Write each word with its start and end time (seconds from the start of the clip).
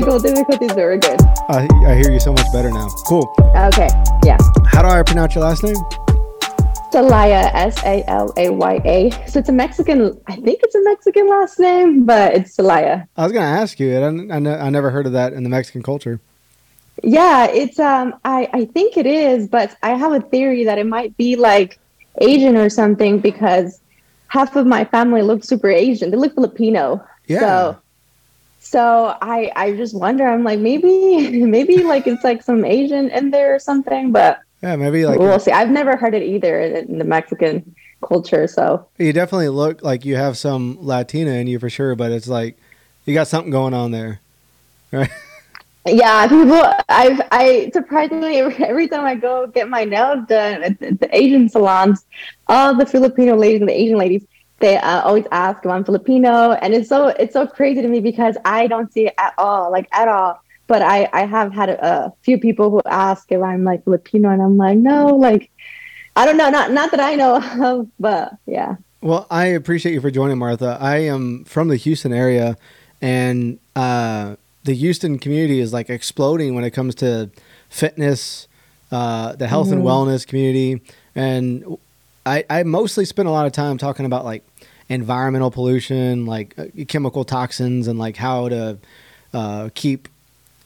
technical 0.00 0.20
difficulties, 0.20 0.68
but 0.68 0.76
we're 0.76 0.96
good. 0.98 1.20
I, 1.48 1.68
I 1.86 1.94
hear 1.94 2.10
you 2.10 2.20
so 2.20 2.32
much 2.32 2.46
better 2.52 2.70
now. 2.70 2.88
Cool. 3.06 3.32
Okay, 3.56 3.88
yeah. 4.24 4.38
How 4.66 4.82
do 4.82 4.88
I 4.88 5.02
pronounce 5.02 5.34
your 5.34 5.44
last 5.44 5.62
name? 5.62 5.76
Salaya, 6.92 7.50
S 7.54 7.82
A 7.84 8.02
L 8.08 8.32
A 8.36 8.50
Y 8.50 8.80
A. 8.84 9.10
So 9.28 9.38
it's 9.38 9.48
a 9.48 9.52
Mexican, 9.52 10.20
I 10.26 10.36
think 10.36 10.60
it's 10.62 10.74
a 10.74 10.82
Mexican 10.82 11.28
last 11.28 11.58
name, 11.58 12.04
but 12.04 12.34
it's 12.34 12.56
Salaya. 12.56 13.06
I 13.16 13.24
was 13.24 13.32
gonna 13.32 13.46
ask 13.46 13.78
you. 13.78 13.96
I, 13.96 14.34
I, 14.34 14.66
I 14.66 14.70
never 14.70 14.90
heard 14.90 15.06
of 15.06 15.12
that 15.12 15.32
in 15.32 15.44
the 15.44 15.50
Mexican 15.50 15.82
culture. 15.82 16.18
Yeah, 17.02 17.46
it's 17.46 17.78
um 17.78 18.14
I 18.24 18.48
I 18.52 18.64
think 18.64 18.96
it 18.96 19.06
is, 19.06 19.48
but 19.48 19.76
I 19.82 19.90
have 19.90 20.12
a 20.12 20.20
theory 20.20 20.64
that 20.64 20.78
it 20.78 20.86
might 20.86 21.16
be 21.16 21.36
like 21.36 21.78
Asian 22.20 22.56
or 22.56 22.68
something 22.68 23.20
because 23.20 23.80
half 24.28 24.56
of 24.56 24.66
my 24.66 24.84
family 24.84 25.22
look 25.22 25.44
super 25.44 25.70
Asian. 25.70 26.10
They 26.10 26.16
look 26.16 26.34
Filipino. 26.34 27.04
Yeah. 27.26 27.40
So 27.40 27.79
so 28.60 29.16
I 29.20 29.50
I 29.56 29.72
just 29.72 29.96
wonder 29.96 30.26
I'm 30.26 30.44
like 30.44 30.60
maybe 30.60 31.40
maybe 31.44 31.82
like 31.82 32.06
it's 32.06 32.22
like 32.22 32.42
some 32.42 32.64
Asian 32.64 33.10
in 33.10 33.30
there 33.30 33.54
or 33.54 33.58
something, 33.58 34.12
but 34.12 34.40
Yeah, 34.62 34.76
maybe 34.76 35.06
like 35.06 35.18
we'll 35.18 35.40
see. 35.40 35.50
I've 35.50 35.70
never 35.70 35.96
heard 35.96 36.14
it 36.14 36.22
either 36.22 36.60
in 36.60 36.98
the 36.98 37.04
Mexican 37.04 37.74
culture, 38.06 38.46
so 38.46 38.86
you 38.98 39.12
definitely 39.12 39.48
look 39.48 39.82
like 39.82 40.04
you 40.04 40.16
have 40.16 40.36
some 40.36 40.78
Latina 40.80 41.32
in 41.32 41.46
you 41.46 41.58
for 41.58 41.70
sure, 41.70 41.94
but 41.94 42.12
it's 42.12 42.28
like 42.28 42.56
you 43.06 43.14
got 43.14 43.26
something 43.26 43.50
going 43.50 43.74
on 43.74 43.90
there, 43.90 44.20
right? 44.92 45.10
Yeah, 45.86 46.28
people. 46.28 46.62
I've 46.90 47.20
I 47.32 47.70
surprisingly 47.72 48.36
every, 48.36 48.86
time 48.86 49.06
I 49.06 49.14
go 49.14 49.46
get 49.46 49.68
my 49.68 49.84
nails 49.84 50.26
done 50.28 50.62
at 50.62 50.78
the 50.78 51.08
Asian 51.10 51.48
salons, 51.48 52.04
all 52.48 52.74
the 52.74 52.84
Filipino 52.84 53.34
ladies 53.34 53.60
and 53.60 53.68
the 53.68 53.80
Asian 53.80 53.96
ladies, 53.96 54.26
they 54.60 54.76
uh, 54.76 55.02
always 55.02 55.24
ask 55.32 55.64
if 55.64 55.70
I'm 55.70 55.84
Filipino, 55.84 56.52
and 56.52 56.74
it's 56.74 56.88
so 56.88 57.08
it's 57.08 57.32
so 57.32 57.46
crazy 57.46 57.82
to 57.82 57.88
me 57.88 58.00
because 58.00 58.36
I 58.44 58.66
don't 58.66 58.92
see 58.92 59.06
it 59.06 59.14
at 59.18 59.34
all, 59.38 59.70
like 59.70 59.88
at 59.92 60.08
all. 60.08 60.40
But 60.66 60.82
I 60.82 61.08
I 61.12 61.24
have 61.26 61.52
had 61.52 61.68
a, 61.70 61.84
a 62.06 62.12
few 62.22 62.38
people 62.38 62.70
who 62.70 62.80
ask 62.86 63.30
if 63.32 63.42
I'm 63.42 63.64
like 63.64 63.84
Filipino, 63.84 64.30
and 64.30 64.40
I'm 64.40 64.56
like 64.56 64.78
no, 64.78 65.06
like 65.16 65.50
I 66.14 66.26
don't 66.26 66.36
know, 66.36 66.50
not 66.50 66.70
not 66.72 66.90
that 66.92 67.00
I 67.00 67.14
know 67.16 67.36
of, 67.80 67.88
but 67.98 68.32
yeah. 68.46 68.76
Well, 69.02 69.26
I 69.30 69.46
appreciate 69.46 69.92
you 69.94 70.00
for 70.02 70.10
joining, 70.10 70.36
Martha. 70.38 70.76
I 70.78 70.98
am 70.98 71.44
from 71.44 71.68
the 71.68 71.76
Houston 71.76 72.12
area, 72.12 72.58
and 73.00 73.58
uh, 73.74 74.36
the 74.64 74.74
Houston 74.74 75.18
community 75.18 75.58
is 75.60 75.72
like 75.72 75.88
exploding 75.88 76.54
when 76.54 76.64
it 76.64 76.72
comes 76.72 76.94
to 76.96 77.30
fitness, 77.70 78.46
uh, 78.92 79.34
the 79.36 79.46
health 79.48 79.72
and 79.72 79.80
Mhm. 79.82 79.86
wellness 79.86 80.26
community, 80.26 80.82
and 81.14 81.64
I, 82.30 82.44
I 82.48 82.62
mostly 82.62 83.04
spend 83.04 83.28
a 83.28 83.32
lot 83.32 83.46
of 83.46 83.52
time 83.52 83.76
talking 83.76 84.06
about 84.06 84.24
like 84.24 84.46
environmental 84.88 85.50
pollution, 85.50 86.26
like 86.26 86.54
uh, 86.58 86.66
chemical 86.86 87.24
toxins, 87.24 87.88
and 87.88 87.98
like 87.98 88.16
how 88.16 88.48
to 88.48 88.78
uh, 89.34 89.70
keep 89.74 90.08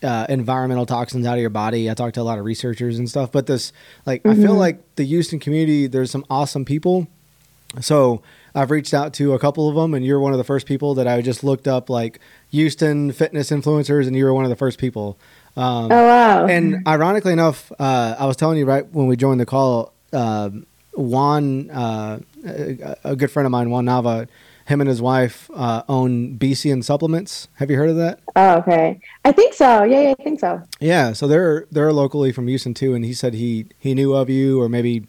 uh, 0.03 0.27
environmental 0.29 0.85
toxins 0.85 1.27
out 1.27 1.35
of 1.35 1.41
your 1.41 1.49
body. 1.51 1.91
I 1.91 1.95
talked 1.95 2.17
to 2.17 2.21
a 2.21 2.23
lot 2.31 2.39
of 2.39 2.45
researchers 2.45 2.99
and 2.99 3.09
stuff, 3.09 3.33
but 3.33 3.47
this 3.47 3.73
like 4.05 4.27
I 4.27 4.35
feel 4.35 4.55
Mhm. 4.55 4.59
like 4.59 4.95
the 4.97 5.05
Houston 5.05 5.39
community, 5.39 5.87
there's 5.87 6.11
some 6.11 6.25
awesome 6.29 6.65
people. 6.67 7.07
So 7.81 8.21
I've 8.55 8.71
reached 8.71 8.95
out 8.95 9.15
to 9.15 9.33
a 9.33 9.39
couple 9.39 9.69
of 9.69 9.75
them, 9.75 9.95
and 9.95 10.05
you're 10.05 10.21
one 10.21 10.33
of 10.33 10.39
the 10.39 10.45
first 10.45 10.67
people 10.67 10.95
that 10.97 11.09
I 11.09 11.23
just 11.23 11.43
looked 11.43 11.67
up, 11.67 11.89
like 11.91 12.21
Houston 12.51 13.11
fitness 13.11 13.51
influencers, 13.51 14.07
and 14.07 14.15
you 14.15 14.25
were 14.27 14.35
one 14.35 14.45
of 14.45 14.51
the 14.51 14.57
first 14.57 14.79
people. 14.79 15.17
Um, 15.57 15.91
Oh 15.91 16.07
wow. 16.07 16.47
and 16.47 16.87
ironically 16.87 17.33
enough, 17.33 17.73
uh, 17.79 18.15
I 18.19 18.27
was 18.27 18.37
telling 18.37 18.59
you 18.59 18.67
right 18.67 18.87
when 18.93 19.07
we 19.07 19.17
joined 19.17 19.41
the 19.41 19.47
call, 19.47 19.93
um 20.13 20.67
Juan, 20.97 21.71
uh, 21.71 22.21
a, 23.05 23.17
good 23.17 23.31
friend 23.31 23.47
of 23.47 23.51
mine, 23.53 23.71
Juan 23.71 23.87
Nava, 23.87 24.29
him 24.67 24.81
and 24.81 24.89
his 24.89 25.03
wife 25.03 25.51
uh, 25.55 25.83
own 25.89 26.39
BCN 26.39 26.85
Supplements. 26.85 27.49
Have 27.55 27.71
you 27.71 27.77
heard 27.77 27.91
of 27.91 27.97
that? 27.97 28.21
oh, 28.37 28.59
okay. 28.59 29.01
I 29.25 29.33
think 29.33 29.55
so. 29.55 29.85
Yeah, 29.85 30.03
yeah, 30.03 30.15
I 30.19 30.23
think 30.23 30.41
so. 30.41 30.63
Yeah, 30.81 31.13
so 31.13 31.27
they're 31.27 31.67
they're 31.71 31.93
locally 31.93 32.33
from 32.33 32.49
Houston 32.49 32.75
too, 32.75 32.95
and 32.95 33.05
he 33.05 33.13
said 33.13 33.35
he 33.35 33.67
he 33.79 33.95
knew 33.95 34.15
of 34.15 34.31
you 34.31 34.61
or 34.61 34.69
maybe 34.69 35.07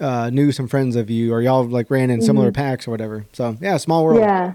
uh, 0.00 0.30
knew 0.30 0.52
some 0.52 0.68
friends 0.68 0.96
of 0.96 1.10
you, 1.10 1.32
or 1.32 1.40
y'all 1.42 1.64
like 1.64 1.90
ran 1.90 2.10
in 2.10 2.22
similar 2.22 2.52
packs 2.52 2.86
or 2.86 2.90
whatever. 2.90 3.26
So 3.32 3.56
yeah, 3.60 3.76
small 3.76 4.04
world. 4.04 4.20
Yeah. 4.20 4.54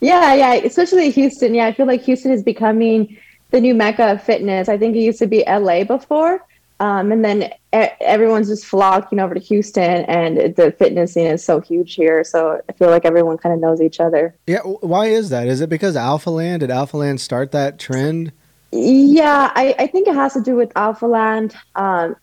Yeah, 0.00 0.34
yeah, 0.34 0.54
especially 0.54 1.10
Houston. 1.10 1.54
Yeah, 1.54 1.66
I 1.66 1.72
feel 1.72 1.86
like 1.86 2.02
Houston 2.02 2.32
is 2.32 2.42
becoming 2.42 3.16
the 3.52 3.60
new 3.60 3.72
mecca 3.72 4.10
of 4.10 4.22
fitness. 4.22 4.68
I 4.68 4.76
think 4.76 4.96
it 4.96 5.00
used 5.00 5.20
to 5.20 5.28
be 5.28 5.44
LA 5.46 5.84
before. 5.84 6.44
Um, 6.82 7.12
and 7.12 7.24
then 7.24 7.52
everyone's 7.72 8.48
just 8.48 8.66
flocking 8.66 9.20
over 9.20 9.34
to 9.34 9.40
Houston, 9.40 10.04
and 10.06 10.56
the 10.56 10.74
fitness 10.76 11.12
scene 11.12 11.28
is 11.28 11.44
so 11.44 11.60
huge 11.60 11.94
here. 11.94 12.24
So 12.24 12.60
I 12.68 12.72
feel 12.72 12.90
like 12.90 13.04
everyone 13.04 13.38
kind 13.38 13.54
of 13.54 13.60
knows 13.60 13.80
each 13.80 14.00
other. 14.00 14.34
Yeah, 14.48 14.62
why 14.62 15.06
is 15.06 15.30
that? 15.30 15.46
Is 15.46 15.60
it 15.60 15.70
because 15.70 15.94
Alpha 15.94 16.30
Land 16.30 16.58
did 16.58 16.72
Alpha 16.72 16.96
Land 16.96 17.20
start 17.20 17.52
that 17.52 17.78
trend? 17.78 18.32
Yeah, 18.72 19.52
I, 19.54 19.76
I 19.78 19.86
think 19.86 20.08
it 20.08 20.16
has 20.16 20.32
to 20.32 20.40
do 20.40 20.56
with 20.56 20.72
Alpha 20.74 21.06
Land, 21.06 21.54
um, 21.76 22.16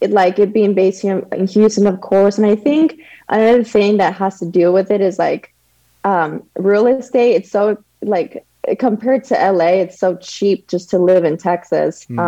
it, 0.00 0.10
like 0.10 0.38
it 0.38 0.54
being 0.54 0.72
based 0.72 1.02
here 1.02 1.18
in 1.32 1.46
Houston, 1.48 1.86
of 1.86 2.00
course. 2.00 2.38
And 2.38 2.46
I 2.46 2.56
think 2.56 2.98
another 3.28 3.64
thing 3.64 3.98
that 3.98 4.14
has 4.14 4.38
to 4.38 4.46
do 4.46 4.72
with 4.72 4.90
it 4.90 5.02
is 5.02 5.18
like 5.18 5.52
um, 6.04 6.42
real 6.56 6.86
estate. 6.86 7.34
It's 7.34 7.50
so 7.50 7.76
like 8.00 8.46
compared 8.78 9.24
to 9.24 9.34
LA, 9.34 9.82
it's 9.82 9.98
so 9.98 10.16
cheap 10.16 10.68
just 10.68 10.88
to 10.88 10.98
live 10.98 11.24
in 11.24 11.36
Texas. 11.36 12.04
Hmm. 12.04 12.18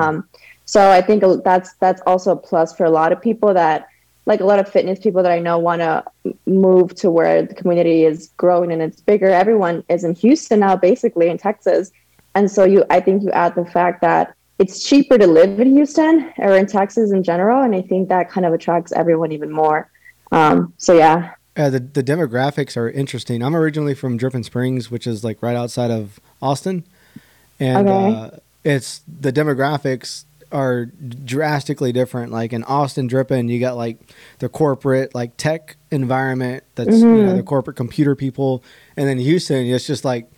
So 0.72 0.90
I 0.90 1.02
think 1.02 1.22
that's 1.44 1.74
that's 1.84 2.00
also 2.06 2.32
a 2.32 2.36
plus 2.36 2.74
for 2.74 2.84
a 2.86 2.90
lot 2.90 3.12
of 3.12 3.20
people 3.20 3.52
that 3.52 3.88
like 4.24 4.40
a 4.40 4.44
lot 4.46 4.58
of 4.58 4.66
fitness 4.66 4.98
people 4.98 5.22
that 5.22 5.30
I 5.30 5.38
know 5.38 5.58
want 5.58 5.82
to 5.82 6.02
move 6.46 6.94
to 6.94 7.10
where 7.10 7.42
the 7.42 7.54
community 7.54 8.04
is 8.04 8.30
growing 8.38 8.72
and 8.72 8.80
it's 8.80 9.02
bigger. 9.02 9.28
Everyone 9.28 9.84
is 9.90 10.02
in 10.02 10.14
Houston 10.14 10.60
now, 10.60 10.74
basically 10.76 11.28
in 11.28 11.36
Texas. 11.36 11.92
And 12.34 12.50
so 12.50 12.64
you, 12.64 12.84
I 12.88 13.00
think 13.00 13.22
you 13.22 13.30
add 13.32 13.54
the 13.54 13.66
fact 13.66 14.00
that 14.00 14.34
it's 14.58 14.82
cheaper 14.82 15.18
to 15.18 15.26
live 15.26 15.60
in 15.60 15.72
Houston 15.76 16.32
or 16.38 16.56
in 16.56 16.64
Texas 16.64 17.12
in 17.12 17.22
general, 17.22 17.62
and 17.62 17.74
I 17.74 17.82
think 17.82 18.08
that 18.08 18.30
kind 18.30 18.46
of 18.46 18.54
attracts 18.54 18.92
everyone 18.92 19.30
even 19.32 19.50
more. 19.52 19.90
Um, 20.30 20.72
so 20.78 20.94
yeah, 20.94 21.34
Uh, 21.54 21.68
the 21.68 21.80
the 21.80 22.02
demographics 22.02 22.78
are 22.78 22.88
interesting. 22.88 23.42
I'm 23.42 23.54
originally 23.54 23.94
from 23.94 24.16
Dripping 24.16 24.44
Springs, 24.44 24.90
which 24.90 25.06
is 25.06 25.22
like 25.22 25.42
right 25.42 25.56
outside 25.62 25.90
of 25.90 26.18
Austin, 26.40 26.84
and 27.60 27.86
Okay. 27.90 28.14
uh, 28.16 28.30
it's 28.64 29.02
the 29.20 29.32
demographics 29.32 30.24
are 30.52 30.86
drastically 30.86 31.92
different. 31.92 32.32
Like 32.32 32.52
in 32.52 32.62
Austin, 32.64 33.06
Dripping, 33.06 33.48
you 33.48 33.58
got 33.60 33.76
like 33.76 33.98
the 34.38 34.48
corporate 34.48 35.14
like 35.14 35.36
tech 35.36 35.76
environment 35.90 36.64
that's 36.74 36.98
you 37.00 37.06
know 37.06 37.32
Mhm. 37.32 37.36
the 37.36 37.42
corporate 37.42 37.76
computer 37.76 38.14
people, 38.14 38.62
and 38.96 39.08
then 39.08 39.18
Houston, 39.18 39.66
it's 39.66 39.86
just 39.86 40.04
like 40.04 40.30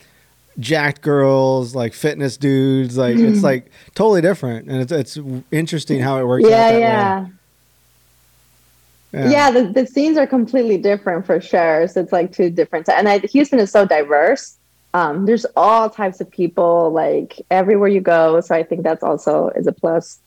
jacked 0.60 1.00
girls, 1.02 1.75
like 1.75 1.92
fitness 1.94 2.36
dudes. 2.36 2.97
Like 2.97 3.16
it's 3.16 3.42
like 3.42 3.70
totally 3.94 4.20
different, 4.20 4.69
and 4.69 4.80
it's 4.82 4.92
it's 4.92 5.19
interesting 5.50 6.00
how 6.00 6.19
it 6.19 6.25
works. 6.26 6.44
out 6.44 6.50
yeah, 6.50 6.70
way. 6.72 6.81
yeah. 6.81 7.26
Yeah, 9.12 9.50
the, 9.52 9.62
the 9.66 9.86
scenes 9.86 10.19
are 10.19 10.26
completely 10.26 10.76
different 10.76 11.25
for 11.25 11.41
sure. 11.41 11.86
So 11.86 12.00
it's 12.00 12.10
like 12.10 12.32
two 12.32 12.50
different. 12.50 12.88
And 12.88 13.08
I, 13.08 13.19
Houston 13.20 13.60
is 13.60 13.70
so 13.70 13.86
diverse. 13.86 14.56
Um, 14.94 15.27
there's 15.27 15.44
all 15.56 15.91
types 15.91 16.21
of 16.21 16.31
people, 16.31 16.93
like 16.93 17.44
everywhere 17.50 17.88
you 17.88 18.00
go. 18.00 18.41
So 18.41 18.55
I 18.55 18.62
think 18.62 18.84
that's 18.84 19.03
also 19.03 19.49
is 19.50 19.66
a 19.66 19.72
plus. 19.72 20.21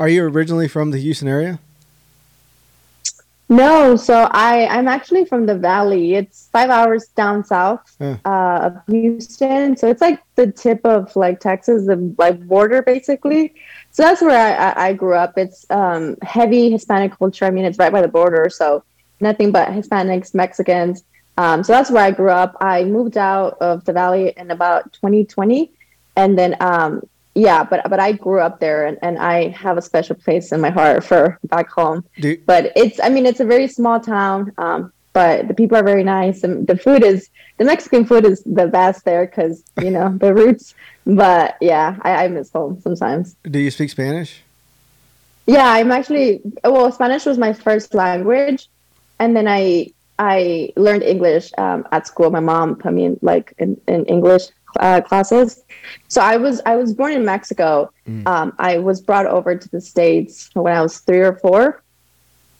Are 0.00 0.08
you 0.08 0.24
originally 0.24 0.66
from 0.66 0.90
the 0.90 0.98
Houston 0.98 1.28
area? 1.28 1.60
No, 3.50 3.96
so 3.96 4.28
I 4.30 4.66
I'm 4.66 4.88
actually 4.88 5.24
from 5.24 5.46
the 5.46 5.56
Valley. 5.56 6.14
It's 6.14 6.48
five 6.52 6.68
hours 6.68 7.08
down 7.08 7.44
south 7.44 7.96
uh, 8.00 8.16
of 8.24 8.76
Houston, 8.88 9.76
so 9.76 9.88
it's 9.88 10.02
like 10.02 10.22
the 10.34 10.52
tip 10.52 10.84
of 10.84 11.14
like 11.16 11.40
Texas, 11.40 11.86
the 11.86 12.14
like 12.18 12.46
border 12.46 12.82
basically. 12.82 13.54
So 13.90 14.02
that's 14.02 14.20
where 14.20 14.38
I, 14.38 14.70
I, 14.70 14.88
I 14.88 14.92
grew 14.92 15.14
up. 15.14 15.38
It's 15.38 15.64
um, 15.70 16.16
heavy 16.20 16.70
Hispanic 16.70 17.16
culture. 17.18 17.46
I 17.46 17.50
mean, 17.50 17.64
it's 17.64 17.78
right 17.78 17.92
by 17.92 18.02
the 18.02 18.08
border, 18.08 18.50
so 18.50 18.84
nothing 19.20 19.50
but 19.50 19.68
Hispanics, 19.68 20.34
Mexicans. 20.34 21.04
Um, 21.38 21.62
so 21.62 21.72
that's 21.72 21.88
where 21.88 22.02
I 22.02 22.10
grew 22.10 22.30
up. 22.30 22.56
I 22.60 22.82
moved 22.82 23.16
out 23.16 23.58
of 23.60 23.84
the 23.84 23.92
Valley 23.92 24.34
in 24.36 24.50
about 24.50 24.92
2020, 24.94 25.70
and 26.16 26.36
then 26.36 26.56
um, 26.60 27.00
yeah, 27.36 27.62
but 27.62 27.88
but 27.88 28.00
I 28.00 28.10
grew 28.10 28.40
up 28.40 28.58
there, 28.58 28.86
and, 28.86 28.98
and 29.02 29.18
I 29.20 29.48
have 29.50 29.78
a 29.78 29.82
special 29.82 30.16
place 30.16 30.50
in 30.50 30.60
my 30.60 30.70
heart 30.70 31.04
for 31.04 31.38
back 31.44 31.70
home. 31.70 32.04
Do, 32.18 32.36
but 32.44 32.72
it's 32.74 32.98
i 33.00 33.08
mean 33.08 33.24
it's 33.24 33.38
a 33.38 33.44
very 33.44 33.68
small 33.68 34.00
town 34.00 34.52
um, 34.58 34.92
but 35.12 35.46
the 35.46 35.54
people 35.54 35.76
are 35.76 35.84
very 35.84 36.02
nice 36.02 36.42
and 36.42 36.66
the 36.66 36.76
food 36.76 37.04
is 37.04 37.30
the 37.58 37.64
mexican 37.64 38.04
food 38.04 38.24
is 38.24 38.42
the 38.42 38.66
best 38.66 39.04
there 39.04 39.24
because 39.24 39.62
you 39.80 39.90
know 39.90 40.08
the 40.18 40.34
roots. 40.34 40.74
But 41.06 41.56
yeah 41.60 41.96
I, 42.02 42.24
I 42.24 42.28
miss 42.28 42.50
home 42.50 42.80
sometimes. 42.80 43.36
Do 43.48 43.60
you 43.60 43.70
speak 43.70 43.90
Spanish? 43.90 44.42
yeah 45.46 45.70
i'm 45.72 45.90
actually 45.92 46.42
well 46.64 46.90
spanish 46.92 47.24
was 47.24 47.38
my 47.38 47.52
first 47.52 47.94
language. 47.94 48.68
And 49.20 49.36
then 49.36 49.46
i 49.46 49.92
i 50.18 50.70
learned 50.76 51.02
english 51.02 51.52
um, 51.58 51.86
at 51.92 52.06
school 52.06 52.30
my 52.30 52.40
mom 52.40 52.76
put 52.76 52.92
me 52.92 53.04
in 53.04 53.18
like 53.22 53.52
in, 53.58 53.80
in 53.86 54.04
english 54.06 54.44
uh, 54.80 55.00
classes 55.00 55.62
so 56.08 56.20
i 56.20 56.36
was 56.36 56.60
i 56.66 56.76
was 56.76 56.92
born 56.92 57.12
in 57.12 57.24
mexico 57.24 57.90
Mm. 58.06 58.26
um, 58.26 58.52
i 58.58 58.78
was 58.78 59.02
brought 59.02 59.26
over 59.26 59.54
to 59.54 59.68
the 59.68 59.80
states 59.80 60.48
when 60.54 60.74
i 60.74 60.80
was 60.80 60.98
three 61.00 61.20
or 61.20 61.34
four 61.34 61.82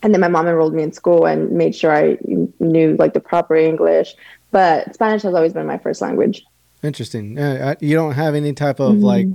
and 0.03 0.13
then 0.13 0.21
my 0.21 0.27
mom 0.27 0.47
enrolled 0.47 0.75
me 0.75 0.83
in 0.83 0.91
school 0.91 1.25
and 1.25 1.51
made 1.51 1.75
sure 1.75 1.91
i 1.91 2.17
knew 2.59 2.95
like 2.99 3.13
the 3.13 3.19
proper 3.19 3.55
english 3.55 4.15
but 4.51 4.93
spanish 4.93 5.23
has 5.23 5.33
always 5.33 5.53
been 5.53 5.65
my 5.65 5.79
first 5.79 6.01
language 6.01 6.43
Interesting. 6.81 7.37
Uh, 7.37 7.75
you 7.79 7.95
don't 7.95 8.13
have 8.13 8.35
any 8.35 8.53
type 8.53 8.79
of 8.79 8.95
mm-hmm. 8.95 9.03
like 9.03 9.27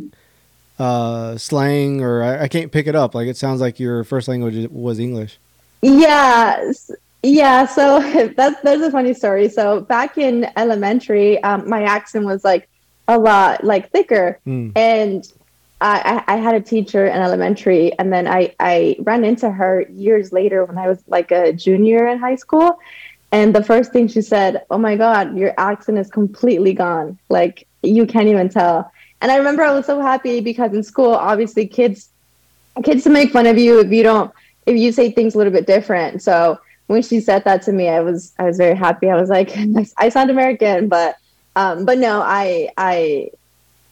uh, 0.79 1.37
slang, 1.37 2.01
or 2.01 2.23
I, 2.23 2.45
I, 2.45 2.49
can't 2.49 2.73
pick 2.73 2.87
it 2.87 2.95
up. 2.95 3.15
Like 3.15 3.29
it 3.29 3.37
sounds 3.37 3.61
like 3.61 3.79
your 3.79 4.03
first 4.03 4.29
language 4.29 4.71
was 4.71 4.99
English. 4.99 5.39
Yeah, 5.83 6.73
yeah. 7.25 7.67
So 7.67 8.01
that's 8.37 8.61
there's 8.63 8.83
a 8.83 8.91
funny 8.91 9.15
story. 9.15 9.49
So 9.49 9.81
back 9.81 10.19
in 10.19 10.47
elementary, 10.57 11.43
um, 11.43 11.69
my 11.69 11.83
accent 11.83 12.25
was 12.25 12.45
like 12.45 12.69
a 13.09 13.19
lot 13.19 13.65
like 13.65 13.91
thicker, 13.91 14.39
mm. 14.47 14.73
and 14.77 15.31
I, 15.81 16.25
I 16.27 16.37
had 16.37 16.55
a 16.55 16.61
teacher 16.61 17.07
in 17.07 17.21
elementary, 17.21 17.99
and 17.99 18.13
then 18.13 18.27
I 18.27 18.55
I 18.61 18.97
ran 19.01 19.25
into 19.25 19.51
her 19.51 19.83
years 19.91 20.33
later 20.33 20.65
when 20.65 20.79
I 20.79 20.89
was 20.89 21.03
like 21.07 21.31
a 21.31 21.53
junior 21.53 22.07
in 22.07 22.19
high 22.19 22.37
school, 22.37 22.79
and 23.33 23.55
the 23.55 23.65
first 23.65 23.93
thing 23.93 24.09
she 24.09 24.23
said, 24.23 24.65
"Oh 24.71 24.79
my 24.79 24.97
God, 24.97 25.37
your 25.37 25.53
accent 25.59 25.99
is 25.99 26.11
completely 26.11 26.73
gone. 26.73 27.19
Like 27.29 27.67
you 27.83 28.07
can't 28.07 28.29
even 28.29 28.49
tell." 28.49 28.91
And 29.21 29.33
I 29.33 29.37
remember 29.37 29.63
I 29.63 29.73
was 29.73 29.87
so 29.87 30.01
happy 30.01 30.41
because 30.41 30.73
in 30.73 30.83
school, 30.83 31.15
obviously, 31.15 31.67
kids 31.67 32.11
kids 32.83 33.07
make 33.07 33.33
fun 33.33 33.47
of 33.47 33.57
you 33.57 33.81
if 33.81 33.91
you 33.91 34.03
don't 34.03 34.33
if 34.67 34.77
you 34.77 34.93
say 34.93 35.11
things 35.11 35.35
a 35.35 35.39
little 35.39 35.53
bit 35.53 35.67
different. 35.67 36.23
So 36.23 36.59
when 36.87 37.03
she 37.03 37.21
said 37.21 37.45
that 37.45 37.63
to 37.63 37.73
me, 37.73 37.89
I 37.89 38.01
was 38.01 38.33
I 38.39 38.45
was 38.45 38.57
very 38.57 38.77
happy. 38.77 39.09
I 39.11 39.21
was 39.21 39.31
like, 39.31 39.53
I 39.97 40.09
sound 40.09 40.31
American, 40.31 40.89
but 40.89 41.17
um, 41.57 41.85
but 41.85 41.99
no, 41.99 42.21
I 42.21 42.71
I 42.77 43.31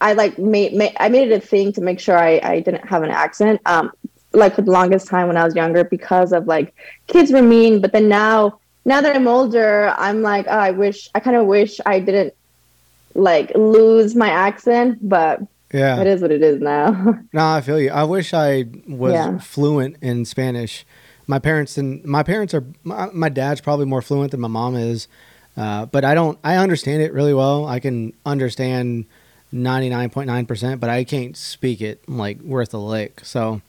I 0.01 0.13
like 0.13 0.37
made, 0.37 0.73
made 0.73 0.95
I 0.99 1.09
made 1.09 1.31
it 1.31 1.35
a 1.35 1.45
thing 1.45 1.73
to 1.73 1.81
make 1.81 1.99
sure 1.99 2.17
I 2.17 2.39
I 2.43 2.59
didn't 2.59 2.87
have 2.87 3.03
an 3.03 3.11
accent. 3.11 3.61
Um, 3.65 3.91
like 4.33 4.55
for 4.55 4.63
the 4.63 4.71
longest 4.71 5.07
time 5.07 5.27
when 5.27 5.37
I 5.37 5.43
was 5.43 5.55
younger 5.55 5.83
because 5.83 6.33
of 6.33 6.47
like 6.47 6.73
kids 7.07 7.31
were 7.31 7.41
mean, 7.41 7.81
but 7.81 7.91
then 7.93 8.09
now 8.09 8.59
now 8.85 9.01
that 9.01 9.15
I'm 9.15 9.27
older, 9.27 9.93
I'm 9.97 10.21
like, 10.21 10.45
oh, 10.47 10.57
I 10.57 10.71
wish 10.71 11.09
I 11.15 11.19
kind 11.19 11.37
of 11.37 11.45
wish 11.45 11.79
I 11.85 11.99
didn't 11.99 12.33
like 13.15 13.51
lose 13.55 14.15
my 14.15 14.29
accent, 14.29 15.07
but 15.07 15.41
yeah, 15.71 15.99
it 16.01 16.07
is 16.07 16.21
what 16.21 16.31
it 16.31 16.41
is 16.41 16.61
now. 16.61 17.19
no, 17.33 17.47
I 17.47 17.61
feel 17.61 17.79
you. 17.79 17.91
I 17.91 18.03
wish 18.03 18.33
I 18.33 18.65
was 18.87 19.13
yeah. 19.13 19.37
fluent 19.39 19.97
in 20.01 20.25
Spanish. 20.25 20.85
My 21.27 21.39
parents 21.39 21.77
and 21.77 22.03
my 22.03 22.23
parents 22.23 22.53
are 22.53 22.65
my, 22.83 23.09
my, 23.13 23.29
dad's 23.29 23.61
probably 23.61 23.85
more 23.85 24.01
fluent 24.01 24.31
than 24.31 24.41
my 24.41 24.47
mom 24.49 24.75
is, 24.75 25.07
uh, 25.55 25.85
but 25.85 26.03
I 26.03 26.13
don't. 26.15 26.37
I 26.43 26.57
understand 26.57 27.01
it 27.01 27.13
really 27.13 27.33
well. 27.33 27.65
I 27.65 27.79
can 27.79 28.13
understand 28.25 29.05
ninety 29.51 29.89
nine 29.89 30.09
point 30.09 30.27
nine 30.27 30.45
percent, 30.45 30.81
but 30.81 30.89
I 30.89 31.03
can't 31.03 31.37
speak 31.37 31.81
it 31.81 32.07
like 32.09 32.41
worth 32.41 32.73
a 32.73 32.77
lick. 32.77 33.21
So, 33.23 33.61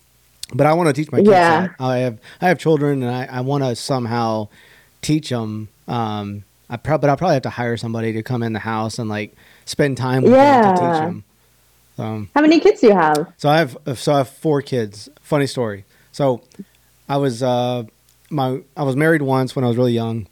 but 0.52 0.66
I 0.66 0.72
want 0.72 0.88
to 0.88 0.92
teach 0.92 1.12
my 1.12 1.18
kids 1.18 1.30
yeah. 1.30 1.60
that. 1.60 1.74
I 1.78 1.98
have 1.98 2.18
I 2.40 2.48
have 2.48 2.58
children, 2.58 3.02
and 3.02 3.12
I, 3.12 3.38
I 3.38 3.40
want 3.42 3.62
to 3.62 3.76
somehow 3.76 4.48
teach 5.02 5.28
them. 5.28 5.68
Um, 5.86 6.44
I 6.68 6.76
pro- 6.76 6.98
but 6.98 7.10
I'll 7.10 7.16
probably 7.16 7.34
have 7.34 7.42
to 7.42 7.50
hire 7.50 7.76
somebody 7.76 8.12
to 8.14 8.22
come 8.22 8.42
in 8.42 8.52
the 8.52 8.60
house 8.60 8.98
and 8.98 9.08
like 9.08 9.36
spend 9.64 9.96
time 9.96 10.22
with 10.22 10.32
yeah. 10.32 10.62
them 10.62 10.74
to 10.74 10.80
teach 10.80 11.00
them. 11.00 11.24
Um, 11.96 12.30
How 12.34 12.40
many 12.40 12.58
kids 12.58 12.80
do 12.80 12.88
you 12.88 12.94
have? 12.94 13.32
So 13.36 13.48
I 13.48 13.58
have 13.58 13.78
so 13.96 14.14
I 14.14 14.18
have 14.18 14.28
four 14.28 14.62
kids. 14.62 15.08
Funny 15.20 15.46
story. 15.46 15.84
So 16.10 16.42
I 17.08 17.16
was 17.18 17.42
uh, 17.42 17.84
my 18.30 18.62
I 18.76 18.82
was 18.82 18.96
married 18.96 19.22
once 19.22 19.54
when 19.54 19.64
I 19.64 19.68
was 19.68 19.76
really 19.76 19.92
young, 19.92 20.26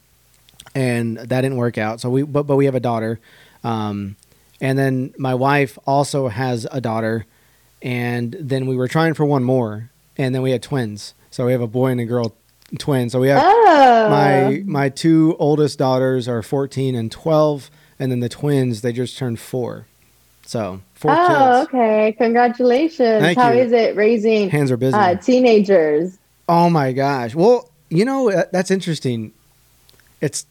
and 0.75 1.19
that 1.19 1.41
didn't 1.43 1.57
work 1.57 1.79
out. 1.79 2.01
So 2.01 2.11
we 2.11 2.23
but 2.23 2.45
but 2.45 2.57
we 2.57 2.65
have 2.67 2.75
a 2.75 2.81
daughter, 2.81 3.21
um, 3.63 4.17
and 4.61 4.79
then 4.79 5.15
my 5.19 5.35
wife 5.35 5.79
also 5.87 6.29
has 6.29 6.67
a 6.71 6.81
daughter, 6.81 7.27
and 7.83 8.37
then 8.39 8.67
we 8.67 8.77
were 8.77 8.89
trying 8.89 9.15
for 9.15 9.25
one 9.25 9.45
more, 9.45 9.91
and 10.17 10.35
then 10.35 10.43
we 10.43 10.51
had 10.51 10.63
twins. 10.63 11.15
So 11.31 11.47
we 11.47 11.53
have 11.53 11.61
a 11.61 11.67
boy 11.67 11.89
and 11.89 12.01
a 12.01 12.05
girl 12.05 12.35
twin. 12.79 13.11
So 13.11 13.21
we 13.21 13.29
have 13.29 13.43
oh. 13.45 14.09
my 14.11 14.63
my 14.67 14.89
two 14.89 15.37
oldest 15.39 15.79
daughters 15.79 16.29
are 16.29 16.43
14 16.43 16.95
and 16.95 17.11
12, 17.11 17.71
and 17.99 18.11
then 18.11 18.21
the 18.21 18.29
twins 18.29 18.83
they 18.83 18.93
just 18.93 19.17
turned 19.19 19.41
four. 19.41 19.87
So 20.47 20.81
four 20.95 21.13
oh, 21.17 21.67
kids. 21.67 21.69
okay! 21.69 22.15
Congratulations. 22.19 23.23
Thank 23.23 23.39
How 23.39 23.53
you. 23.53 23.63
is 23.63 23.73
it 23.73 23.95
raising 23.95 24.51
hands 24.51 24.71
are 24.71 24.77
busy 24.77 24.97
uh, 24.97 25.15
teenagers? 25.17 26.19
Oh 26.55 26.69
my 26.69 26.93
gosh! 26.93 27.35
Well, 27.35 27.71
you 27.89 28.05
know 28.05 28.31
that's 28.53 28.71
interesting. 28.71 29.33
It's 30.21 30.45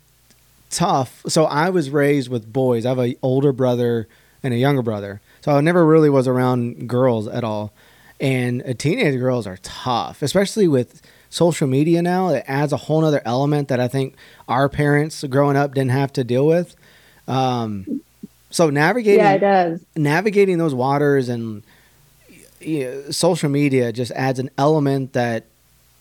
tough. 0.71 1.21
So 1.27 1.45
I 1.45 1.69
was 1.69 1.92
raised 1.92 2.27
with 2.27 2.51
boys. 2.51 2.88
I 2.88 2.89
have 2.89 2.98
an 2.98 3.13
older 3.21 3.51
brother 3.51 4.07
and 4.42 4.51
a 4.51 4.57
younger 4.57 4.81
brother. 4.81 5.21
So 5.42 5.51
I 5.51 5.62
never 5.62 5.86
really 5.86 6.09
was 6.09 6.27
around 6.27 6.89
girls 6.89 7.27
at 7.27 7.44
all. 7.44 7.71
And 8.19 8.63
uh, 8.63 8.74
teenage 8.74 9.19
girls 9.19 9.45
are 9.45 9.57
tough, 9.62 10.24
especially 10.24 10.68
with 10.68 11.03
social 11.30 11.68
media 11.68 12.01
now. 12.01 12.30
It 12.30 12.45
adds 12.47 12.74
a 12.74 12.77
whole 12.77 13.06
other 13.06 13.21
element 13.24 13.68
that 13.68 13.80
I 13.80 13.88
think 13.88 14.15
our 14.47 14.69
parents 14.69 15.24
growing 15.25 15.56
up 15.56 15.75
didn't 15.75 15.92
have 15.92 16.12
to 16.13 16.24
deal 16.24 16.47
with. 16.47 16.75
Um, 17.27 18.01
so 18.50 18.71
navigating, 18.71 19.24
yeah, 19.24 19.33
it 19.33 19.39
does. 19.39 19.86
Navigating 19.95 20.57
those 20.57 20.74
waters 20.74 21.30
and 21.30 21.62
you 22.59 22.86
know, 22.86 23.12
social 23.12 23.50
media 23.50 23.94
just 23.94 24.12
adds 24.13 24.39
an 24.39 24.50
element 24.57 25.13
that 25.13 25.45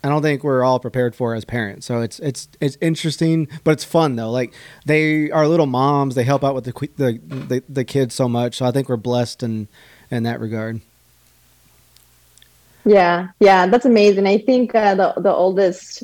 I 0.03 0.09
don't 0.09 0.23
think 0.23 0.43
we're 0.43 0.65
all 0.65 0.81
prepared 0.81 1.15
for 1.15 1.35
as 1.35 1.45
parents. 1.45 1.87
So 1.87 2.01
it's 2.01 2.19
it's 2.21 2.49
it's 2.61 2.79
interesting, 2.81 3.49
but 3.65 3.73
it's 3.73 3.85
fun 3.85 4.17
though. 4.17 4.31
Like 4.31 4.55
they 4.87 5.31
are 5.31 5.47
little 5.47 5.67
moms. 5.67 6.15
They 6.15 6.25
help 6.25 6.43
out 6.43 6.55
with 6.55 6.65
the 6.65 6.73
the 6.97 7.21
the, 7.23 7.63
the 7.69 7.85
kids 7.85 8.15
so 8.15 8.29
much. 8.29 8.57
So 8.57 8.65
I 8.65 8.71
think 8.71 8.89
we're 8.89 8.97
blessed 8.97 9.43
in 9.43 9.69
in 10.11 10.23
that 10.23 10.41
regard. 10.41 10.81
Yeah, 12.85 13.29
yeah, 13.41 13.67
that's 13.67 13.85
amazing. 13.85 14.27
I 14.27 14.39
think 14.39 14.75
uh, 14.75 14.95
the 14.95 15.13
the 15.19 15.33
oldest 15.33 16.03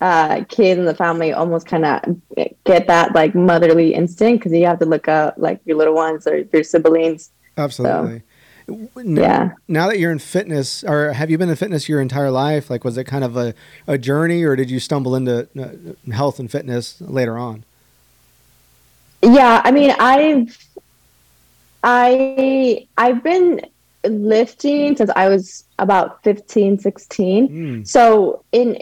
uh, 0.00 0.44
kid 0.48 0.78
in 0.78 0.84
the 0.84 0.94
family 0.94 1.32
almost 1.32 1.66
kind 1.66 1.84
of 1.86 2.20
get 2.64 2.86
that 2.86 3.14
like 3.14 3.34
motherly 3.34 3.94
instinct 3.94 4.44
because 4.44 4.56
you 4.56 4.66
have 4.66 4.78
to 4.80 4.86
look 4.86 5.08
out 5.08 5.40
like 5.40 5.60
your 5.64 5.76
little 5.76 5.94
ones 5.94 6.26
or 6.26 6.38
your 6.52 6.64
siblings. 6.64 7.30
Absolutely. 7.56 8.18
So, 8.18 8.24
now, 8.68 9.22
yeah. 9.22 9.50
Now 9.66 9.88
that 9.88 9.98
you're 9.98 10.12
in 10.12 10.18
fitness, 10.18 10.84
or 10.84 11.12
have 11.12 11.30
you 11.30 11.38
been 11.38 11.48
in 11.48 11.56
fitness 11.56 11.88
your 11.88 12.00
entire 12.00 12.30
life? 12.30 12.70
Like, 12.70 12.84
was 12.84 12.96
it 12.98 13.04
kind 13.04 13.24
of 13.24 13.36
a, 13.36 13.54
a 13.86 13.98
journey, 13.98 14.44
or 14.44 14.56
did 14.56 14.70
you 14.70 14.78
stumble 14.80 15.14
into 15.16 15.48
uh, 15.58 16.12
health 16.12 16.38
and 16.38 16.50
fitness 16.50 17.00
later 17.00 17.38
on? 17.38 17.64
Yeah, 19.22 19.62
I 19.64 19.70
mean, 19.70 19.94
I've 19.98 20.68
I 21.82 22.86
I've 22.96 23.22
been 23.22 23.60
lifting 24.04 24.96
since 24.96 25.10
I 25.16 25.28
was 25.28 25.64
about 25.78 26.22
15, 26.22 26.78
16. 26.78 27.48
Mm. 27.48 27.86
So 27.86 28.44
in 28.52 28.80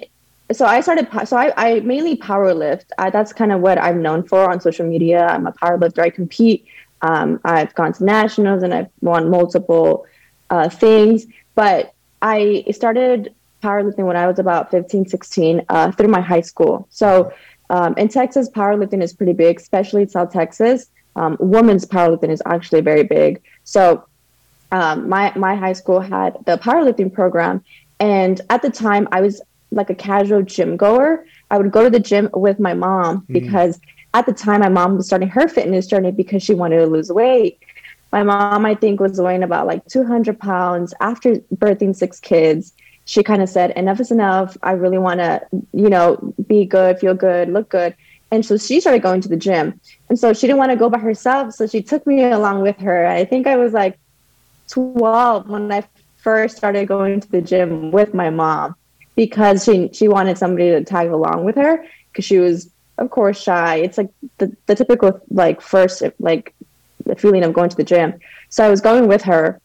so 0.52 0.64
I 0.64 0.80
started 0.80 1.08
so 1.26 1.36
I, 1.36 1.52
I 1.56 1.80
mainly 1.80 2.16
power 2.16 2.54
lift. 2.54 2.92
I, 2.98 3.10
that's 3.10 3.32
kind 3.32 3.52
of 3.52 3.60
what 3.60 3.78
I'm 3.78 4.00
known 4.00 4.22
for 4.22 4.48
on 4.50 4.60
social 4.60 4.86
media. 4.86 5.26
I'm 5.26 5.46
a 5.46 5.52
power 5.52 5.76
lifter. 5.76 6.02
I 6.02 6.10
compete. 6.10 6.66
Um, 7.02 7.40
I've 7.44 7.74
gone 7.74 7.92
to 7.94 8.04
nationals 8.04 8.62
and 8.62 8.72
I've 8.72 8.88
won 9.00 9.30
multiple 9.30 10.06
uh, 10.50 10.68
things. 10.68 11.26
But 11.54 11.92
I 12.22 12.64
started 12.70 13.34
powerlifting 13.62 14.06
when 14.06 14.16
I 14.16 14.26
was 14.26 14.38
about 14.38 14.70
15, 14.70 15.08
16 15.08 15.62
uh, 15.68 15.92
through 15.92 16.08
my 16.08 16.20
high 16.20 16.40
school. 16.40 16.86
So 16.90 17.32
um, 17.70 17.94
in 17.96 18.08
Texas, 18.08 18.48
powerlifting 18.48 19.02
is 19.02 19.12
pretty 19.12 19.32
big, 19.32 19.58
especially 19.58 20.02
in 20.02 20.08
South 20.08 20.32
Texas. 20.32 20.88
Um, 21.16 21.36
women's 21.40 21.84
powerlifting 21.84 22.30
is 22.30 22.42
actually 22.46 22.82
very 22.82 23.02
big. 23.02 23.42
So 23.64 24.06
um, 24.72 25.08
my 25.08 25.32
my 25.36 25.54
high 25.54 25.72
school 25.72 26.00
had 26.00 26.36
the 26.44 26.58
powerlifting 26.58 27.12
program, 27.12 27.64
and 28.00 28.40
at 28.50 28.62
the 28.62 28.70
time 28.70 29.08
I 29.12 29.20
was 29.20 29.40
like 29.70 29.90
a 29.90 29.94
casual 29.94 30.42
gym 30.42 30.76
goer. 30.76 31.24
I 31.50 31.58
would 31.58 31.70
go 31.70 31.84
to 31.84 31.90
the 31.90 32.00
gym 32.00 32.28
with 32.34 32.58
my 32.58 32.74
mom 32.74 33.22
mm-hmm. 33.22 33.32
because 33.32 33.80
at 34.16 34.24
the 34.24 34.32
time 34.32 34.60
my 34.60 34.70
mom 34.70 34.96
was 34.96 35.06
starting 35.06 35.28
her 35.28 35.46
fitness 35.46 35.86
journey 35.86 36.10
because 36.10 36.42
she 36.42 36.54
wanted 36.54 36.78
to 36.78 36.86
lose 36.86 37.12
weight. 37.12 37.58
My 38.12 38.22
mom, 38.22 38.64
I 38.64 38.74
think, 38.74 38.98
was 38.98 39.20
weighing 39.20 39.42
about 39.42 39.66
like 39.66 39.84
200 39.88 40.40
pounds 40.40 40.94
after 41.00 41.36
birthing 41.54 41.94
six 41.94 42.18
kids. 42.18 42.72
She 43.04 43.22
kind 43.22 43.42
of 43.42 43.50
said, 43.50 43.72
"Enough 43.72 44.00
is 44.00 44.10
enough. 44.10 44.56
I 44.62 44.72
really 44.72 44.96
want 44.96 45.20
to, 45.20 45.42
you 45.74 45.90
know, 45.90 46.34
be 46.48 46.64
good, 46.64 46.98
feel 46.98 47.12
good, 47.12 47.50
look 47.50 47.68
good." 47.68 47.94
And 48.30 48.44
so 48.44 48.56
she 48.56 48.80
started 48.80 49.02
going 49.02 49.20
to 49.20 49.28
the 49.28 49.36
gym. 49.36 49.78
And 50.08 50.18
so 50.18 50.32
she 50.32 50.46
didn't 50.46 50.58
want 50.58 50.70
to 50.70 50.76
go 50.76 50.88
by 50.88 50.98
herself. 50.98 51.52
So 51.52 51.66
she 51.66 51.82
took 51.82 52.06
me 52.06 52.24
along 52.24 52.62
with 52.62 52.78
her. 52.78 53.06
I 53.06 53.26
think 53.26 53.46
I 53.46 53.56
was 53.56 53.74
like 53.74 53.98
12 54.68 55.48
when 55.48 55.70
I 55.70 55.84
first 56.16 56.56
started 56.56 56.88
going 56.88 57.20
to 57.20 57.30
the 57.30 57.42
gym 57.42 57.90
with 57.92 58.14
my 58.14 58.30
mom 58.30 58.76
because 59.14 59.64
she 59.64 59.90
she 59.92 60.08
wanted 60.08 60.38
somebody 60.38 60.70
to 60.70 60.82
tag 60.82 61.10
along 61.10 61.44
with 61.44 61.56
her 61.56 61.84
because 62.10 62.24
she 62.24 62.38
was 62.38 62.70
of 62.98 63.10
course 63.10 63.40
shy. 63.40 63.76
It's 63.76 63.98
like 63.98 64.10
the, 64.38 64.54
the 64.66 64.74
typical 64.74 65.20
like 65.30 65.60
first 65.60 66.02
like 66.18 66.54
the 67.04 67.16
feeling 67.16 67.44
of 67.44 67.52
going 67.52 67.70
to 67.70 67.76
the 67.76 67.84
gym. 67.84 68.18
So 68.48 68.64
I 68.64 68.68
was 68.68 68.80
going 68.80 69.08
with 69.08 69.22
her 69.22 69.60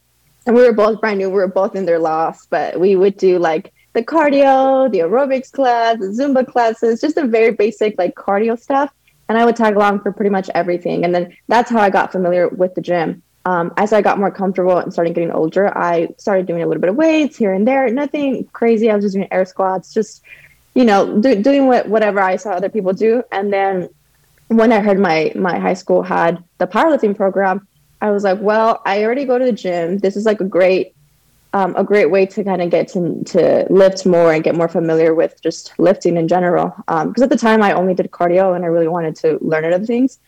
and 0.46 0.56
we 0.56 0.64
were 0.64 0.74
both 0.74 1.02
brand 1.02 1.20
new. 1.20 1.30
We 1.30 1.36
were 1.36 1.48
both 1.48 1.76
in 1.76 1.86
their 1.86 2.00
loft, 2.00 2.48
but 2.50 2.80
we 2.80 2.96
would 2.96 3.18
do 3.18 3.40
like 3.40 3.74
the 3.94 4.04
cardio, 4.04 4.92
the 4.92 5.00
aerobics 5.00 5.52
class, 5.52 5.98
the 6.00 6.08
Zumba 6.08 6.46
classes, 6.48 7.02
just 7.02 7.16
the 7.16 7.26
very 7.26 7.52
basic 7.52 7.98
like 7.98 8.16
cardio 8.16 8.60
stuff. 8.60 8.92
And 9.30 9.38
I 9.38 9.46
would 9.46 9.56
tag 9.56 9.76
along 9.76 10.02
for 10.02 10.12
pretty 10.12 10.30
much 10.30 10.50
everything. 10.56 11.06
And 11.06 11.16
then 11.16 11.36
that's 11.48 11.70
how 11.70 11.80
I 11.80 11.90
got 11.90 12.12
familiar 12.12 12.50
with 12.50 12.76
the 12.76 12.82
gym 12.82 13.24
um, 13.46 13.74
as 13.78 13.92
I 13.92 14.02
got 14.02 14.20
more 14.20 14.32
comfortable 14.32 14.78
and 14.78 14.94
started 14.94 15.16
getting 15.16 15.32
older, 15.32 15.76
I 15.76 16.10
started 16.18 16.46
doing 16.46 16.62
a 16.62 16.68
little 16.68 16.82
bit 16.82 16.90
of 16.90 16.96
weights 16.96 17.38
here 17.38 17.54
and 17.54 17.68
there. 17.68 17.90
Nothing 17.90 18.48
crazy. 18.54 18.90
I 18.90 18.96
was 18.96 19.06
just 19.06 19.16
doing 19.16 19.28
air 19.32 19.46
squats, 19.46 19.94
just 19.94 20.22
you 20.74 20.86
know, 20.86 21.20
do, 21.20 21.42
doing 21.42 21.68
what 21.68 21.88
whatever 21.88 22.20
I 22.20 22.36
saw 22.36 22.52
other 22.52 22.70
people 22.70 22.94
do. 22.94 23.24
And 23.32 23.52
then 23.52 23.90
when 24.48 24.72
I 24.72 24.80
heard 24.80 25.00
my 25.00 25.32
my 25.36 25.60
high 25.60 25.74
school 25.74 26.04
had 26.04 26.44
the 26.58 26.68
powerlifting 26.68 27.16
program, 27.16 27.68
I 28.02 28.12
was 28.12 28.24
like, 28.24 28.40
well, 28.42 28.82
I 28.86 29.04
already 29.04 29.26
go 29.26 29.38
to 29.38 29.46
the 29.46 29.52
gym. 29.52 30.00
This 30.00 30.16
is 30.16 30.26
like 30.26 30.42
a 30.42 30.46
great 30.46 30.96
um, 31.54 31.76
a 31.76 31.84
great 31.84 32.10
way 32.10 32.26
to 32.26 32.44
kind 32.44 32.62
of 32.62 32.70
get 32.70 32.88
to, 32.90 33.24
to 33.26 33.68
lift 33.70 34.06
more 34.06 34.32
and 34.32 34.44
get 34.44 34.56
more 34.56 34.70
familiar 34.70 35.14
with 35.14 35.42
just 35.42 35.78
lifting 35.78 36.16
in 36.16 36.28
general. 36.28 36.74
Because 36.88 37.18
um, 37.18 37.24
at 37.24 37.30
the 37.30 37.38
time, 37.38 37.62
I 37.62 37.74
only 37.74 37.94
did 37.94 38.10
cardio 38.12 38.56
and 38.56 38.64
I 38.64 38.70
really 38.70 38.88
wanted 38.88 39.16
to 39.18 39.38
learn 39.42 39.66
other 39.66 39.86
things. 39.86 40.20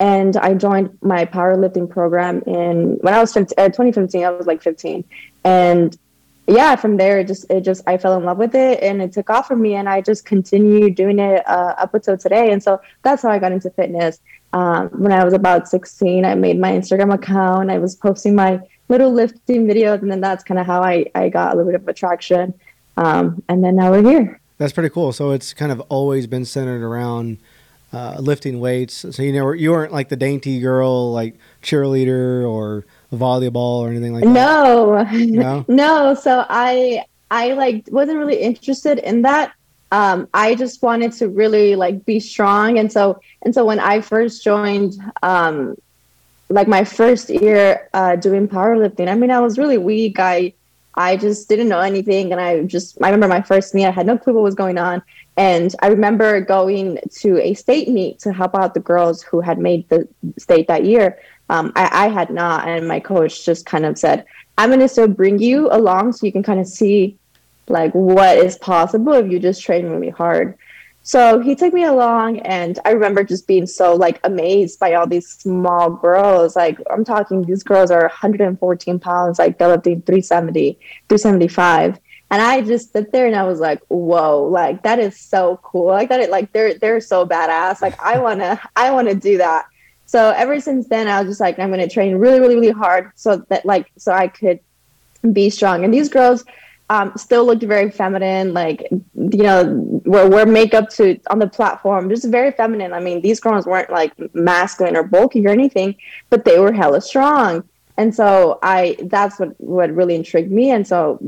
And 0.00 0.36
I 0.36 0.54
joined 0.54 0.98
my 1.00 1.24
powerlifting 1.24 1.88
program 1.88 2.42
in 2.46 2.96
when 3.00 3.14
I 3.14 3.20
was 3.20 3.32
15, 3.32 3.54
uh, 3.56 3.68
2015. 3.68 4.24
I 4.24 4.30
was 4.30 4.46
like 4.46 4.62
15, 4.62 5.04
and 5.44 5.96
yeah, 6.46 6.76
from 6.76 6.96
there 6.96 7.20
it 7.20 7.26
just 7.26 7.46
it 7.50 7.62
just 7.62 7.82
I 7.86 7.96
fell 7.96 8.16
in 8.16 8.24
love 8.24 8.38
with 8.38 8.54
it 8.54 8.82
and 8.82 9.00
it 9.00 9.12
took 9.12 9.30
off 9.30 9.48
for 9.48 9.56
me, 9.56 9.74
and 9.74 9.88
I 9.88 10.00
just 10.00 10.24
continued 10.24 10.94
doing 10.94 11.18
it 11.18 11.46
uh, 11.48 11.74
up 11.78 11.94
until 11.94 12.16
today. 12.18 12.52
And 12.52 12.62
so 12.62 12.80
that's 13.02 13.22
how 13.22 13.30
I 13.30 13.38
got 13.38 13.52
into 13.52 13.70
fitness. 13.70 14.20
Um, 14.52 14.88
when 14.90 15.10
I 15.10 15.24
was 15.24 15.34
about 15.34 15.68
16, 15.68 16.24
I 16.24 16.34
made 16.34 16.60
my 16.60 16.70
Instagram 16.70 17.12
account. 17.12 17.70
I 17.70 17.78
was 17.78 17.96
posting 17.96 18.34
my 18.34 18.60
little 18.88 19.12
lifting 19.12 19.66
videos, 19.66 20.02
and 20.02 20.10
then 20.10 20.20
that's 20.20 20.44
kind 20.44 20.60
of 20.60 20.66
how 20.66 20.82
I, 20.82 21.06
I 21.14 21.28
got 21.28 21.54
a 21.54 21.56
little 21.56 21.72
bit 21.72 21.80
of 21.80 21.88
attraction. 21.88 22.54
Um, 22.96 23.42
and 23.48 23.64
then 23.64 23.74
now 23.74 23.90
we're 23.90 24.08
here. 24.08 24.40
That's 24.58 24.72
pretty 24.72 24.90
cool. 24.90 25.12
So 25.12 25.32
it's 25.32 25.52
kind 25.52 25.72
of 25.72 25.80
always 25.88 26.26
been 26.26 26.44
centered 26.44 26.82
around 26.82 27.38
uh, 27.92 28.16
lifting 28.20 28.60
weights. 28.60 29.04
So 29.10 29.22
you 29.22 29.32
know 29.32 29.52
you 29.52 29.70
weren't 29.70 29.92
like 29.92 30.08
the 30.08 30.16
dainty 30.16 30.60
girl, 30.60 31.12
like 31.12 31.36
cheerleader 31.62 32.48
or 32.48 32.84
volleyball 33.14 33.80
or 33.80 33.88
anything 33.88 34.12
like 34.12 34.24
that. 34.24 34.30
No, 34.30 35.02
no, 35.02 35.64
no. 35.68 36.14
So 36.14 36.44
I 36.48 37.04
I 37.30 37.52
like 37.52 37.84
wasn't 37.90 38.18
really 38.18 38.40
interested 38.40 38.98
in 38.98 39.22
that. 39.22 39.52
Um, 39.92 40.28
I 40.34 40.54
just 40.54 40.82
wanted 40.82 41.12
to 41.14 41.28
really 41.28 41.76
like 41.76 42.04
be 42.04 42.20
strong, 42.20 42.78
and 42.78 42.92
so 42.92 43.20
and 43.42 43.54
so 43.54 43.64
when 43.64 43.80
I 43.80 44.00
first 44.00 44.42
joined 44.42 44.96
um, 45.22 45.76
like 46.48 46.68
my 46.68 46.84
first 46.84 47.30
year 47.30 47.88
uh, 47.94 48.16
doing 48.16 48.48
powerlifting, 48.48 49.08
I 49.08 49.14
mean, 49.14 49.30
I 49.30 49.40
was 49.40 49.58
really 49.58 49.78
weak. 49.78 50.18
I 50.18 50.54
I 50.96 51.16
just 51.16 51.48
didn't 51.48 51.68
know 51.68 51.80
anything, 51.80 52.32
and 52.32 52.40
I 52.40 52.62
just 52.64 52.98
I 53.02 53.08
remember 53.08 53.28
my 53.28 53.42
first 53.42 53.74
meet. 53.74 53.86
I 53.86 53.90
had 53.90 54.06
no 54.06 54.16
clue 54.16 54.34
what 54.34 54.42
was 54.42 54.54
going 54.54 54.78
on, 54.78 55.02
and 55.36 55.74
I 55.82 55.88
remember 55.88 56.40
going 56.40 56.98
to 57.20 57.40
a 57.40 57.54
state 57.54 57.88
meet 57.88 58.20
to 58.20 58.32
help 58.32 58.54
out 58.54 58.74
the 58.74 58.80
girls 58.80 59.22
who 59.22 59.40
had 59.40 59.58
made 59.58 59.88
the 59.88 60.08
state 60.38 60.68
that 60.68 60.84
year. 60.84 61.18
Um, 61.50 61.72
I, 61.76 62.06
I 62.06 62.08
had 62.08 62.30
not, 62.30 62.66
and 62.68 62.88
my 62.88 63.00
coach 63.00 63.44
just 63.44 63.66
kind 63.66 63.84
of 63.84 63.98
said, 63.98 64.24
"I'm 64.56 64.70
going 64.70 64.80
to 64.80 64.88
still 64.88 65.08
bring 65.08 65.38
you 65.38 65.68
along 65.70 66.12
so 66.12 66.26
you 66.26 66.32
can 66.32 66.42
kind 66.42 66.60
of 66.60 66.66
see 66.66 67.16
like 67.68 67.92
what 67.92 68.36
is 68.38 68.58
possible 68.58 69.14
if 69.14 69.30
you 69.30 69.38
just 69.38 69.62
train 69.62 69.86
really 69.88 70.10
hard." 70.10 70.56
So 71.06 71.38
he 71.40 71.54
took 71.54 71.74
me 71.74 71.84
along, 71.84 72.38
and 72.40 72.78
I 72.86 72.92
remember 72.92 73.24
just 73.24 73.46
being 73.46 73.66
so 73.66 73.94
like 73.94 74.18
amazed 74.24 74.80
by 74.80 74.94
all 74.94 75.06
these 75.06 75.28
small 75.28 75.90
girls. 75.90 76.56
Like 76.56 76.78
I'm 76.90 77.04
talking, 77.04 77.42
these 77.42 77.62
girls 77.62 77.90
are 77.90 78.00
114 78.00 78.98
pounds, 78.98 79.38
like 79.38 79.58
they're 79.58 79.68
lifting 79.68 80.00
370, 80.00 80.78
375, 81.10 82.00
and 82.30 82.40
I 82.40 82.62
just 82.62 82.92
sit 82.92 83.12
there 83.12 83.26
and 83.26 83.36
I 83.36 83.42
was 83.42 83.60
like, 83.60 83.82
"Whoa! 83.88 84.44
Like 84.44 84.82
that 84.84 84.98
is 84.98 85.20
so 85.20 85.60
cool! 85.62 85.88
Like 85.88 86.08
that, 86.08 86.20
it, 86.20 86.30
like 86.30 86.52
they're 86.52 86.74
they're 86.78 87.02
so 87.02 87.26
badass! 87.26 87.82
Like 87.82 88.00
I 88.02 88.18
wanna 88.18 88.58
I 88.74 88.90
wanna 88.90 89.14
do 89.14 89.36
that." 89.38 89.66
So 90.06 90.30
ever 90.30 90.60
since 90.60 90.88
then, 90.88 91.08
I 91.08 91.20
was 91.20 91.30
just 91.30 91.40
like, 91.40 91.58
I'm 91.58 91.70
gonna 91.70 91.88
train 91.88 92.16
really, 92.16 92.40
really, 92.40 92.54
really 92.54 92.70
hard 92.70 93.10
so 93.14 93.38
that 93.48 93.64
like 93.64 93.90
so 93.96 94.12
I 94.12 94.28
could 94.28 94.60
be 95.32 95.50
strong. 95.50 95.84
And 95.84 95.92
these 95.92 96.08
girls 96.08 96.44
um, 96.90 97.12
still 97.16 97.46
looked 97.46 97.62
very 97.62 97.90
feminine, 97.90 98.52
like 98.52 98.86
you 98.90 99.42
know, 99.42 100.00
wear, 100.04 100.28
wear 100.28 100.46
makeup 100.46 100.90
to 100.90 101.18
on 101.30 101.38
the 101.38 101.48
platform, 101.48 102.10
just 102.10 102.28
very 102.28 102.52
feminine. 102.52 102.92
I 102.92 103.00
mean, 103.00 103.22
these 103.22 103.40
girls 103.40 103.66
weren't 103.66 103.90
like 103.90 104.12
masculine 104.34 104.96
or 104.96 105.02
bulky 105.02 105.44
or 105.46 105.50
anything, 105.50 105.96
but 106.28 106.44
they 106.44 106.58
were 106.58 106.72
hella 106.72 107.00
strong. 107.00 107.64
And 107.96 108.14
so 108.14 108.58
I, 108.62 108.96
that's 109.04 109.38
what 109.38 109.58
what 109.60 109.94
really 109.94 110.14
intrigued 110.14 110.50
me. 110.50 110.70
And 110.70 110.86
so 110.86 111.18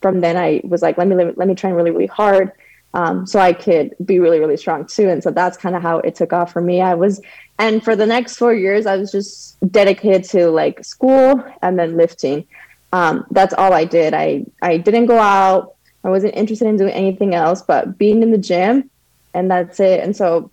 from 0.00 0.20
then 0.20 0.36
I 0.36 0.60
was 0.64 0.82
like, 0.82 0.96
let 0.96 1.08
me 1.08 1.16
let 1.16 1.48
me 1.48 1.54
train 1.54 1.74
really 1.74 1.90
really 1.90 2.06
hard, 2.06 2.52
um, 2.94 3.26
so 3.26 3.38
I 3.38 3.52
could 3.52 3.94
be 4.04 4.18
really 4.18 4.40
really 4.40 4.56
strong 4.56 4.86
too. 4.86 5.08
And 5.08 5.22
so 5.22 5.30
that's 5.30 5.56
kind 5.56 5.76
of 5.76 5.82
how 5.82 5.98
it 5.98 6.14
took 6.14 6.32
off 6.32 6.52
for 6.52 6.60
me. 6.60 6.80
I 6.80 6.94
was, 6.94 7.20
and 7.58 7.82
for 7.82 7.94
the 7.94 8.06
next 8.06 8.36
four 8.36 8.54
years, 8.54 8.86
I 8.86 8.96
was 8.96 9.12
just 9.12 9.58
dedicated 9.70 10.24
to 10.30 10.50
like 10.50 10.84
school 10.84 11.44
and 11.62 11.78
then 11.78 11.96
lifting 11.96 12.46
um, 12.92 13.26
that's 13.30 13.54
all 13.54 13.72
I 13.72 13.84
did. 13.84 14.14
I 14.14 14.44
I 14.62 14.78
didn't 14.78 15.06
go 15.06 15.18
out. 15.18 15.74
I 16.02 16.10
wasn't 16.10 16.34
interested 16.34 16.66
in 16.66 16.76
doing 16.76 16.92
anything 16.92 17.34
else 17.34 17.62
but 17.62 17.98
being 17.98 18.22
in 18.22 18.30
the 18.30 18.38
gym, 18.38 18.90
and 19.34 19.50
that's 19.50 19.80
it. 19.80 20.00
And 20.02 20.16
so 20.16 20.50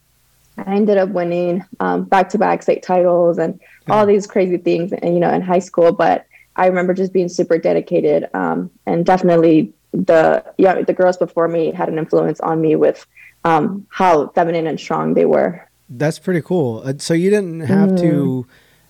I 0.57 0.75
ended 0.75 0.97
up 0.97 1.09
winning 1.09 1.63
back 1.79 2.29
to 2.29 2.37
back 2.37 2.63
state 2.63 2.83
titles 2.83 3.37
and 3.37 3.59
all 3.89 4.05
these 4.05 4.27
crazy 4.27 4.57
things, 4.57 4.91
and 4.91 5.13
you 5.13 5.19
know, 5.19 5.33
in 5.33 5.41
high 5.41 5.59
school. 5.59 5.91
But 5.91 6.25
I 6.55 6.67
remember 6.67 6.93
just 6.93 7.13
being 7.13 7.29
super 7.29 7.57
dedicated, 7.57 8.29
um, 8.33 8.69
and 8.85 9.05
definitely 9.05 9.73
the 10.05 10.43
yeah 10.57 10.81
the 10.81 10.93
girls 10.93 11.17
before 11.17 11.47
me 11.47 11.71
had 11.71 11.89
an 11.89 11.97
influence 11.97 12.39
on 12.39 12.61
me 12.61 12.75
with 12.75 13.05
um, 13.43 13.87
how 13.89 14.27
feminine 14.29 14.67
and 14.67 14.79
strong 14.79 15.13
they 15.13 15.25
were. 15.25 15.67
That's 15.89 16.19
pretty 16.19 16.41
cool. 16.41 16.81
Uh, 16.85 16.93
so 16.97 17.13
you 17.13 17.29
didn't 17.29 17.61
have 17.61 17.91
mm. 17.91 17.99
to 18.01 18.47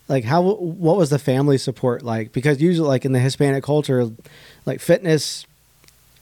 like 0.07 0.23
how 0.23 0.41
what 0.41 0.97
was 0.97 1.09
the 1.09 1.19
family 1.19 1.57
support 1.57 2.01
like 2.01 2.31
because 2.31 2.61
usually 2.61 2.87
like 2.87 3.05
in 3.05 3.11
the 3.11 3.19
hispanic 3.19 3.63
culture 3.63 4.09
like 4.65 4.79
fitness 4.79 5.45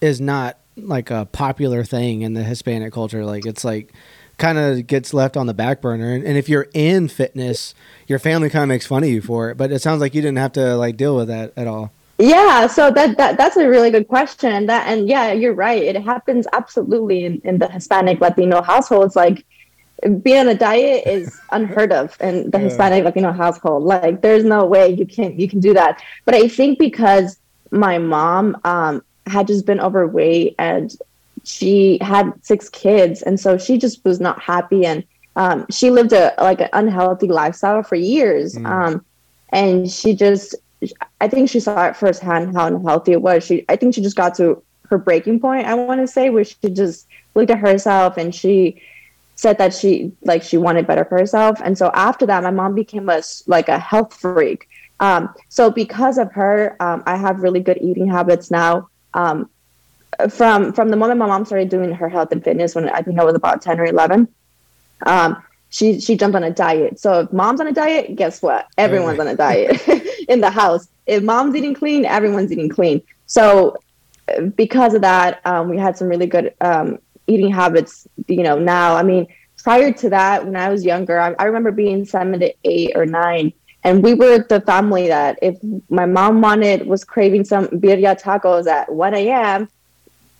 is 0.02 0.20
not 0.20 0.58
like 0.76 1.12
a 1.12 1.26
popular 1.32 1.84
thing 1.84 2.22
in 2.22 2.34
the 2.34 2.44
hispanic 2.44 2.92
culture 2.92 3.24
like 3.26 3.46
it's 3.46 3.64
like 3.64 3.94
kind 4.38 4.58
of 4.58 4.86
gets 4.88 5.14
left 5.14 5.38
on 5.38 5.46
the 5.46 5.54
back 5.54 5.82
burner 5.82 6.12
and, 6.12 6.24
and 6.24 6.36
if 6.36 6.50
you're 6.50 6.68
in 6.74 7.08
fitness 7.08 7.74
your 8.08 8.20
family 8.20 8.50
kind 8.50 8.64
of 8.64 8.70
makes 8.70 8.88
fun 8.88 9.04
of 9.04 9.10
you 9.10 9.22
for 9.22 9.52
it 9.52 9.56
but 9.56 9.72
it 9.72 9.80
sounds 9.80 10.02
like 10.02 10.14
you 10.14 10.22
didn't 10.22 10.40
have 10.40 10.52
to 10.52 10.76
like 10.76 10.98
deal 10.98 11.16
with 11.16 11.28
that 11.28 11.54
at 11.56 11.68
all 11.68 11.92
yeah 12.18 12.66
so 12.66 12.92
that, 12.92 13.18
that 13.18 13.38
that's 13.38 13.58
a 13.58 13.68
really 13.68 13.92
good 13.92 14.08
question 14.08 14.52
and 14.52 14.70
that 14.70 14.88
and 14.88 15.08
yeah 15.08 15.34
you're 15.34 15.54
right 15.54 15.84
it 15.84 16.02
happens 16.02 16.48
absolutely 16.54 17.26
in, 17.26 17.42
in 17.44 17.58
the 17.58 17.68
hispanic 17.68 18.22
latino 18.22 18.62
households 18.62 19.16
like 19.16 19.46
being 20.22 20.40
on 20.40 20.48
a 20.48 20.56
diet 20.56 21.06
is 21.08 21.40
unheard 21.52 21.92
of 21.92 22.20
in 22.22 22.50
the 22.52 22.58
yeah. 22.58 22.66
Hispanic 22.66 23.04
Latino 23.04 23.32
household. 23.32 23.84
Like, 23.84 24.22
there's 24.22 24.44
no 24.44 24.66
way 24.66 24.90
you 24.90 25.06
can 25.06 25.40
you 25.40 25.48
can 25.48 25.60
do 25.60 25.74
that. 25.74 26.02
But 26.26 26.36
I 26.36 26.48
think 26.48 26.80
because 26.80 27.40
my 27.72 27.98
mom 27.98 28.58
um, 28.64 29.04
had 29.26 29.48
just 29.48 29.66
been 29.66 29.80
overweight 29.80 30.56
and 30.60 30.96
she 31.44 32.00
had 32.02 32.34
six 32.42 32.70
kids, 32.70 33.22
and 33.22 33.40
so 33.40 33.58
she 33.58 33.78
just 33.78 34.04
was 34.04 34.20
not 34.20 34.42
happy, 34.42 34.86
and 34.86 35.04
um, 35.36 35.66
she 35.70 35.92
lived 35.92 36.14
a 36.14 36.34
like 36.40 36.62
an 36.62 36.70
unhealthy 36.74 37.28
lifestyle 37.28 37.84
for 37.84 37.96
years. 37.96 38.56
Mm. 38.56 38.66
Um, 38.66 39.06
and 39.50 39.90
she 39.90 40.16
just, 40.16 40.56
I 41.22 41.28
think 41.28 41.50
she 41.50 41.60
saw 41.60 41.88
it 41.88 41.96
firsthand 41.96 42.56
how 42.56 42.68
unhealthy 42.68 43.14
it 43.14 43.22
was. 43.22 43.44
She, 43.46 43.66
I 43.70 43.76
think 43.76 43.94
she 43.94 44.02
just 44.02 44.16
got 44.16 44.36
to 44.36 44.62
her 44.90 44.98
breaking 44.98 45.40
point. 45.40 45.68
I 45.68 45.74
want 45.74 46.02
to 46.02 46.08
say 46.08 46.30
where 46.30 46.44
she 46.44 46.70
just 46.72 47.08
looked 47.34 47.52
at 47.52 47.60
herself 47.60 48.18
and 48.18 48.34
she 48.34 48.82
said 49.36 49.58
that 49.58 49.74
she 49.74 50.14
like 50.24 50.44
she 50.44 50.58
wanted 50.58 50.88
better 50.88 51.06
for 51.06 51.18
herself. 51.18 51.60
And 51.64 51.78
so 51.78 51.92
after 51.94 52.26
that 52.26 52.44
my 52.44 52.52
mom 52.52 52.74
became 52.76 53.10
a 53.10 53.22
like 53.48 53.70
a 53.70 53.80
health 53.80 54.14
freak. 54.14 54.68
Um, 55.00 55.34
so 55.50 55.70
because 55.70 56.18
of 56.18 56.32
her 56.32 56.78
um, 56.80 57.04
i 57.06 57.18
have 57.18 57.42
really 57.42 57.60
good 57.60 57.78
eating 57.82 58.08
habits 58.08 58.50
now. 58.50 58.90
Um, 59.14 59.50
from 60.30 60.72
from 60.72 60.90
the 60.90 60.96
moment 60.96 61.20
my 61.20 61.28
mom 61.28 61.46
started 61.46 61.70
doing 61.70 61.92
her 61.92 62.08
health 62.08 62.32
and 62.32 62.42
fitness 62.42 62.74
when 62.74 62.88
i 62.88 63.02
think 63.02 63.20
i 63.20 63.24
was 63.24 63.36
about 63.36 63.62
10 63.62 63.82
or 63.82 63.86
11 63.86 64.30
um, 65.06 65.44
she 65.70 66.00
she 66.00 66.16
jumped 66.16 66.36
on 66.38 66.44
a 66.44 66.52
diet. 66.52 67.00
So 67.00 67.22
if 67.22 67.34
mom's 67.34 67.60
on 67.60 67.68
a 67.68 67.74
diet 67.74 68.16
guess 68.16 68.42
what? 68.42 68.68
Everyone's 68.78 69.20
on 69.20 69.28
a 69.28 69.36
diet 69.36 69.82
in 70.30 70.42
the 70.42 70.50
house 70.50 70.88
if 71.06 71.24
mom's 71.24 71.56
eating 71.56 71.74
clean 71.74 72.06
everyone's 72.06 72.52
eating 72.52 72.70
clean 72.70 73.02
so 73.26 73.76
because 74.56 74.94
of 74.94 75.02
that 75.02 75.40
um, 75.46 75.70
we 75.70 75.78
had 75.78 75.98
some 75.98 76.08
really 76.08 76.26
good 76.26 76.54
um, 76.62 76.98
eating 77.28 77.52
habits, 77.52 78.08
you 78.28 78.44
know, 78.44 78.58
now. 78.58 78.96
I 78.96 79.04
mean, 79.04 79.28
prior 79.64 79.92
to 79.92 80.10
that, 80.10 80.46
when 80.46 80.56
I 80.56 80.70
was 80.70 80.86
younger, 80.86 81.20
I, 81.20 81.34
I 81.40 81.46
remember 81.46 81.72
being 81.72 82.06
seven 82.06 82.40
to 82.40 82.54
eight 82.64 82.92
or 82.96 83.06
nine. 83.06 83.54
And 83.84 84.04
we 84.04 84.16
were 84.16 84.40
the 84.40 84.62
family 84.62 85.08
that 85.10 85.38
if 85.42 85.58
my 85.90 86.06
mom 86.06 86.42
wanted, 86.42 86.88
was 86.88 87.04
craving 87.04 87.46
some 87.46 87.68
birria 87.68 88.20
tacos 88.20 88.66
at 88.68 88.92
1 88.92 89.14
a.m., 89.14 89.70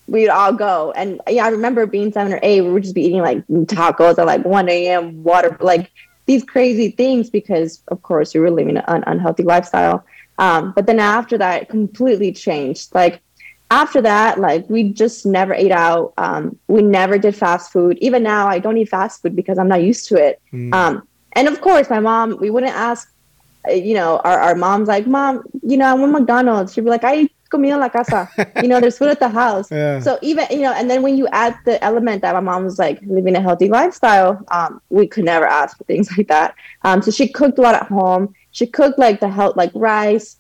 we'd 0.08 0.30
all 0.30 0.54
go. 0.54 0.92
And 0.94 1.22
yeah, 1.30 1.46
I 1.46 1.50
remember 1.50 1.86
being 1.86 2.12
seven 2.12 2.34
or 2.34 2.40
eight, 2.42 2.62
we 2.62 2.72
would 2.72 2.84
just 2.84 2.96
be 2.96 3.04
eating 3.04 3.22
like 3.22 3.46
tacos 3.48 4.18
at 4.18 4.26
like 4.26 4.44
1 4.46 4.70
a.m., 4.70 5.24
water, 5.24 5.58
like 5.60 5.92
these 6.26 6.44
crazy 6.44 6.92
things 6.92 7.30
because, 7.30 7.82
of 7.90 8.02
course, 8.02 8.34
you 8.34 8.42
were 8.42 8.52
living 8.52 8.78
an 8.78 9.04
unhealthy 9.08 9.44
lifestyle. 9.44 10.06
Um, 10.38 10.74
but 10.76 10.86
then 10.88 11.00
after 11.00 11.38
that, 11.38 11.64
it 11.64 11.70
completely 11.70 12.32
changed. 12.32 12.94
Like 12.94 13.22
after 13.72 14.02
that, 14.02 14.40
like 14.40 14.70
we 14.70 14.92
just 14.92 15.26
never 15.26 15.54
ate 15.54 15.72
out. 15.72 16.14
Um, 16.18 16.58
we 16.68 16.82
never 16.82 17.18
did 17.18 17.36
fast 17.36 17.72
food. 17.72 17.98
Even 18.02 18.24
now, 18.24 18.48
I 18.48 18.60
don't 18.60 18.78
eat 18.78 18.90
fast 18.90 19.22
food 19.22 19.36
because 19.36 19.58
I'm 19.58 19.68
not 19.68 19.84
used 19.84 20.08
to 20.10 20.16
it. 20.16 20.42
Mm. 20.52 20.74
Um, 20.74 21.08
and 21.34 21.48
of 21.48 21.62
course, 21.62 21.90
my 21.90 22.00
mom, 22.00 22.38
we 22.40 22.50
wouldn't 22.50 22.74
ask, 22.74 23.12
you 23.68 23.94
know, 23.94 24.18
our, 24.24 24.40
our 24.40 24.56
mom's 24.56 24.88
like, 24.88 25.06
Mom, 25.06 25.44
you 25.64 25.78
know, 25.78 25.86
I 25.86 25.94
want 25.94 26.12
McDonald's. 26.12 26.74
She'd 26.74 26.84
be 26.84 26.90
like, 26.90 27.04
I 27.04 27.30
comida 27.56 27.74
en 27.74 27.80
la 27.80 27.90
casa. 27.90 28.30
you 28.62 28.68
know, 28.68 28.80
there's 28.80 28.98
food 28.98 29.10
at 29.10 29.20
the 29.20 29.30
house. 29.30 29.72
Yeah. 29.76 30.00
So 30.00 30.18
even, 30.22 30.46
you 30.52 30.62
know, 30.62 30.74
and 30.74 30.90
then 30.90 31.02
when 31.02 31.18
you 31.18 31.28
add 31.32 31.58
the 31.66 31.84
element 31.84 32.22
that 32.22 32.34
my 32.34 32.40
mom 32.40 32.64
was 32.64 32.80
like 32.80 33.00
living 33.04 33.36
a 33.36 33.42
healthy 33.42 33.68
lifestyle, 33.68 34.44
um, 34.50 34.82
we 34.90 35.08
could 35.08 35.26
never 35.26 35.46
ask 35.46 35.78
for 35.78 35.84
things 35.84 36.10
like 36.18 36.28
that. 36.28 36.56
Um, 36.84 37.02
so 37.02 37.12
she 37.12 37.28
cooked 37.28 37.58
a 37.58 37.62
lot 37.62 37.76
at 37.76 37.88
home 37.88 38.34
she 38.56 38.66
cooked 38.66 38.98
like 38.98 39.20
the 39.20 39.28
health 39.28 39.58
like 39.58 39.72
rice, 39.76 40.38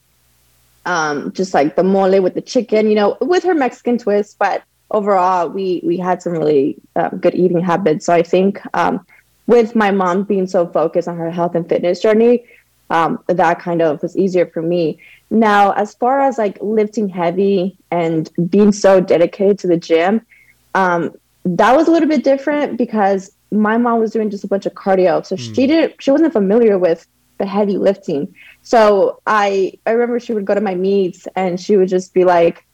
um, 0.85 1.33
just 1.33 1.53
like 1.53 1.75
the 1.75 1.83
mole 1.83 2.21
with 2.21 2.33
the 2.33 2.41
chicken, 2.41 2.87
you 2.87 2.95
know, 2.95 3.17
with 3.19 3.43
her 3.43 3.53
Mexican 3.53 3.97
twist. 3.97 4.37
But 4.39 4.63
overall, 4.89 5.49
we 5.49 5.81
we 5.83 5.97
had 5.97 6.21
some 6.21 6.31
really 6.31 6.77
um, 6.95 7.17
good 7.17 7.35
eating 7.35 7.59
habits. 7.59 8.05
So 8.05 8.13
I 8.13 8.23
think 8.23 8.61
um, 8.73 9.05
with 9.47 9.75
my 9.75 9.91
mom 9.91 10.23
being 10.23 10.47
so 10.47 10.65
focused 10.65 11.09
on 11.09 11.17
her 11.17 11.29
health 11.29 11.55
and 11.55 11.67
fitness 11.67 11.99
journey, 11.99 12.45
um, 12.89 13.21
that 13.27 13.59
kind 13.59 13.81
of 13.81 14.01
was 14.01 14.15
easier 14.15 14.45
for 14.45 14.61
me. 14.61 14.97
Now, 15.29 15.71
as 15.71 15.95
far 15.95 16.21
as 16.21 16.37
like 16.37 16.57
lifting 16.61 17.09
heavy 17.09 17.77
and 17.91 18.29
being 18.49 18.71
so 18.71 19.01
dedicated 19.01 19.59
to 19.59 19.67
the 19.67 19.77
gym, 19.77 20.21
um, 20.75 21.11
that 21.45 21.75
was 21.75 21.87
a 21.87 21.91
little 21.91 22.09
bit 22.09 22.23
different 22.23 22.77
because 22.77 23.31
my 23.51 23.77
mom 23.77 23.99
was 23.99 24.11
doing 24.11 24.29
just 24.29 24.43
a 24.43 24.47
bunch 24.47 24.65
of 24.65 24.73
cardio, 24.73 25.25
so 25.25 25.35
mm. 25.35 25.55
she 25.55 25.67
didn't, 25.67 26.01
she 26.01 26.11
wasn't 26.11 26.33
familiar 26.33 26.77
with 26.77 27.07
the 27.37 27.45
heavy 27.45 27.77
lifting. 27.77 28.33
So 28.63 29.21
I, 29.27 29.73
I 29.85 29.91
remember 29.91 30.19
she 30.19 30.33
would 30.33 30.45
go 30.45 30.55
to 30.55 30.61
my 30.61 30.75
meets 30.75 31.27
and 31.35 31.59
she 31.59 31.77
would 31.77 31.89
just 31.89 32.13
be 32.13 32.23
like, 32.23 32.65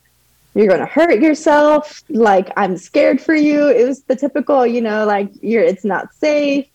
"You're 0.55 0.67
gonna 0.67 0.85
hurt 0.85 1.19
yourself. 1.21 2.03
Like 2.09 2.51
I'm 2.55 2.77
scared 2.77 3.19
for 3.19 3.35
you." 3.35 3.67
It 3.69 3.87
was 3.87 4.03
the 4.03 4.15
typical, 4.15 4.65
you 4.65 4.81
know, 4.81 5.05
like 5.05 5.29
you're, 5.41 5.63
it's 5.63 5.83
not 5.83 6.13
safe. 6.13 6.67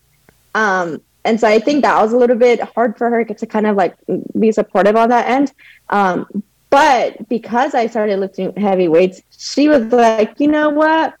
Um, 0.53 1.01
and 1.27 1.39
so 1.39 1.47
I 1.47 1.59
think 1.59 1.83
that 1.83 2.01
was 2.01 2.13
a 2.13 2.17
little 2.17 2.37
bit 2.37 2.61
hard 2.61 2.97
for 2.97 3.09
her 3.09 3.25
to 3.25 3.45
kind 3.45 3.67
of 3.67 3.75
like 3.75 3.95
be 4.39 4.51
supportive 4.51 4.95
on 4.95 5.09
that 5.09 5.27
end. 5.29 5.51
Um, 5.89 6.43
but 6.69 7.27
because 7.27 7.75
I 7.75 7.87
started 7.87 8.19
lifting 8.19 8.55
heavy 8.55 8.87
weights, 8.87 9.21
she 9.37 9.67
was 9.67 9.83
like, 9.91 10.39
you 10.39 10.47
know 10.47 10.69
what? 10.69 11.15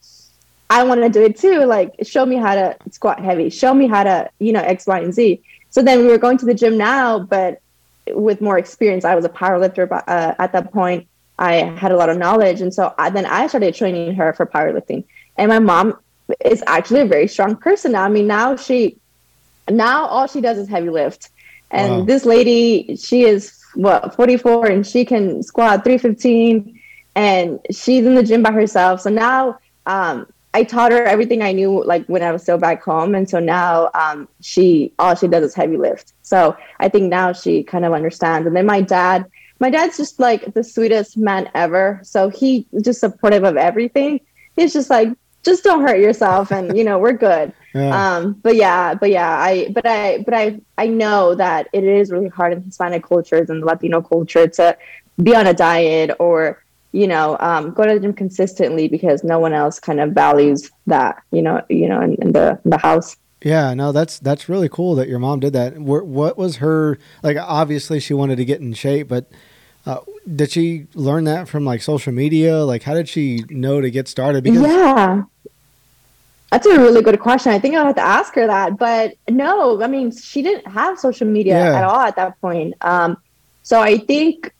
I 0.69 0.83
want 0.83 1.01
to 1.01 1.09
do 1.09 1.23
it 1.23 1.37
too. 1.37 1.65
Like, 1.65 1.93
show 2.03 2.25
me 2.25 2.37
how 2.37 2.55
to 2.55 2.77
squat 2.91 3.19
heavy. 3.19 3.49
Show 3.49 3.73
me 3.73 3.87
how 3.87 4.03
to, 4.03 4.29
you 4.39 4.53
know, 4.53 4.61
X, 4.61 4.87
Y, 4.87 4.99
and 4.99 5.13
Z. 5.13 5.41
So 5.69 5.81
then 5.81 5.99
we 5.99 6.07
were 6.07 6.17
going 6.17 6.37
to 6.37 6.45
the 6.45 6.53
gym 6.53 6.77
now, 6.77 7.19
but 7.19 7.61
with 8.07 8.39
more 8.41 8.57
experience. 8.57 9.03
I 9.03 9.15
was 9.15 9.25
a 9.25 9.29
power 9.29 9.59
lifter 9.59 9.93
uh, 9.93 10.35
at 10.39 10.53
that 10.53 10.71
point. 10.71 11.07
I 11.37 11.55
had 11.55 11.91
a 11.91 11.97
lot 11.97 12.09
of 12.09 12.17
knowledge. 12.17 12.61
And 12.61 12.73
so 12.73 12.93
I, 12.97 13.09
then 13.09 13.25
I 13.25 13.47
started 13.47 13.75
training 13.75 14.15
her 14.15 14.33
for 14.33 14.45
powerlifting. 14.45 15.03
And 15.35 15.49
my 15.49 15.59
mom 15.59 15.99
is 16.43 16.63
actually 16.65 17.01
a 17.01 17.05
very 17.05 17.27
strong 17.27 17.57
person 17.57 17.91
now. 17.91 18.03
I 18.03 18.09
mean, 18.09 18.27
now 18.27 18.55
she 18.55 18.97
now 19.69 20.05
all 20.05 20.27
she 20.27 20.41
does 20.41 20.57
is 20.57 20.67
heavy 20.67 20.89
lift. 20.89 21.29
And 21.69 21.91
wow. 21.91 22.05
this 22.05 22.25
lady, 22.25 22.95
she 22.95 23.23
is 23.23 23.61
what 23.75 24.15
44 24.15 24.67
and 24.67 24.87
she 24.87 25.05
can 25.05 25.43
squat 25.43 25.83
315 25.83 26.79
and 27.15 27.59
she's 27.71 28.05
in 28.05 28.15
the 28.15 28.23
gym 28.23 28.43
by 28.43 28.51
herself. 28.51 29.01
So 29.01 29.09
now 29.09 29.59
um, 29.85 30.27
I 30.53 30.63
taught 30.63 30.91
her 30.91 31.03
everything 31.03 31.41
I 31.41 31.51
knew 31.51 31.83
like 31.83 32.05
when 32.07 32.23
I 32.23 32.31
was 32.31 32.43
still 32.43 32.57
back 32.57 32.83
home. 32.83 33.15
And 33.15 33.29
so 33.29 33.39
now 33.39 33.89
um, 33.93 34.27
she 34.41 34.93
all 34.97 35.15
she 35.15 35.27
does 35.27 35.43
is 35.43 35.53
heavy 35.53 35.77
lift. 35.77 36.13
So 36.21 36.55
I 36.79 36.89
think 36.89 37.09
now 37.09 37.33
she 37.33 37.63
kind 37.63 37.85
of 37.85 37.93
understands. 37.93 38.47
And 38.47 38.55
then 38.55 38.65
my 38.65 38.81
dad, 38.81 39.25
my 39.59 39.69
dad's 39.69 39.97
just 39.97 40.19
like 40.19 40.53
the 40.53 40.63
sweetest 40.63 41.17
man 41.17 41.49
ever. 41.53 41.99
So 42.03 42.29
he 42.29 42.67
just 42.81 42.99
supportive 42.99 43.43
of 43.43 43.57
everything. 43.57 44.21
He's 44.55 44.73
just 44.73 44.89
like, 44.89 45.09
just 45.47 45.63
don't 45.63 45.81
hurt 45.81 45.99
yourself 45.99 46.51
and 46.51 46.77
you 46.77 46.83
know, 46.83 46.99
we're 46.99 47.13
good. 47.13 47.53
Yeah. 47.73 48.15
Um, 48.15 48.33
but 48.41 48.55
yeah, 48.55 48.95
but 48.95 49.11
yeah, 49.11 49.37
I 49.37 49.69
but 49.69 49.85
I 49.85 50.23
but 50.25 50.33
I 50.33 50.59
I 50.79 50.87
know 50.87 51.35
that 51.35 51.67
it 51.73 51.83
is 51.83 52.11
really 52.11 52.29
hard 52.29 52.53
in 52.53 52.63
Hispanic 52.63 53.03
cultures 53.03 53.51
and 53.51 53.63
Latino 53.63 54.01
culture 54.01 54.47
to 54.47 54.75
be 55.21 55.35
on 55.35 55.45
a 55.45 55.53
diet 55.53 56.09
or 56.17 56.63
you 56.91 57.05
know 57.05 57.37
um, 57.39 57.73
go 57.75 57.85
to 57.85 57.93
the 57.93 57.99
gym 57.99 58.13
consistently 58.13 58.87
because 58.87 59.23
no 59.23 59.37
one 59.37 59.53
else 59.53 59.79
kind 59.79 59.99
of 59.99 60.13
values 60.13 60.71
that 60.87 61.21
you 61.31 61.43
know 61.43 61.61
you 61.69 61.87
know 61.87 62.01
in, 62.01 62.15
in 62.15 62.31
the 62.31 62.59
in 62.65 62.71
the 62.71 62.79
house. 62.79 63.15
Yeah, 63.43 63.75
no, 63.75 63.91
that's 63.91 64.17
that's 64.17 64.49
really 64.49 64.69
cool 64.69 64.95
that 64.95 65.07
your 65.07 65.19
mom 65.19 65.39
did 65.39 65.53
that. 65.53 65.77
What 65.77 66.35
was 66.35 66.55
her 66.55 66.97
like? 67.21 67.37
Obviously, 67.37 67.99
she 67.99 68.15
wanted 68.15 68.37
to 68.37 68.45
get 68.45 68.59
in 68.59 68.73
shape, 68.73 69.07
but 69.07 69.29
uh, 69.87 70.01
did 70.35 70.51
she 70.51 70.87
learn 70.95 71.23
that 71.23 71.47
from 71.47 71.63
like 71.63 71.81
social 71.81 72.11
media? 72.11 72.57
Like, 72.65 72.83
how 72.83 72.93
did 72.93 73.07
she 73.07 73.45
know 73.49 73.79
to 73.79 73.89
get 73.89 74.09
started? 74.09 74.43
Because 74.43 74.61
yeah, 74.61 75.23
that's 76.51 76.65
a 76.65 76.79
really 76.79 77.01
good 77.01 77.19
question. 77.19 77.51
I 77.51 77.59
think 77.59 77.75
I'll 77.75 77.85
have 77.85 77.95
to 77.95 78.01
ask 78.01 78.33
her 78.35 78.47
that. 78.47 78.77
But 78.77 79.15
no, 79.29 79.81
I 79.81 79.87
mean, 79.87 80.11
she 80.11 80.41
didn't 80.41 80.71
have 80.71 80.99
social 80.99 81.27
media 81.27 81.57
yeah. 81.57 81.77
at 81.77 81.83
all 81.83 81.99
at 81.99 82.15
that 82.15 82.39
point. 82.39 82.73
Um, 82.81 83.17
so 83.63 83.81
I 83.81 83.97
think 83.97 84.53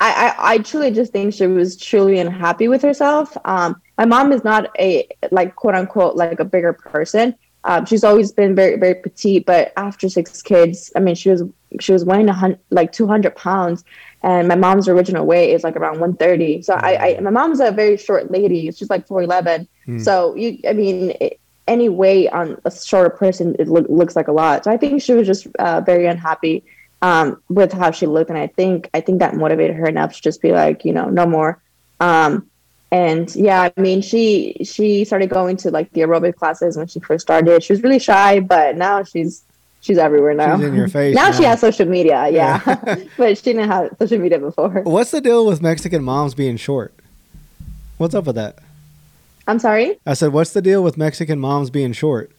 I, 0.00 0.34
I, 0.38 0.52
I, 0.54 0.58
truly 0.58 0.90
just 0.90 1.12
think 1.12 1.32
she 1.32 1.46
was 1.46 1.76
truly 1.76 2.18
unhappy 2.18 2.68
with 2.68 2.82
herself. 2.82 3.36
Um, 3.44 3.80
my 3.96 4.04
mom 4.04 4.32
is 4.32 4.44
not 4.44 4.70
a 4.78 5.06
like 5.30 5.56
quote 5.56 5.74
unquote 5.74 6.16
like 6.16 6.40
a 6.40 6.44
bigger 6.44 6.72
person. 6.72 7.34
Um, 7.64 7.84
she's 7.84 8.04
always 8.04 8.32
been 8.32 8.54
very 8.54 8.76
very 8.76 8.94
petite, 8.94 9.46
but 9.46 9.72
after 9.76 10.08
six 10.08 10.40
kids, 10.42 10.90
I 10.96 11.00
mean, 11.00 11.14
she 11.14 11.30
was 11.30 11.42
she 11.80 11.92
was 11.92 12.04
weighing 12.04 12.28
a 12.28 12.32
hundred 12.32 12.58
like 12.70 12.92
two 12.92 13.06
hundred 13.06 13.36
pounds, 13.36 13.84
and 14.22 14.48
my 14.48 14.56
mom's 14.56 14.88
original 14.88 15.26
weight 15.26 15.52
is 15.52 15.64
like 15.64 15.76
around 15.76 16.00
one 16.00 16.16
thirty. 16.16 16.62
So 16.62 16.74
I, 16.74 17.16
I 17.16 17.20
my 17.20 17.30
mom's 17.30 17.60
a 17.60 17.70
very 17.70 17.98
short 17.98 18.30
lady. 18.30 18.70
She's 18.72 18.90
like 18.90 19.06
four 19.06 19.22
eleven 19.22 19.68
Mm. 19.90 20.04
So 20.04 20.34
you, 20.34 20.58
I 20.68 20.72
mean, 20.72 21.14
it, 21.20 21.40
any 21.66 21.88
weight 21.88 22.28
on 22.30 22.60
a 22.64 22.70
shorter 22.70 23.10
person, 23.10 23.54
it 23.58 23.68
lo- 23.68 23.86
looks 23.88 24.16
like 24.16 24.28
a 24.28 24.32
lot. 24.32 24.64
So 24.64 24.70
I 24.70 24.76
think 24.76 25.02
she 25.02 25.12
was 25.12 25.26
just 25.26 25.46
uh, 25.58 25.80
very 25.80 26.06
unhappy 26.06 26.64
um, 27.02 27.40
with 27.48 27.72
how 27.72 27.90
she 27.90 28.06
looked, 28.06 28.30
and 28.30 28.38
I 28.38 28.48
think 28.48 28.90
I 28.92 29.00
think 29.00 29.20
that 29.20 29.36
motivated 29.36 29.76
her 29.76 29.86
enough 29.86 30.14
to 30.14 30.22
just 30.22 30.42
be 30.42 30.52
like, 30.52 30.84
you 30.84 30.92
know, 30.92 31.06
no 31.06 31.26
more. 31.26 31.62
Um, 32.00 32.48
and 32.92 33.34
yeah, 33.36 33.70
I 33.76 33.80
mean, 33.80 34.02
she 34.02 34.56
she 34.64 35.04
started 35.04 35.30
going 35.30 35.56
to 35.58 35.70
like 35.70 35.92
the 35.92 36.00
aerobic 36.00 36.36
classes 36.36 36.76
when 36.76 36.88
she 36.88 37.00
first 37.00 37.22
started. 37.22 37.62
She 37.62 37.72
was 37.72 37.82
really 37.82 38.00
shy, 38.00 38.40
but 38.40 38.76
now 38.76 39.04
she's 39.04 39.44
she's 39.80 39.96
everywhere 39.96 40.34
now. 40.34 40.56
She's 40.56 40.66
in 40.66 40.74
your 40.74 40.88
face. 40.88 41.14
now, 41.14 41.30
now. 41.30 41.32
she 41.32 41.44
has 41.44 41.60
social 41.60 41.86
media, 41.86 42.28
yeah, 42.30 42.60
yeah. 42.66 42.96
but 43.16 43.38
she 43.38 43.44
didn't 43.44 43.70
have 43.70 43.94
social 43.98 44.18
media 44.18 44.38
before. 44.38 44.82
What's 44.82 45.12
the 45.12 45.20
deal 45.20 45.46
with 45.46 45.62
Mexican 45.62 46.02
moms 46.02 46.34
being 46.34 46.56
short? 46.56 46.92
What's 47.96 48.14
up 48.14 48.24
with 48.24 48.36
that? 48.36 48.58
I'm 49.50 49.58
sorry? 49.58 49.98
I 50.06 50.14
said, 50.14 50.32
what's 50.32 50.52
the 50.52 50.62
deal 50.62 50.82
with 50.82 50.96
Mexican 50.96 51.40
moms 51.40 51.70
being 51.70 51.92
short? 51.92 52.30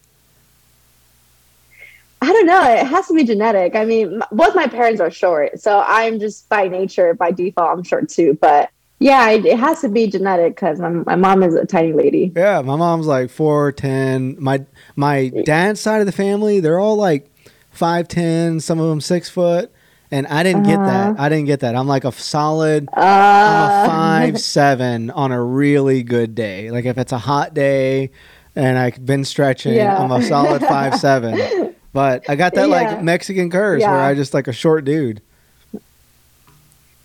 I 2.21 2.32
don't 2.32 2.45
know. 2.45 2.63
It 2.71 2.86
has 2.86 3.08
to 3.08 3.13
be 3.13 3.26
genetic. 3.26 3.76
I 3.76 3.84
mean, 3.84 4.21
both 4.32 4.56
my 4.56 4.67
parents 4.67 5.02
are 5.02 5.12
short, 5.12 5.60
so 5.60 5.84
I'm 5.86 6.19
just 6.19 6.47
by 6.47 6.69
nature, 6.69 7.13
by 7.13 7.32
default, 7.32 7.78
I'm 7.78 7.84
short 7.84 8.08
too. 8.08 8.38
But 8.39 8.69
yeah, 9.00 9.30
it, 9.32 9.45
it 9.45 9.60
has 9.60 9.82
to 9.82 9.89
be 9.89 10.08
genetic 10.08 10.56
because 10.56 10.80
my, 10.80 10.89
my 10.89 11.15
mom 11.15 11.43
is 11.43 11.56
a 11.56 11.65
tiny 11.65 11.91
lady. 11.91 12.32
Yeah, 12.34 12.62
my 12.62 12.76
mom's 12.78 13.08
like 13.08 13.30
four 13.30 13.71
ten. 13.71 14.38
My 14.39 14.63
my 14.95 15.30
dad's 15.43 15.82
side 15.82 16.00
of 16.00 16.06
the 16.06 16.12
family, 16.13 16.60
they're 16.60 16.80
all 16.80 16.95
like 16.95 17.30
five 17.71 18.08
ten. 18.08 18.60
Some 18.60 18.80
of 18.80 18.88
them 18.88 19.02
six 19.02 19.28
foot. 19.28 19.69
And 20.12 20.28
I 20.28 20.43
didn't 20.43 20.65
uh-huh. 20.65 20.76
get 20.76 20.86
that. 20.86 21.10
Uh-huh. 21.12 21.24
I 21.24 21.30
didn't 21.30 21.45
get 21.45 21.62
that. 21.62 21.76
I'm 21.76 21.88
like 21.88 22.04
a 22.04 22.12
solid 22.12 22.89
uh, 22.89 23.00
I'm 23.00 23.84
a 23.84 23.88
five 23.88 24.41
seven 24.41 25.10
on 25.12 25.32
a 25.32 25.41
really 25.41 26.04
good 26.04 26.36
day. 26.36 26.69
Like 26.69 26.86
if 26.86 26.97
it's 26.97 27.13
a 27.13 27.17
hot 27.17 27.54
day 27.54 28.12
and 28.56 28.78
I've 28.78 29.06
been 29.06 29.24
stretching, 29.24 29.74
yeah. 29.74 29.97
I'm 29.97 30.12
a 30.12 30.21
solid 30.21 30.62
five 30.62 30.95
seven. 30.95 31.76
But 31.93 32.30
I 32.30 32.38
got 32.38 32.54
that 32.54 32.69
yeah. 32.69 32.74
like 32.74 33.04
Mexican 33.04 33.50
curse 33.50 33.82
yeah. 33.82 33.91
where 33.91 34.00
I 34.00 34.13
just 34.13 34.34
like 34.34 34.47
a 34.47 34.54
short 34.54 34.86
dude 34.86 35.21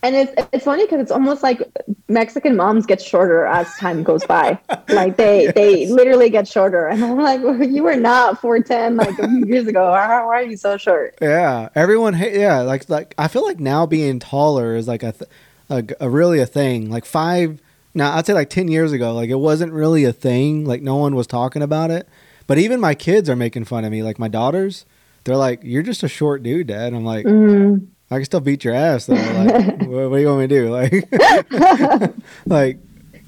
and 0.06 0.14
it's 0.14 0.48
it's 0.52 0.64
funny 0.64 0.84
because 0.84 1.00
it's 1.00 1.10
almost 1.10 1.42
like 1.42 1.60
Mexican 2.08 2.54
moms 2.54 2.86
get 2.86 3.02
shorter 3.02 3.44
as 3.44 3.74
time 3.76 4.04
goes 4.04 4.24
by. 4.24 4.58
like 4.88 5.16
they 5.16 5.42
yes. 5.44 5.54
they 5.54 5.86
literally 5.88 6.30
get 6.30 6.46
shorter, 6.46 6.86
and 6.86 7.04
I'm 7.04 7.18
like, 7.18 7.42
well, 7.42 7.60
you 7.62 7.82
were 7.82 7.96
not 7.96 8.40
four 8.40 8.60
ten 8.60 8.96
like 8.96 9.18
a 9.18 9.28
few 9.28 9.46
years 9.46 9.66
ago. 9.66 9.90
Why, 9.90 10.06
are 10.06 10.42
you 10.42 10.56
so 10.56 10.76
short? 10.76 11.16
Yeah, 11.20 11.70
everyone. 11.74 12.16
Yeah, 12.16 12.60
like 12.60 12.88
like 12.88 13.14
I 13.18 13.26
feel 13.26 13.44
like 13.44 13.58
now 13.58 13.84
being 13.84 14.20
taller 14.20 14.76
is 14.76 14.86
like 14.86 15.02
a, 15.02 15.12
th- 15.12 15.30
a, 15.68 16.06
a 16.06 16.08
really 16.08 16.38
a 16.38 16.46
thing. 16.46 16.88
Like 16.88 17.04
five. 17.04 17.60
Now 17.92 18.16
I'd 18.16 18.26
say 18.26 18.32
like 18.32 18.50
ten 18.50 18.68
years 18.68 18.92
ago, 18.92 19.12
like 19.12 19.30
it 19.30 19.36
wasn't 19.40 19.72
really 19.72 20.04
a 20.04 20.12
thing. 20.12 20.64
Like 20.64 20.82
no 20.82 20.96
one 20.96 21.16
was 21.16 21.26
talking 21.26 21.62
about 21.62 21.90
it. 21.90 22.08
But 22.46 22.58
even 22.58 22.78
my 22.78 22.94
kids 22.94 23.28
are 23.28 23.34
making 23.34 23.64
fun 23.64 23.84
of 23.84 23.90
me. 23.90 24.04
Like 24.04 24.20
my 24.20 24.28
daughters, 24.28 24.86
they're 25.24 25.36
like, 25.36 25.60
"You're 25.64 25.82
just 25.82 26.04
a 26.04 26.08
short 26.08 26.44
dude, 26.44 26.68
Dad." 26.68 26.94
I'm 26.94 27.04
like. 27.04 27.26
Mm 27.26 27.88
I 28.10 28.16
can 28.16 28.24
still 28.24 28.40
beat 28.40 28.64
your 28.64 28.74
ass 28.74 29.06
though. 29.06 29.14
Like, 29.14 29.80
what, 29.80 30.10
what, 30.10 30.16
do 30.16 30.20
you 30.22 30.28
want 30.28 30.40
me 30.40 30.46
to 30.46 30.54
do? 30.54 30.70
Like, 30.70 32.14
like, 32.46 32.78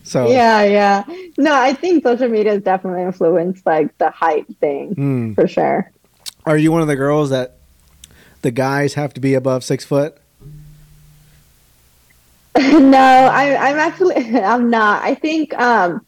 so. 0.05 0.29
Yeah, 0.29 0.63
yeah. 0.63 1.05
No, 1.37 1.55
I 1.55 1.75
think 1.75 2.05
social 2.05 2.29
media 2.29 2.53
has 2.53 2.63
definitely 2.63 3.03
influenced 3.03 3.67
like 3.67 3.97
the 3.99 4.11
height 4.11 4.47
thing 4.61 4.95
mm. 4.95 5.35
for 5.35 5.49
sure. 5.49 5.91
Are 6.47 6.57
you 6.57 6.73
one 6.73 6.81
of 6.81 6.89
the 6.89 6.97
girls 6.97 7.31
that 7.31 7.59
the 8.43 8.51
guys 8.51 8.95
have 8.95 9.13
to 9.15 9.21
be 9.21 9.35
above 9.35 9.65
six 9.65 9.85
foot? 9.85 10.17
no, 12.59 12.99
I, 12.99 13.57
I'm 13.57 13.79
actually 13.79 14.15
I'm 14.41 14.71
not. 14.71 15.03
I 15.03 15.15
think 15.15 15.55
um, 15.59 16.05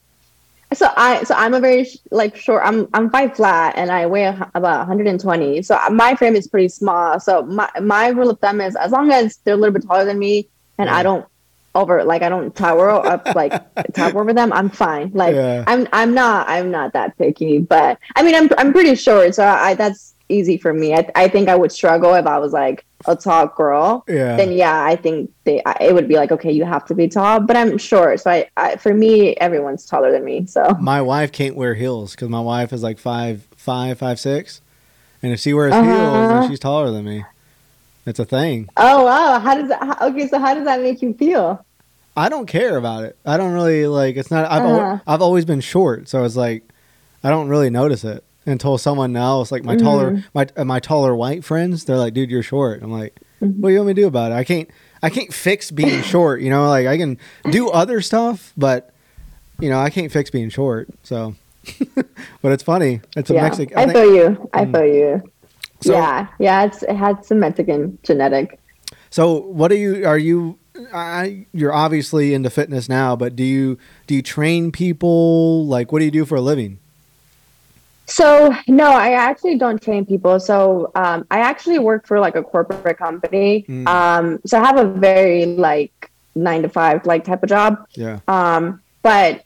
so 0.72 0.88
I 0.96 1.24
so 1.24 1.34
I'm 1.34 1.54
a 1.54 1.60
very 1.60 1.86
like 2.10 2.36
short. 2.36 2.62
I'm 2.64 2.88
I'm 2.94 3.10
five 3.10 3.34
flat 3.34 3.74
and 3.76 3.90
I 3.90 4.06
weigh 4.06 4.26
about 4.26 4.78
120. 4.88 5.62
So 5.62 5.78
my 5.90 6.14
frame 6.14 6.36
is 6.36 6.46
pretty 6.46 6.68
small. 6.68 7.18
So 7.18 7.42
my 7.42 7.68
my 7.80 8.08
rule 8.08 8.30
of 8.30 8.38
thumb 8.40 8.60
is 8.60 8.76
as 8.76 8.92
long 8.92 9.10
as 9.10 9.38
they're 9.38 9.54
a 9.54 9.56
little 9.56 9.72
bit 9.72 9.86
taller 9.86 10.04
than 10.04 10.18
me 10.18 10.48
and 10.78 10.88
yeah. 10.88 10.96
I 10.96 11.02
don't 11.02 11.26
over 11.74 12.04
like 12.04 12.22
I 12.22 12.28
don't 12.28 12.54
tower 12.54 12.90
up 12.90 13.34
like 13.34 13.52
tower 13.94 14.20
over 14.20 14.32
them, 14.32 14.52
I'm 14.52 14.70
fine. 14.70 15.10
Like 15.12 15.34
yeah. 15.34 15.64
I'm 15.66 15.88
I'm 15.92 16.14
not 16.14 16.48
I'm 16.48 16.70
not 16.70 16.92
that 16.92 17.18
picky. 17.18 17.58
But 17.58 17.98
I 18.14 18.22
mean 18.22 18.34
I'm 18.34 18.48
I'm 18.56 18.72
pretty 18.72 18.94
short, 18.94 19.34
so 19.34 19.44
I 19.44 19.74
that's 19.74 20.14
easy 20.28 20.56
for 20.56 20.72
me. 20.72 20.94
I 20.94 21.10
I 21.16 21.28
think 21.28 21.48
I 21.48 21.56
would 21.56 21.72
struggle 21.72 22.14
if 22.14 22.26
I 22.26 22.38
was 22.38 22.52
like 22.52 22.84
a 23.06 23.16
tall 23.16 23.46
girl, 23.48 24.04
Yeah. 24.08 24.36
then 24.36 24.52
yeah, 24.52 24.84
I 24.84 24.94
think 24.96 25.30
they 25.44 25.62
I- 25.64 25.76
it 25.80 25.94
would 25.94 26.06
be 26.08 26.16
like 26.16 26.30
okay, 26.32 26.52
you 26.52 26.64
have 26.64 26.84
to 26.86 26.94
be 26.94 27.08
tall. 27.08 27.40
But 27.40 27.56
I'm 27.56 27.78
short, 27.78 28.20
so 28.20 28.30
I, 28.30 28.48
I 28.56 28.76
for 28.76 28.92
me, 28.94 29.34
everyone's 29.36 29.86
taller 29.86 30.10
than 30.12 30.24
me. 30.24 30.46
So 30.46 30.76
My 30.80 31.00
wife 31.02 31.32
can't 31.32 31.56
wear 31.56 31.74
heels 31.74 32.12
because 32.12 32.28
my 32.28 32.40
wife 32.40 32.72
is 32.72 32.82
like 32.82 32.98
five 32.98 33.46
five 33.56 33.98
five 33.98 34.20
six, 34.20 34.60
and 35.22 35.32
if 35.32 35.40
she 35.40 35.52
wears 35.54 35.72
Uh-huh. 35.74 35.84
heels, 35.90 36.28
then 36.28 36.48
she's 36.48 36.60
taller 36.60 36.90
than 36.90 37.04
me. 37.04 37.24
It's 38.06 38.18
a 38.18 38.24
thing. 38.24 38.68
oh 38.76 39.04
wow, 39.04 39.38
how 39.40 39.54
does 39.54 39.68
that? 39.68 39.82
How, 39.82 40.08
okay, 40.08 40.26
so 40.28 40.38
how 40.38 40.54
does 40.54 40.64
that 40.64 40.80
make 40.80 41.02
you 41.02 41.14
feel? 41.14 41.64
I 42.16 42.28
don't 42.28 42.46
care 42.46 42.76
about 42.76 43.04
it. 43.04 43.16
I 43.24 43.36
don't 43.36 43.52
really 43.52 43.86
like. 43.86 44.16
It's 44.16 44.30
not. 44.30 44.50
I've 44.50 44.62
Uh-huh. 44.62 44.98
I've 45.06 45.22
always 45.22 45.44
been 45.44 45.60
short, 45.60 46.08
so 46.08 46.24
it's 46.24 46.36
like 46.36 46.64
I 47.24 47.30
don't 47.30 47.48
really 47.48 47.70
notice 47.70 48.04
it 48.04 48.24
until 48.50 48.76
someone 48.78 49.16
else, 49.16 49.50
like 49.52 49.64
my 49.64 49.74
Mm-hmm. 49.76 49.84
taller 49.84 50.24
my 50.34 50.46
uh, 50.56 50.64
my 50.64 50.80
taller 50.80 51.14
white 51.16 51.44
friends, 51.44 51.84
they're 51.84 51.96
like, 51.96 52.14
"Dude, 52.14 52.30
you're 52.30 52.42
short." 52.42 52.82
I'm 52.82 52.90
like, 52.92 53.18
Mm-hmm. 53.42 53.60
"What 53.62 53.68
do 53.70 53.72
you 53.72 53.78
want 53.80 53.88
me 53.88 53.94
to 53.94 54.00
do 54.02 54.06
about 54.06 54.32
it? 54.32 54.34
I 54.34 54.44
can't. 54.44 54.68
I 55.02 55.08
can't 55.08 55.32
fix 55.32 55.70
being 55.70 56.02
short. 56.14 56.42
You 56.42 56.50
know, 56.50 56.68
like 56.68 56.86
I 56.86 56.96
can 56.98 57.16
do 57.50 57.70
other 57.70 58.00
stuff, 58.02 58.52
but 58.56 58.92
you 59.60 59.70
know, 59.70 59.78
I 59.80 59.88
can't 59.90 60.12
fix 60.12 60.30
being 60.30 60.50
short. 60.50 60.88
So, 61.04 61.34
but 62.42 62.52
it's 62.52 62.62
funny. 62.62 63.00
It's 63.16 63.30
a 63.30 63.34
yeah, 63.34 63.42
Mexican. 63.42 63.78
I, 63.78 63.92
feel 63.92 64.14
you. 64.14 64.50
I 64.52 64.64
Mm. 64.66 64.72
feel 64.72 64.94
you. 64.94 65.32
So- 65.82 65.92
yeah, 65.92 66.26
yeah, 66.38 66.64
it's 66.64 66.82
it 66.82 66.94
had 66.96 67.24
some 67.24 67.40
Mexican 67.40 67.98
genetic. 68.02 68.58
So, 69.10 69.40
what 69.40 69.72
are 69.72 69.76
you? 69.76 70.06
Are 70.06 70.18
you? 70.18 70.58
I, 70.94 71.46
you're 71.52 71.72
obviously 71.74 72.32
into 72.32 72.48
fitness 72.48 72.88
now, 72.88 73.16
but 73.16 73.34
do 73.36 73.42
you 73.42 73.76
do 74.06 74.14
you 74.14 74.22
train 74.22 74.70
people? 74.72 75.66
Like, 75.66 75.92
what 75.92 75.98
do 75.98 76.04
you 76.04 76.10
do 76.10 76.24
for 76.24 76.36
a 76.36 76.40
living? 76.40 76.78
So 78.10 78.52
no, 78.66 78.90
I 78.90 79.12
actually 79.12 79.56
don't 79.56 79.80
train 79.80 80.04
people. 80.04 80.40
So 80.40 80.90
um, 80.94 81.26
I 81.30 81.40
actually 81.40 81.78
work 81.78 82.06
for 82.06 82.18
like 82.18 82.34
a 82.34 82.42
corporate 82.42 82.98
company. 82.98 83.64
Mm. 83.68 83.86
Um, 83.88 84.40
so 84.44 84.60
I 84.60 84.66
have 84.66 84.78
a 84.78 84.84
very 84.84 85.46
like 85.46 86.10
nine 86.34 86.62
to 86.62 86.68
five 86.68 87.06
like 87.06 87.24
type 87.24 87.42
of 87.42 87.48
job. 87.48 87.86
Yeah. 87.92 88.18
Um, 88.26 88.82
but 89.02 89.44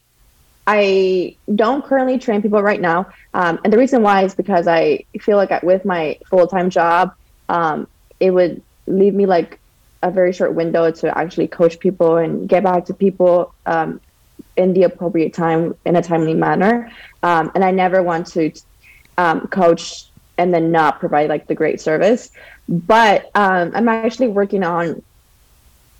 I 0.66 1.36
don't 1.54 1.84
currently 1.84 2.18
train 2.18 2.40
people 2.40 2.62
right 2.62 2.80
now. 2.80 3.10
Um, 3.34 3.60
and 3.64 3.72
the 3.72 3.76
reason 3.76 4.02
why 4.02 4.24
is 4.24 4.34
because 4.34 4.66
I 4.66 5.04
feel 5.20 5.36
like 5.36 5.52
I, 5.52 5.60
with 5.62 5.84
my 5.84 6.18
full 6.30 6.46
time 6.46 6.70
job, 6.70 7.14
um, 7.50 7.86
it 8.18 8.30
would 8.30 8.62
leave 8.86 9.14
me 9.14 9.26
like 9.26 9.60
a 10.02 10.10
very 10.10 10.32
short 10.32 10.54
window 10.54 10.90
to 10.90 11.18
actually 11.18 11.48
coach 11.48 11.78
people 11.78 12.16
and 12.16 12.48
get 12.48 12.64
back 12.64 12.86
to 12.86 12.94
people 12.94 13.54
um, 13.66 14.00
in 14.56 14.72
the 14.72 14.84
appropriate 14.84 15.34
time 15.34 15.74
in 15.84 15.96
a 15.96 16.02
timely 16.02 16.34
manner. 16.34 16.90
Um, 17.22 17.50
and 17.54 17.64
I 17.64 17.70
never 17.70 18.02
want 18.02 18.26
to 18.28 18.52
um, 19.18 19.46
coach 19.48 20.06
and 20.38 20.52
then 20.52 20.72
not 20.72 21.00
provide 21.00 21.28
like 21.28 21.46
the 21.46 21.54
great 21.54 21.80
service. 21.80 22.30
But 22.68 23.30
um, 23.34 23.72
I'm 23.74 23.88
actually 23.88 24.28
working 24.28 24.64
on 24.64 25.02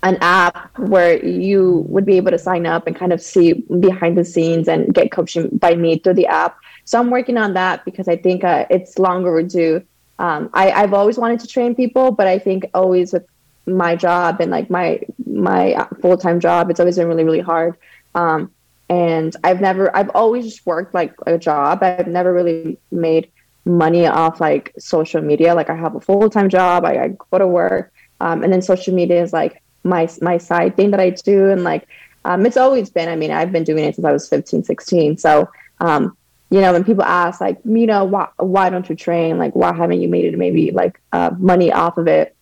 an 0.03 0.17
app 0.21 0.77
where 0.77 1.23
you 1.25 1.85
would 1.87 2.05
be 2.05 2.17
able 2.17 2.31
to 2.31 2.37
sign 2.37 2.65
up 2.65 2.85
and 2.85 2.95
kind 2.95 3.11
of 3.11 3.21
see 3.21 3.53
behind 3.53 4.17
the 4.17 4.25
scenes 4.25 4.67
and 4.67 4.93
get 4.93 5.11
coaching 5.11 5.49
by 5.57 5.75
me 5.75 5.97
through 5.97 6.13
the 6.13 6.27
app. 6.27 6.57
So 6.85 6.99
I'm 6.99 7.09
working 7.09 7.37
on 7.37 7.53
that 7.53 7.83
because 7.85 8.07
I 8.07 8.15
think 8.15 8.43
uh, 8.43 8.65
it's 8.69 8.99
long 8.99 9.25
overdue. 9.25 9.83
Um, 10.19 10.49
I, 10.53 10.71
I've 10.71 10.93
always 10.93 11.17
wanted 11.17 11.39
to 11.41 11.47
train 11.47 11.73
people, 11.75 12.11
but 12.11 12.27
I 12.27 12.37
think 12.37 12.69
always 12.73 13.13
with 13.13 13.25
my 13.65 13.95
job 13.95 14.41
and 14.41 14.51
like 14.51 14.69
my 14.69 15.01
my 15.25 15.87
full 16.01 16.17
time 16.17 16.39
job, 16.39 16.69
it's 16.69 16.79
always 16.79 16.97
been 16.97 17.07
really 17.07 17.23
really 17.23 17.39
hard. 17.39 17.75
Um, 18.15 18.51
and 18.89 19.35
I've 19.43 19.61
never, 19.61 19.95
I've 19.95 20.09
always 20.15 20.45
just 20.45 20.65
worked 20.65 20.93
like 20.93 21.13
a 21.25 21.37
job. 21.37 21.83
I've 21.83 22.07
never 22.07 22.33
really 22.33 22.77
made 22.91 23.31
money 23.65 24.05
off 24.05 24.39
like 24.39 24.73
social 24.77 25.21
media. 25.21 25.55
Like 25.55 25.69
I 25.69 25.75
have 25.75 25.95
a 25.95 25.99
full 25.99 26.29
time 26.29 26.49
job. 26.49 26.85
I, 26.85 27.03
I 27.03 27.07
go 27.31 27.39
to 27.39 27.47
work, 27.47 27.91
um, 28.21 28.43
and 28.43 28.53
then 28.53 28.61
social 28.61 28.93
media 28.93 29.21
is 29.21 29.33
like 29.33 29.61
my 29.83 30.07
my 30.21 30.37
side 30.37 30.77
thing 30.77 30.91
that 30.91 30.99
I 30.99 31.09
do. 31.09 31.49
And 31.49 31.63
like 31.63 31.87
um, 32.23 32.45
it's 32.45 32.57
always 32.57 32.89
been. 32.89 33.09
I 33.09 33.15
mean, 33.15 33.31
I've 33.31 33.51
been 33.51 33.63
doing 33.63 33.83
it 33.83 33.95
since 33.95 34.05
I 34.05 34.11
was 34.11 34.29
15, 34.29 34.63
16. 34.63 35.17
So 35.17 35.49
um, 35.79 36.15
you 36.49 36.61
know, 36.61 36.73
when 36.73 36.83
people 36.83 37.03
ask 37.03 37.41
like, 37.41 37.57
you 37.65 37.87
know, 37.87 38.05
why 38.05 38.27
why 38.37 38.69
don't 38.69 38.87
you 38.87 38.95
train? 38.95 39.37
Like, 39.37 39.55
why 39.55 39.73
haven't 39.73 40.01
you 40.01 40.07
made 40.07 40.25
it 40.25 40.37
maybe 40.37 40.71
like 40.71 41.01
uh, 41.11 41.31
money 41.37 41.71
off 41.71 41.97
of 41.97 42.07
it? 42.07 42.34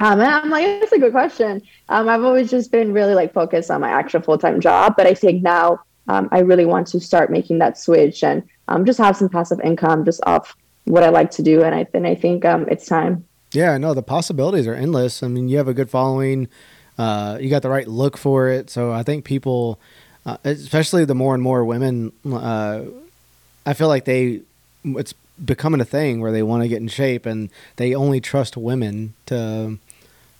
Um, 0.00 0.20
and 0.20 0.30
I'm 0.30 0.50
like, 0.50 0.64
that's 0.80 0.92
a 0.92 0.98
good 0.98 1.12
question. 1.12 1.62
Um, 1.88 2.08
I've 2.08 2.22
always 2.22 2.50
just 2.50 2.70
been 2.70 2.92
really 2.92 3.14
like 3.14 3.32
focused 3.32 3.70
on 3.70 3.80
my 3.80 3.88
actual 3.88 4.20
full 4.20 4.38
time 4.38 4.60
job, 4.60 4.94
but 4.96 5.06
I 5.06 5.14
think 5.14 5.42
now 5.42 5.80
um, 6.06 6.28
I 6.30 6.40
really 6.40 6.64
want 6.64 6.86
to 6.88 7.00
start 7.00 7.30
making 7.30 7.58
that 7.58 7.78
switch 7.78 8.22
and 8.22 8.42
um, 8.68 8.84
just 8.84 8.98
have 8.98 9.16
some 9.16 9.28
passive 9.28 9.60
income 9.60 10.04
just 10.04 10.20
off 10.24 10.56
what 10.84 11.02
I 11.02 11.08
like 11.08 11.30
to 11.32 11.42
do. 11.42 11.62
And 11.62 11.74
I 11.74 11.86
and 11.94 12.06
I 12.06 12.14
think 12.14 12.44
um, 12.44 12.66
it's 12.68 12.86
time. 12.86 13.24
Yeah, 13.52 13.76
no, 13.78 13.94
the 13.94 14.02
possibilities 14.02 14.66
are 14.66 14.74
endless. 14.74 15.22
I 15.22 15.28
mean, 15.28 15.48
you 15.48 15.56
have 15.56 15.68
a 15.68 15.74
good 15.74 15.90
following. 15.90 16.48
Uh, 16.98 17.38
you 17.40 17.48
got 17.48 17.62
the 17.62 17.70
right 17.70 17.88
look 17.88 18.16
for 18.16 18.48
it. 18.48 18.70
So 18.70 18.92
I 18.92 19.02
think 19.02 19.24
people, 19.24 19.78
uh, 20.26 20.36
especially 20.44 21.04
the 21.04 21.14
more 21.14 21.34
and 21.34 21.42
more 21.42 21.64
women, 21.64 22.12
uh, 22.30 22.82
I 23.64 23.74
feel 23.74 23.88
like 23.88 24.04
they, 24.04 24.42
it's 24.84 25.14
becoming 25.42 25.80
a 25.80 25.84
thing 25.84 26.20
where 26.20 26.32
they 26.32 26.42
want 26.42 26.62
to 26.62 26.68
get 26.68 26.78
in 26.78 26.88
shape 26.88 27.24
and 27.24 27.50
they 27.76 27.94
only 27.94 28.20
trust 28.20 28.56
women 28.56 29.14
to, 29.26 29.78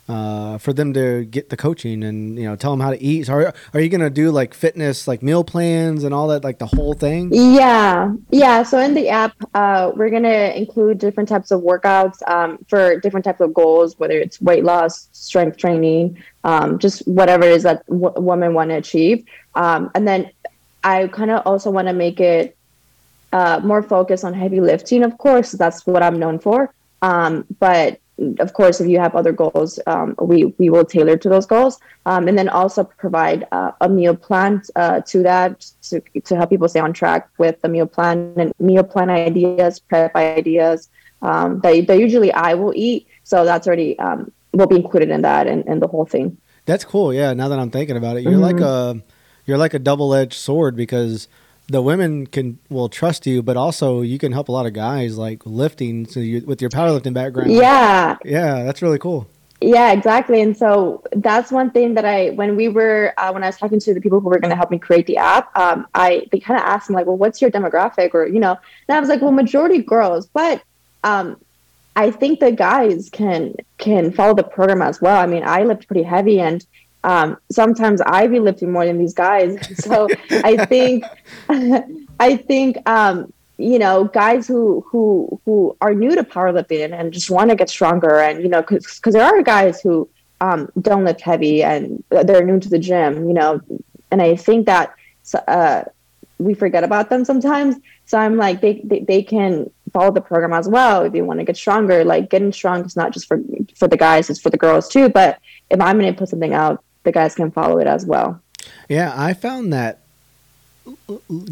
uh, 0.09 0.57
for 0.57 0.73
them 0.73 0.91
to 0.93 1.23
get 1.25 1.49
the 1.49 1.55
coaching 1.55 2.03
and 2.03 2.35
you 2.35 2.43
know 2.43 2.55
tell 2.55 2.71
them 2.71 2.79
how 2.79 2.89
to 2.89 3.01
eat. 3.01 3.27
So 3.27 3.33
are, 3.33 3.53
are 3.73 3.79
you 3.79 3.89
gonna 3.89 4.09
do 4.09 4.31
like 4.31 4.55
fitness, 4.55 5.07
like 5.07 5.21
meal 5.21 5.43
plans 5.43 6.03
and 6.03 6.13
all 6.13 6.27
that, 6.29 6.43
like 6.43 6.57
the 6.57 6.65
whole 6.65 6.93
thing? 6.93 7.29
Yeah, 7.31 8.13
yeah. 8.31 8.63
So 8.63 8.79
in 8.79 8.95
the 8.95 9.09
app, 9.09 9.35
uh, 9.53 9.91
we're 9.95 10.09
gonna 10.09 10.51
include 10.55 10.97
different 10.97 11.29
types 11.29 11.51
of 11.51 11.61
workouts 11.61 12.27
um, 12.27 12.57
for 12.67 12.99
different 12.99 13.23
types 13.23 13.39
of 13.39 13.53
goals, 13.53 13.97
whether 13.99 14.17
it's 14.17 14.41
weight 14.41 14.63
loss, 14.63 15.07
strength 15.11 15.57
training, 15.57 16.17
um, 16.43 16.79
just 16.79 17.07
whatever 17.07 17.43
it 17.43 17.51
is 17.51 17.63
that 17.63 17.85
w- 17.85 18.13
women 18.17 18.55
want 18.55 18.71
to 18.71 18.77
achieve. 18.77 19.23
Um, 19.53 19.91
and 19.93 20.07
then 20.07 20.31
I 20.83 21.07
kind 21.07 21.29
of 21.29 21.45
also 21.45 21.69
want 21.69 21.87
to 21.87 21.93
make 21.93 22.19
it 22.19 22.57
uh, 23.31 23.61
more 23.63 23.83
focused 23.83 24.23
on 24.23 24.33
heavy 24.33 24.59
lifting. 24.59 25.03
Of 25.03 25.19
course, 25.19 25.51
that's 25.51 25.85
what 25.85 26.01
I'm 26.01 26.17
known 26.17 26.39
for. 26.39 26.73
Um, 27.03 27.45
but 27.59 27.99
of 28.39 28.53
course, 28.53 28.81
if 28.81 28.87
you 28.87 28.99
have 28.99 29.15
other 29.15 29.31
goals, 29.31 29.79
um, 29.87 30.15
we 30.21 30.45
we 30.57 30.69
will 30.69 30.85
tailor 30.85 31.17
to 31.17 31.29
those 31.29 31.45
goals, 31.45 31.79
um, 32.05 32.27
and 32.27 32.37
then 32.37 32.49
also 32.49 32.83
provide 32.83 33.47
uh, 33.51 33.71
a 33.81 33.89
meal 33.89 34.15
plan 34.15 34.61
uh, 34.75 35.01
to 35.01 35.23
that 35.23 35.61
to, 35.83 36.01
to 36.23 36.35
help 36.35 36.49
people 36.49 36.67
stay 36.67 36.79
on 36.79 36.93
track 36.93 37.29
with 37.37 37.61
the 37.61 37.69
meal 37.69 37.85
plan 37.85 38.33
and 38.37 38.53
meal 38.59 38.83
plan 38.83 39.09
ideas, 39.09 39.79
prep 39.79 40.15
ideas 40.15 40.89
um, 41.21 41.59
that 41.61 41.87
that 41.87 41.99
usually 41.99 42.31
I 42.31 42.53
will 42.53 42.73
eat. 42.75 43.07
So 43.23 43.45
that's 43.45 43.67
already 43.67 43.97
um, 43.99 44.31
will 44.53 44.67
be 44.67 44.77
included 44.77 45.09
in 45.09 45.21
that 45.21 45.47
and, 45.47 45.65
and 45.67 45.81
the 45.81 45.87
whole 45.87 46.05
thing. 46.05 46.37
That's 46.65 46.83
cool. 46.83 47.13
Yeah. 47.13 47.33
Now 47.33 47.49
that 47.49 47.59
I'm 47.59 47.71
thinking 47.71 47.97
about 47.97 48.17
it, 48.17 48.23
you're 48.23 48.37
like 48.37 48.59
a 48.59 49.01
you're 49.45 49.57
like 49.57 49.73
a 49.73 49.79
double 49.79 50.13
edged 50.13 50.33
sword 50.33 50.75
because 50.75 51.27
the 51.69 51.81
women 51.81 52.27
can 52.27 52.59
will 52.69 52.89
trust 52.89 53.25
you, 53.25 53.41
but 53.41 53.55
also 53.55 54.01
you 54.01 54.17
can 54.17 54.31
help 54.31 54.49
a 54.49 54.51
lot 54.51 54.65
of 54.65 54.73
guys 54.73 55.17
like 55.17 55.45
lifting. 55.45 56.07
So 56.07 56.19
you 56.19 56.41
with 56.45 56.61
your 56.61 56.69
powerlifting 56.69 57.13
background. 57.13 57.51
Yeah, 57.51 58.17
Yeah, 58.25 58.63
that's 58.63 58.81
really 58.81 58.99
cool. 58.99 59.27
Yeah, 59.61 59.91
exactly. 59.91 60.41
And 60.41 60.55
so 60.55 61.03
that's 61.11 61.51
one 61.51 61.71
thing 61.71 61.95
that 61.95 62.05
I, 62.05 62.29
when 62.29 62.55
we 62.55 62.69
were, 62.69 63.13
uh, 63.17 63.31
when 63.31 63.43
I 63.43 63.47
was 63.47 63.57
talking 63.57 63.79
to 63.81 63.93
the 63.93 63.99
people 63.99 64.21
who 64.21 64.29
were 64.29 64.39
going 64.39 64.51
to 64.51 64.55
help 64.55 64.71
me 64.71 64.79
create 64.79 65.05
the 65.05 65.17
app, 65.17 65.55
um, 65.57 65.85
I, 65.93 66.27
they 66.31 66.39
kind 66.39 66.57
of 66.57 66.65
asked 66.65 66.89
me 66.89 66.95
like, 66.95 67.05
well, 67.05 67.17
what's 67.17 67.41
your 67.41 67.51
demographic? 67.51 68.13
Or, 68.13 68.25
you 68.25 68.39
know, 68.39 68.57
and 68.87 68.97
I 68.97 68.99
was 69.01 69.09
like, 69.09 69.21
well, 69.21 69.33
majority 69.33 69.81
girls, 69.81 70.27
but, 70.27 70.63
um, 71.03 71.35
I 71.97 72.09
think 72.11 72.39
the 72.39 72.53
guys 72.53 73.09
can, 73.09 73.55
can 73.77 74.13
follow 74.13 74.33
the 74.33 74.43
program 74.43 74.81
as 74.81 75.01
well. 75.01 75.17
I 75.17 75.25
mean, 75.25 75.43
I 75.45 75.63
lift 75.63 75.87
pretty 75.87 76.03
heavy 76.03 76.39
and, 76.39 76.65
um, 77.03 77.37
sometimes 77.51 78.01
I 78.01 78.27
be 78.27 78.39
lifting 78.39 78.71
more 78.71 78.85
than 78.85 78.97
these 78.97 79.13
guys. 79.13 79.57
So 79.79 80.07
I 80.29 80.65
think, 80.65 81.05
I 82.19 82.37
think, 82.37 82.77
um, 82.87 83.33
you 83.57 83.79
know, 83.79 84.05
guys 84.05 84.47
who 84.47 84.85
who 84.87 85.41
who 85.45 85.75
are 85.81 85.93
new 85.93 86.15
to 86.15 86.23
powerlifting 86.23 86.97
and 86.97 87.11
just 87.11 87.29
want 87.29 87.49
to 87.49 87.55
get 87.55 87.69
stronger, 87.69 88.19
and 88.19 88.41
you 88.41 88.49
know, 88.49 88.61
because 88.61 89.13
there 89.13 89.23
are 89.23 89.41
guys 89.41 89.81
who 89.81 90.09
um, 90.41 90.69
don't 90.79 91.03
lift 91.03 91.21
heavy 91.21 91.63
and 91.63 92.03
they're 92.09 92.45
new 92.45 92.59
to 92.59 92.69
the 92.69 92.79
gym, 92.79 93.27
you 93.27 93.33
know, 93.33 93.61
and 94.11 94.21
I 94.21 94.35
think 94.35 94.65
that 94.67 94.93
uh, 95.47 95.83
we 96.37 96.53
forget 96.53 96.83
about 96.83 97.09
them 97.09 97.25
sometimes. 97.25 97.75
So 98.05 98.17
I'm 98.17 98.37
like, 98.37 98.61
they, 98.61 98.81
they 98.83 99.01
they 99.01 99.23
can 99.23 99.69
follow 99.91 100.11
the 100.11 100.21
program 100.21 100.53
as 100.53 100.67
well 100.67 101.03
if 101.03 101.13
you 101.13 101.25
want 101.25 101.39
to 101.39 101.45
get 101.45 101.57
stronger. 101.57 102.03
Like 102.03 102.29
getting 102.29 102.53
strong 102.53 102.85
is 102.85 102.95
not 102.95 103.11
just 103.11 103.27
for 103.27 103.41
for 103.75 103.87
the 103.87 103.97
guys; 103.97 104.29
it's 104.29 104.39
for 104.39 104.49
the 104.49 104.57
girls 104.57 104.87
too. 104.87 105.09
But 105.09 105.39
if 105.69 105.81
I'm 105.81 105.99
going 105.99 106.11
to 106.13 106.17
put 106.17 106.29
something 106.29 106.53
out, 106.53 106.83
the 107.03 107.11
guys 107.11 107.35
can 107.35 107.51
follow 107.51 107.79
it 107.79 107.87
as 107.87 108.05
well. 108.05 108.41
Yeah, 108.89 109.13
I 109.15 109.33
found 109.33 109.71
that 109.73 109.99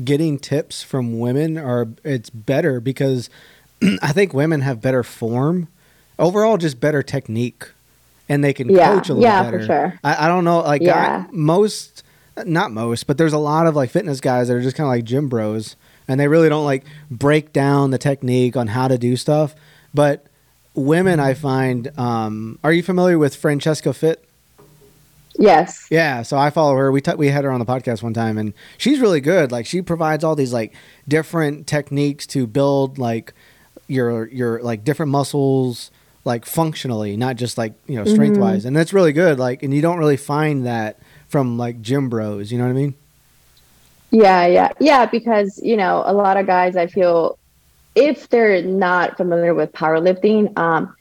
getting 0.03 0.39
tips 0.39 0.83
from 0.83 1.19
women 1.19 1.57
are 1.57 1.87
it's 2.03 2.29
better 2.29 2.79
because 2.79 3.29
I 4.01 4.11
think 4.11 4.33
women 4.33 4.61
have 4.61 4.81
better 4.81 5.03
form, 5.03 5.67
overall, 6.17 6.57
just 6.57 6.79
better 6.79 7.03
technique, 7.03 7.69
and 8.27 8.43
they 8.43 8.53
can 8.53 8.69
Yeah, 8.69 8.95
coach 8.95 9.09
a 9.09 9.13
little 9.13 9.23
yeah, 9.29 9.43
better. 9.43 9.59
for 9.59 9.65
sure. 9.65 9.99
I, 10.03 10.25
I 10.25 10.27
don't 10.27 10.43
know, 10.43 10.59
like 10.59 10.81
Yeah. 10.81 11.25
I, 11.27 11.31
most, 11.31 12.03
not 12.45 12.71
most, 12.71 13.07
but 13.07 13.17
there's 13.17 13.33
a 13.33 13.37
lot 13.37 13.67
of 13.67 13.75
like 13.75 13.89
fitness 13.89 14.19
guys 14.19 14.47
that 14.47 14.55
are 14.55 14.61
just 14.61 14.75
kind 14.75 14.85
of 14.87 14.91
like 14.91 15.03
gym 15.03 15.29
bros, 15.29 15.75
and 16.07 16.19
they 16.19 16.27
really 16.27 16.49
don't 16.49 16.65
like 16.65 16.85
break 17.11 17.53
down 17.53 17.91
the 17.91 17.97
technique 17.97 18.57
on 18.57 18.67
how 18.67 18.87
to 18.87 18.97
do 18.97 19.15
stuff. 19.15 19.55
But 19.93 20.25
women, 20.73 21.19
I 21.19 21.33
find. 21.33 21.97
Um, 21.97 22.59
are 22.63 22.71
you 22.73 22.81
familiar 22.83 23.17
with 23.17 23.35
Francesca 23.35 23.93
Fit? 23.93 24.26
Yes. 25.37 25.87
Yeah, 25.91 26.23
so 26.23 26.37
I 26.37 26.49
follow 26.49 26.75
her. 26.75 26.91
We 26.91 27.01
t- 27.01 27.13
we 27.15 27.27
had 27.27 27.43
her 27.43 27.51
on 27.51 27.59
the 27.59 27.65
podcast 27.65 28.01
one 28.01 28.13
time, 28.13 28.37
and 28.37 28.53
she's 28.77 28.99
really 28.99 29.21
good. 29.21 29.51
Like 29.51 29.65
she 29.65 29.81
provides 29.81 30.23
all 30.23 30.35
these 30.35 30.51
like 30.53 30.73
different 31.07 31.67
techniques 31.67 32.25
to 32.27 32.47
build 32.47 32.97
like 32.97 33.33
your 33.87 34.27
your 34.29 34.61
like 34.61 34.83
different 34.83 35.11
muscles 35.11 35.91
like 36.25 36.45
functionally, 36.45 37.15
not 37.15 37.35
just 37.35 37.57
like 37.57 37.73
you 37.87 37.95
know 37.95 38.05
strength 38.05 38.37
wise, 38.37 38.59
Mm-hmm. 38.59 38.67
and 38.69 38.75
that's 38.75 38.93
really 38.93 39.13
good. 39.13 39.37
Like, 39.39 39.63
and 39.63 39.73
you 39.73 39.81
don't 39.81 39.97
really 39.99 40.17
find 40.17 40.65
that 40.65 40.99
from 41.29 41.57
like 41.57 41.81
gym 41.81 42.09
bros. 42.09 42.51
You 42.51 42.57
know 42.57 42.63
what 42.65 42.71
I 42.71 42.73
mean? 42.73 42.95
Yeah, 44.11 44.45
yeah, 44.47 44.71
yeah. 44.79 45.05
Because 45.05 45.59
you 45.63 45.77
know, 45.77 46.03
a 46.05 46.13
lot 46.13 46.37
of 46.37 46.47
guys, 46.47 46.75
I 46.75 46.87
feel, 46.87 47.37
if 47.95 48.29
they're 48.29 48.61
not 48.63 49.17
familiar 49.17 49.53
with 49.53 49.71
powerlifting, 49.73 50.57
um, 50.57 50.95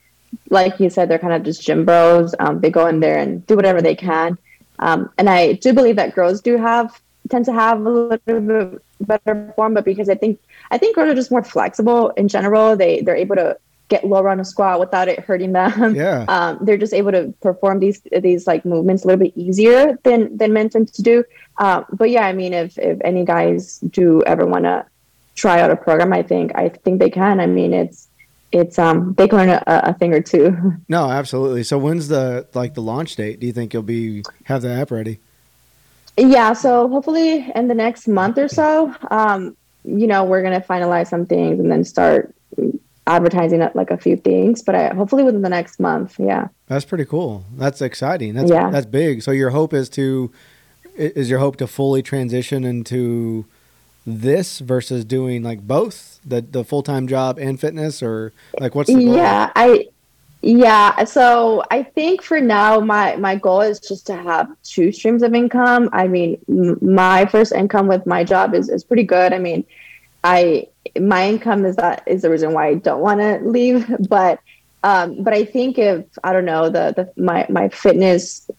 like 0.49 0.79
you 0.79 0.89
said, 0.89 1.09
they're 1.09 1.19
kind 1.19 1.33
of 1.33 1.43
just 1.43 1.61
gym 1.61 1.85
bros. 1.85 2.33
Um, 2.39 2.59
they 2.61 2.69
go 2.69 2.87
in 2.87 2.99
there 2.99 3.17
and 3.17 3.45
do 3.45 3.55
whatever 3.55 3.81
they 3.81 3.95
can. 3.95 4.37
Um, 4.79 5.09
and 5.17 5.29
I 5.29 5.53
do 5.53 5.73
believe 5.73 5.95
that 5.95 6.15
girls 6.15 6.41
do 6.41 6.57
have 6.57 7.01
tend 7.29 7.45
to 7.45 7.53
have 7.53 7.79
a 7.79 7.89
little 7.89 8.17
bit 8.25 8.81
better 9.01 9.53
form, 9.55 9.73
but 9.73 9.85
because 9.85 10.09
I 10.09 10.15
think 10.15 10.39
I 10.71 10.77
think 10.77 10.95
girls 10.95 11.09
are 11.09 11.15
just 11.15 11.31
more 11.31 11.43
flexible 11.43 12.09
in 12.11 12.27
general. 12.27 12.75
They 12.75 13.01
they're 13.01 13.15
able 13.15 13.35
to 13.35 13.57
get 13.89 14.03
lower 14.03 14.29
on 14.29 14.39
a 14.39 14.45
squat 14.45 14.79
without 14.79 15.07
it 15.07 15.19
hurting 15.19 15.53
them. 15.53 15.95
Yeah. 15.95 16.25
Um, 16.27 16.59
they're 16.61 16.77
just 16.77 16.93
able 16.93 17.11
to 17.11 17.33
perform 17.41 17.79
these 17.79 18.01
these 18.21 18.47
like 18.47 18.65
movements 18.65 19.03
a 19.03 19.07
little 19.07 19.23
bit 19.25 19.33
easier 19.35 19.97
than 20.03 20.35
than 20.37 20.53
men 20.53 20.69
tend 20.69 20.93
to 20.93 21.01
do. 21.01 21.23
Um, 21.57 21.85
but 21.91 22.09
yeah, 22.09 22.25
I 22.25 22.33
mean, 22.33 22.53
if 22.53 22.77
if 22.77 22.99
any 23.03 23.25
guys 23.25 23.79
do 23.79 24.23
ever 24.23 24.45
want 24.45 24.65
to 24.65 24.85
try 25.35 25.61
out 25.61 25.71
a 25.71 25.75
program, 25.75 26.13
I 26.13 26.23
think 26.23 26.51
I 26.55 26.69
think 26.69 26.99
they 26.99 27.09
can. 27.09 27.39
I 27.39 27.47
mean, 27.47 27.73
it's 27.73 28.06
it's 28.51 28.79
um 28.79 29.13
they 29.15 29.27
can 29.27 29.37
learn 29.39 29.49
a, 29.49 29.63
a 29.67 29.93
thing 29.93 30.13
or 30.13 30.21
two. 30.21 30.55
No, 30.89 31.09
absolutely. 31.09 31.63
So 31.63 31.77
when's 31.77 32.07
the 32.07 32.47
like 32.53 32.73
the 32.73 32.81
launch 32.81 33.15
date? 33.15 33.39
Do 33.39 33.47
you 33.47 33.53
think 33.53 33.73
you'll 33.73 33.83
be 33.83 34.23
have 34.45 34.61
the 34.61 34.69
app 34.71 34.91
ready? 34.91 35.19
yeah, 36.19 36.53
so 36.53 36.87
hopefully 36.87 37.51
in 37.53 37.67
the 37.67 37.75
next 37.75 38.07
month 38.07 38.37
or 38.39 38.47
so, 38.47 38.95
um, 39.11 39.55
you 39.83 40.07
know, 40.07 40.23
we're 40.23 40.41
gonna 40.41 40.61
finalize 40.61 41.07
some 41.09 41.25
things 41.25 41.59
and 41.59 41.69
then 41.71 41.83
start 41.83 42.33
advertising 43.05 43.61
at 43.61 43.75
like 43.75 43.91
a 43.91 43.97
few 43.97 44.17
things. 44.17 44.61
But 44.63 44.75
I, 44.75 44.93
hopefully 44.95 45.23
within 45.23 45.41
the 45.41 45.49
next 45.49 45.79
month, 45.79 46.15
yeah. 46.19 46.47
That's 46.67 46.85
pretty 46.85 47.05
cool. 47.05 47.45
That's 47.55 47.81
exciting. 47.81 48.33
That's 48.33 48.49
Yeah. 48.49 48.69
that's 48.69 48.85
big. 48.85 49.21
So 49.21 49.31
your 49.31 49.51
hope 49.51 49.73
is 49.73 49.89
to 49.89 50.31
is 50.95 51.29
your 51.29 51.39
hope 51.39 51.57
to 51.57 51.67
fully 51.67 52.01
transition 52.01 52.63
into 52.63 53.45
this 54.07 54.59
versus 54.59 55.03
doing 55.03 55.43
like 55.43 55.67
both 55.67 56.21
the 56.25 56.41
the 56.41 56.63
full 56.63 56.81
time 56.81 57.07
job 57.07 57.37
and 57.37 57.59
fitness, 57.59 58.01
or 58.01 58.31
like 58.59 58.73
what's 58.73 58.87
the 58.87 58.95
goal? 58.95 59.15
Yeah, 59.15 59.51
I 59.55 59.87
yeah, 60.41 61.03
so 61.03 61.61
I 61.71 61.83
think 61.83 62.21
for 62.21 62.39
now 62.39 62.79
my 62.79 63.17
my 63.17 63.35
goal 63.35 63.61
is 63.61 63.81
just 63.81 64.07
to 64.07 64.15
have 64.15 64.47
two 64.63 64.93
streams 64.93 65.23
of 65.23 65.33
income. 65.33 65.89
I 65.91 66.07
mean, 66.07 66.39
my 66.81 67.25
first 67.25 67.51
income 67.51 67.87
with 67.87 68.05
my 68.05 68.23
job 68.23 68.55
is 68.55 68.69
is 68.69 68.83
pretty 68.83 69.03
good. 69.03 69.33
I 69.33 69.39
mean, 69.39 69.65
I 70.23 70.67
my 70.99 71.27
income 71.27 71.65
is 71.65 71.75
that 71.75 72.03
is 72.07 72.21
the 72.21 72.29
reason 72.29 72.53
why 72.53 72.67
I 72.67 72.75
don't 72.75 73.01
want 73.01 73.19
to 73.19 73.39
leave, 73.39 73.93
but 74.09 74.39
um 74.83 75.21
but 75.21 75.33
I 75.33 75.43
think 75.43 75.77
if 75.77 76.05
I 76.23 76.31
don't 76.31 76.45
know, 76.45 76.69
the 76.69 76.93
the 76.95 77.21
my 77.21 77.45
my 77.49 77.67
fitness 77.67 78.49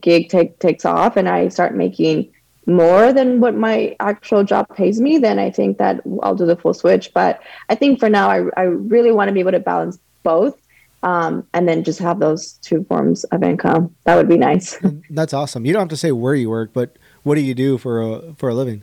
gig 0.00 0.30
take 0.30 0.58
takes 0.60 0.86
off 0.86 1.18
and 1.18 1.28
I 1.28 1.48
start 1.48 1.74
making 1.74 2.32
more 2.68 3.12
than 3.12 3.40
what 3.40 3.54
my 3.54 3.96
actual 3.98 4.44
job 4.44 4.66
pays 4.76 5.00
me, 5.00 5.18
then 5.18 5.38
I 5.38 5.50
think 5.50 5.78
that 5.78 6.02
I'll 6.22 6.34
do 6.34 6.46
the 6.46 6.56
full 6.56 6.74
switch. 6.74 7.12
But 7.14 7.42
I 7.68 7.74
think 7.74 7.98
for 7.98 8.10
now, 8.10 8.28
I, 8.28 8.44
I 8.56 8.62
really 8.62 9.10
want 9.10 9.28
to 9.28 9.32
be 9.32 9.40
able 9.40 9.52
to 9.52 9.60
balance 9.60 9.98
both 10.22 10.60
um, 11.02 11.46
and 11.54 11.66
then 11.66 11.82
just 11.82 11.98
have 12.00 12.20
those 12.20 12.52
two 12.62 12.84
forms 12.84 13.24
of 13.24 13.42
income. 13.42 13.94
That 14.04 14.16
would 14.16 14.28
be 14.28 14.36
nice. 14.36 14.78
That's 15.10 15.32
awesome. 15.32 15.64
You 15.64 15.72
don't 15.72 15.80
have 15.80 15.88
to 15.88 15.96
say 15.96 16.12
where 16.12 16.34
you 16.34 16.50
work, 16.50 16.70
but 16.72 16.96
what 17.22 17.36
do 17.36 17.40
you 17.40 17.54
do 17.54 17.78
for 17.78 18.02
a 18.02 18.34
for 18.34 18.50
a 18.50 18.54
living? 18.54 18.82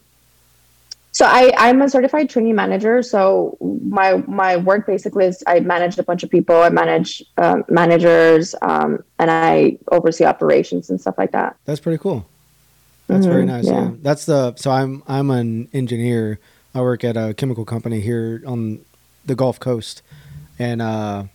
So 1.12 1.26
I, 1.26 1.54
I'm 1.58 1.82
a 1.82 1.88
certified 1.88 2.30
training 2.30 2.56
manager. 2.56 3.02
So 3.02 3.58
my 3.62 4.18
my 4.28 4.58
work 4.58 4.88
basically 4.88 5.26
is 5.26 5.44
I 5.48 5.60
manage 5.62 5.98
a 5.98 6.04
bunch 6.04 6.24
of 6.24 6.30
people. 6.30 6.56
I 6.56 6.70
manage 6.70 7.24
um, 7.38 7.64
managers 7.70 8.56
um, 8.62 9.04
and 9.20 9.32
I 9.32 9.78
oversee 9.92 10.26
operations 10.26 10.90
and 10.90 11.00
stuff 11.00 11.16
like 11.18 11.32
that. 11.32 11.56
That's 11.66 11.80
pretty 11.80 12.00
cool. 12.00 12.28
That's 13.08 13.26
very 13.26 13.44
Mhm, 13.44 13.48
nice. 13.48 13.66
Yeah. 13.66 13.72
yeah. 13.84 13.92
That's 14.02 14.26
the 14.26 14.56
so 14.56 14.72
I'm 14.72 15.04
I'm 15.08 15.30
an 15.32 15.68
engineer. 15.74 16.40
I 16.74 16.82
work 16.82 17.04
at 17.04 17.16
a 17.16 17.34
chemical 17.34 17.64
company 17.66 18.00
here 18.02 18.42
on 18.46 18.80
the 19.26 19.36
Gulf 19.36 19.60
Coast, 19.60 20.02
and 20.60 20.82
uh, 20.82 21.26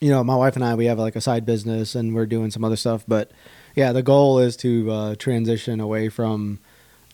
you 0.00 0.10
know 0.10 0.22
my 0.24 0.36
wife 0.36 0.56
and 0.56 0.64
I 0.64 0.74
we 0.74 0.86
have 0.86 0.98
like 0.98 1.16
a 1.16 1.20
side 1.20 1.44
business 1.46 1.94
and 1.94 2.14
we're 2.14 2.26
doing 2.26 2.50
some 2.50 2.64
other 2.64 2.76
stuff. 2.76 3.04
But 3.08 3.30
yeah, 3.74 3.92
the 3.92 4.02
goal 4.02 4.38
is 4.38 4.56
to 4.58 4.90
uh, 4.90 5.14
transition 5.16 5.80
away 5.80 6.08
from 6.08 6.58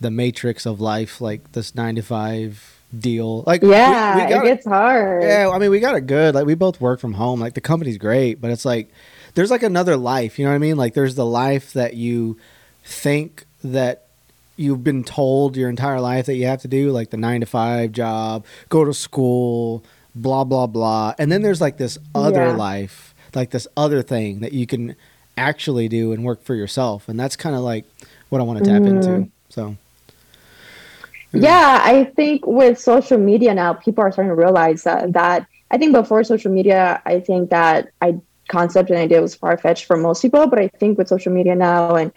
the 0.01 0.11
matrix 0.11 0.67
of 0.67 0.81
life, 0.81 1.21
like 1.21 1.53
this 1.53 1.75
nine 1.75 1.95
to 1.97 2.03
five 2.03 2.79
deal. 2.97 3.43
Like 3.47 3.63
Yeah, 3.63 4.15
we, 4.27 4.31
got 4.35 4.45
it 4.45 4.49
gets 4.49 4.67
hard. 4.67 5.23
yeah, 5.23 5.51
I 5.53 5.59
mean, 5.59 5.71
we 5.71 5.81
got 5.81 5.97
it 5.97 6.07
good. 6.07 6.35
Like, 6.35 6.47
we 6.47 6.55
both 6.55 6.81
work 6.81 7.01
from 7.01 7.15
home. 7.15 7.41
Like, 7.41 7.55
the 7.55 7.61
company's 7.61 7.99
great, 7.99 8.41
but 8.41 8.51
it's 8.51 8.65
like 8.65 8.91
there's 9.35 9.51
like 9.51 9.63
another 9.63 9.97
life. 9.97 10.39
You 10.39 10.45
know 10.45 10.51
what 10.51 10.57
I 10.57 10.59
mean? 10.59 10.77
Like, 10.77 10.95
there's 10.95 11.15
the 11.15 11.25
life 11.27 11.73
that 11.73 11.95
you 11.95 12.37
think 12.85 13.45
that 13.73 14.03
you've 14.57 14.83
been 14.83 15.05
told 15.05 15.57
your 15.57 15.69
entire 15.69 16.01
life 16.01 16.27
that 16.27 16.35
you 16.37 16.47
have 16.47 16.63
to 16.63 16.69
do, 16.69 16.91
like 16.91 17.11
the 17.11 17.17
nine 17.17 17.41
to 17.41 17.47
five 17.47 17.93
job, 17.93 18.45
go 18.69 18.85
to 18.85 18.95
school, 18.95 19.83
blah 20.15 20.45
blah 20.45 20.67
blah. 20.67 21.15
And 21.19 21.31
then 21.31 21.43
there's 21.43 21.61
like 21.61 21.77
this 21.77 21.99
other 22.15 22.47
Yeah. 22.47 22.57
life, 22.57 23.15
like 23.35 23.51
this 23.51 23.69
other 23.77 24.03
thing 24.03 24.41
that 24.41 24.53
you 24.53 24.67
can 24.67 24.97
actually 25.37 25.89
do 25.89 26.13
and 26.13 26.25
work 26.25 26.43
for 26.43 26.55
yourself. 26.55 27.09
And 27.09 27.21
that's 27.21 27.37
kind 27.37 27.55
of 27.55 27.61
like 27.63 27.85
what 28.31 28.41
I 28.41 28.45
want 28.45 28.61
to 28.61 28.71
tap 28.71 28.83
into. 28.83 29.11
Mhm. 29.11 29.31
So. 29.51 29.77
Yeah, 31.33 31.81
I 31.83 32.05
think 32.05 32.47
with 32.47 32.79
social 32.81 33.19
media 33.19 33.53
now, 33.53 33.75
people 33.75 34.03
are 34.03 34.11
starting 34.11 34.31
to 34.31 34.35
realize 34.35 34.85
that, 34.85 35.13
that 35.13 35.47
I 35.71 35.77
think 35.77 35.93
before 35.93 36.25
social 36.25 36.51
media, 36.51 37.03
I 37.05 37.21
think 37.21 37.51
that 37.51 37.91
I 38.01 38.17
concept 38.49 38.89
and 38.91 38.99
idea 38.99 39.21
was 39.21 39.35
far 39.35 39.59
fetched 39.59 39.85
for 39.85 39.97
most 39.97 40.23
people, 40.23 40.47
but 40.47 40.59
I 40.59 40.69
think 40.69 40.97
with 40.97 41.09
social 41.09 41.33
media 41.33 41.55
now 41.55 41.97
and 41.97 42.13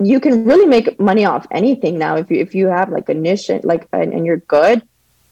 you 0.00 0.20
can 0.20 0.44
really 0.44 0.66
make 0.66 0.98
money 1.00 1.24
off 1.24 1.46
anything 1.50 1.98
now 1.98 2.16
if 2.16 2.30
you 2.30 2.38
if 2.38 2.54
you 2.54 2.66
have 2.68 2.90
like 2.90 3.08
a 3.08 3.14
niche 3.14 3.48
and 3.48 3.64
like 3.64 3.88
and, 3.92 4.12
and 4.12 4.24
you're 4.26 4.38
good 4.38 4.82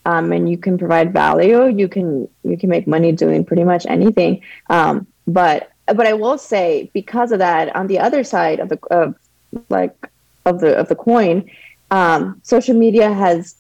um, 0.05 0.33
and 0.33 0.49
you 0.51 0.59
can 0.59 0.77
provide 0.79 1.13
value 1.13 1.67
you 1.67 1.89
can 1.89 2.29
you 2.43 2.57
can 2.57 2.69
make 2.69 2.87
money 2.87 3.13
doing 3.13 3.45
pretty 3.45 3.65
much 3.65 3.87
anything 3.87 4.43
um, 4.71 5.07
but 5.27 5.71
but 5.87 6.07
I 6.07 6.15
will 6.15 6.39
say 6.39 6.91
because 6.93 7.31
of 7.31 7.39
that 7.39 7.75
on 7.77 7.87
the 7.87 7.99
other 8.01 8.25
side 8.25 8.59
of 8.59 8.69
the 8.69 8.79
of 8.91 9.15
like 9.69 9.95
of 10.45 10.61
the 10.61 10.77
of 10.77 10.89
the 10.89 10.97
coin 10.97 11.49
um, 11.91 12.41
social 12.43 12.75
media 12.75 13.13
has 13.13 13.57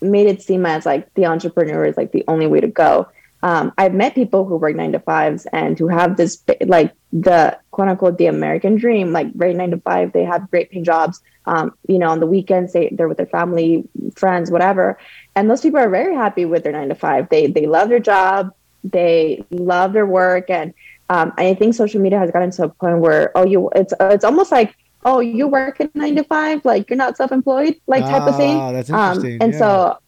made 0.00 0.26
it 0.26 0.42
seem 0.42 0.66
as 0.66 0.84
like 0.84 1.12
the 1.14 1.26
entrepreneur 1.26 1.84
is 1.84 1.96
like 1.96 2.12
the 2.12 2.24
only 2.28 2.46
way 2.46 2.60
to 2.60 2.68
go. 2.68 3.08
Um, 3.48 3.72
I've 3.76 3.92
met 3.92 4.14
people 4.14 4.42
who 4.46 4.56
work 4.56 4.74
nine 4.74 4.92
to 4.92 4.98
fives 5.00 5.46
and 5.52 5.78
who 5.78 5.88
have 5.88 6.16
this 6.16 6.42
like 6.66 6.92
the 7.12 7.58
quote 7.72 7.88
unquote 7.88 8.16
the 8.16 8.26
American 8.26 8.76
dream, 8.76 9.12
like 9.12 9.28
very 9.34 9.52
nine 9.54 9.70
to 9.72 9.80
five. 9.88 10.12
They 10.12 10.24
have 10.24 10.50
great 10.50 10.70
paying 10.70 10.84
jobs. 10.84 11.20
Um, 11.46 11.66
you 11.86 11.98
know, 11.98 12.08
on 12.08 12.20
the 12.20 12.26
weekends 12.26 12.72
they 12.72 12.88
they're 12.96 13.06
with 13.06 13.18
their 13.18 13.26
family, 13.38 13.84
friends, 14.16 14.50
whatever. 14.50 14.98
And 15.36 15.50
those 15.50 15.60
people 15.60 15.78
are 15.78 15.90
very 15.90 16.14
happy 16.14 16.46
with 16.46 16.64
their 16.64 16.72
nine 16.72 16.88
to 16.88 16.94
five. 16.94 17.28
They 17.28 17.46
they 17.46 17.66
love 17.66 17.90
their 17.90 18.00
job. 18.00 18.50
They 18.82 19.44
love 19.50 19.92
their 19.92 20.06
work, 20.06 20.48
and 20.48 20.72
um, 21.10 21.32
I 21.36 21.52
think 21.54 21.74
social 21.74 22.00
media 22.00 22.18
has 22.18 22.30
gotten 22.30 22.50
to 22.52 22.64
a 22.64 22.68
point 22.70 22.98
where 23.00 23.30
oh 23.36 23.44
you 23.44 23.68
it's 23.76 23.92
it's 24.00 24.24
almost 24.24 24.52
like 24.52 24.74
oh 25.04 25.20
you 25.20 25.46
work 25.48 25.80
at 25.80 25.94
nine 25.94 26.16
to 26.16 26.24
five 26.24 26.64
like 26.64 26.88
you're 26.88 26.96
not 26.96 27.16
self-employed 27.16 27.76
like 27.86 28.02
type 28.04 28.22
of 28.22 28.36
thing 28.36 28.56
Ah, 28.56 28.72
that's 28.72 28.88
um, 28.90 29.16
interesting. 29.16 29.42
and 29.42 29.52
yeah. 29.52 29.58
so 29.58 29.98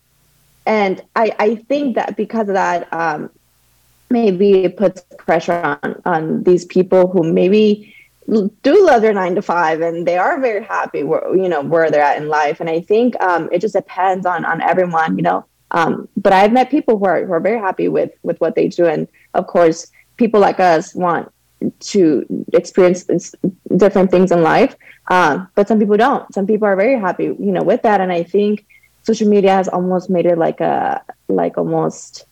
and 0.66 1.02
I, 1.14 1.34
I 1.38 1.54
think 1.54 1.94
that 1.94 2.16
because 2.16 2.48
of 2.48 2.54
that 2.54 2.92
um, 2.92 3.30
maybe 4.10 4.64
it 4.64 4.76
puts 4.76 5.04
pressure 5.18 5.78
on 5.82 6.02
on 6.04 6.42
these 6.42 6.64
people 6.64 7.08
who 7.08 7.22
maybe 7.22 7.94
do 8.62 8.86
love 8.86 9.02
their 9.02 9.12
nine 9.12 9.36
to 9.36 9.42
five 9.42 9.80
and 9.80 10.06
they 10.06 10.18
are 10.18 10.40
very 10.40 10.64
happy 10.64 11.02
where 11.04 11.34
you 11.36 11.48
know 11.48 11.62
where 11.62 11.90
they're 11.90 12.02
at 12.02 12.20
in 12.20 12.28
life. 12.28 12.60
And 12.60 12.68
i 12.68 12.80
think 12.80 13.20
um, 13.22 13.48
it 13.52 13.60
just 13.60 13.74
depends 13.74 14.26
on 14.26 14.44
on 14.44 14.60
everyone 14.60 15.16
you 15.16 15.22
know. 15.22 15.44
Um, 15.72 16.08
but 16.16 16.32
i've 16.32 16.52
met 16.52 16.70
people 16.70 16.98
who 16.98 17.04
are, 17.06 17.24
who 17.24 17.32
are 17.32 17.40
very 17.40 17.58
happy 17.58 17.88
with 17.88 18.12
with 18.22 18.40
what 18.40 18.54
they 18.54 18.68
do. 18.68 18.86
And 18.86 19.08
of 19.34 19.46
course 19.46 19.90
people 20.16 20.40
like 20.40 20.60
us 20.60 20.94
want 20.94 21.32
to 21.80 22.26
experience 22.52 23.04
different 23.76 24.10
things 24.10 24.30
in 24.30 24.42
life 24.42 24.76
um, 25.08 25.48
but 25.54 25.68
some 25.68 25.78
people 25.78 25.96
don't. 25.96 26.32
Some 26.34 26.46
people 26.46 26.66
are 26.66 26.76
very 26.76 26.98
happy 26.98 27.24
you 27.24 27.52
know 27.52 27.62
with 27.62 27.82
that. 27.82 28.00
And 28.00 28.12
i 28.12 28.22
think 28.22 28.66
social 29.08 29.28
media 29.28 29.52
has 29.52 29.68
almost 29.68 30.10
made 30.10 30.26
it 30.26 30.36
like 30.46 30.60
a 30.60 31.02
like 31.28 31.56
almost 31.62 32.24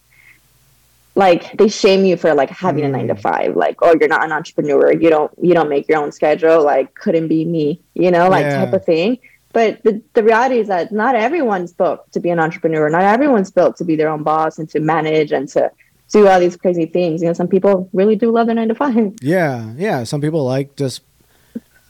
like 1.16 1.56
they 1.58 1.68
shame 1.68 2.04
you 2.04 2.16
for 2.16 2.34
like 2.34 2.50
having 2.50 2.84
a 2.84 2.88
nine 2.88 3.08
to 3.08 3.14
Mm. 3.14 3.20
five 3.20 3.50
like 3.56 3.76
oh 3.82 3.94
you're 3.98 4.08
not 4.16 4.24
an 4.24 4.32
entrepreneur 4.32 4.92
you 4.92 5.08
don't 5.10 5.30
you 5.40 5.54
don't 5.54 5.68
make 5.68 5.88
your 5.88 5.98
own 6.02 6.10
schedule 6.10 6.62
like 6.64 6.94
couldn't 6.94 7.28
be 7.28 7.44
me 7.44 7.80
you 7.94 8.10
know 8.10 8.28
like 8.28 8.44
Yeah. 8.46 8.64
type 8.64 8.72
of 8.78 8.84
thing 8.84 9.18
but 9.52 9.80
the, 9.84 10.02
the 10.14 10.24
reality 10.24 10.58
is 10.58 10.66
that 10.74 10.90
not 10.90 11.14
everyone's 11.14 11.72
built 11.72 12.00
to 12.12 12.18
be 12.20 12.30
an 12.30 12.40
entrepreneur 12.40 12.88
not 12.90 13.02
everyone's 13.02 13.52
built 13.52 13.76
to 13.76 13.84
be 13.84 13.94
their 13.94 14.08
own 14.08 14.22
boss 14.24 14.58
and 14.58 14.68
to 14.70 14.80
manage 14.80 15.30
and 15.30 15.48
to 15.50 15.70
do 16.12 16.28
all 16.28 16.38
these 16.38 16.56
crazy 16.56 16.86
things. 16.86 17.22
You 17.22 17.28
know, 17.28 17.32
some 17.32 17.48
people 17.48 17.88
really 17.92 18.14
do 18.14 18.30
love 18.30 18.46
their 18.46 18.54
nine 18.54 18.68
to 18.68 18.74
five. 18.76 19.14
Yeah, 19.20 19.72
yeah. 19.76 20.04
Some 20.04 20.20
people 20.20 20.44
like 20.44 20.76
just 20.76 21.00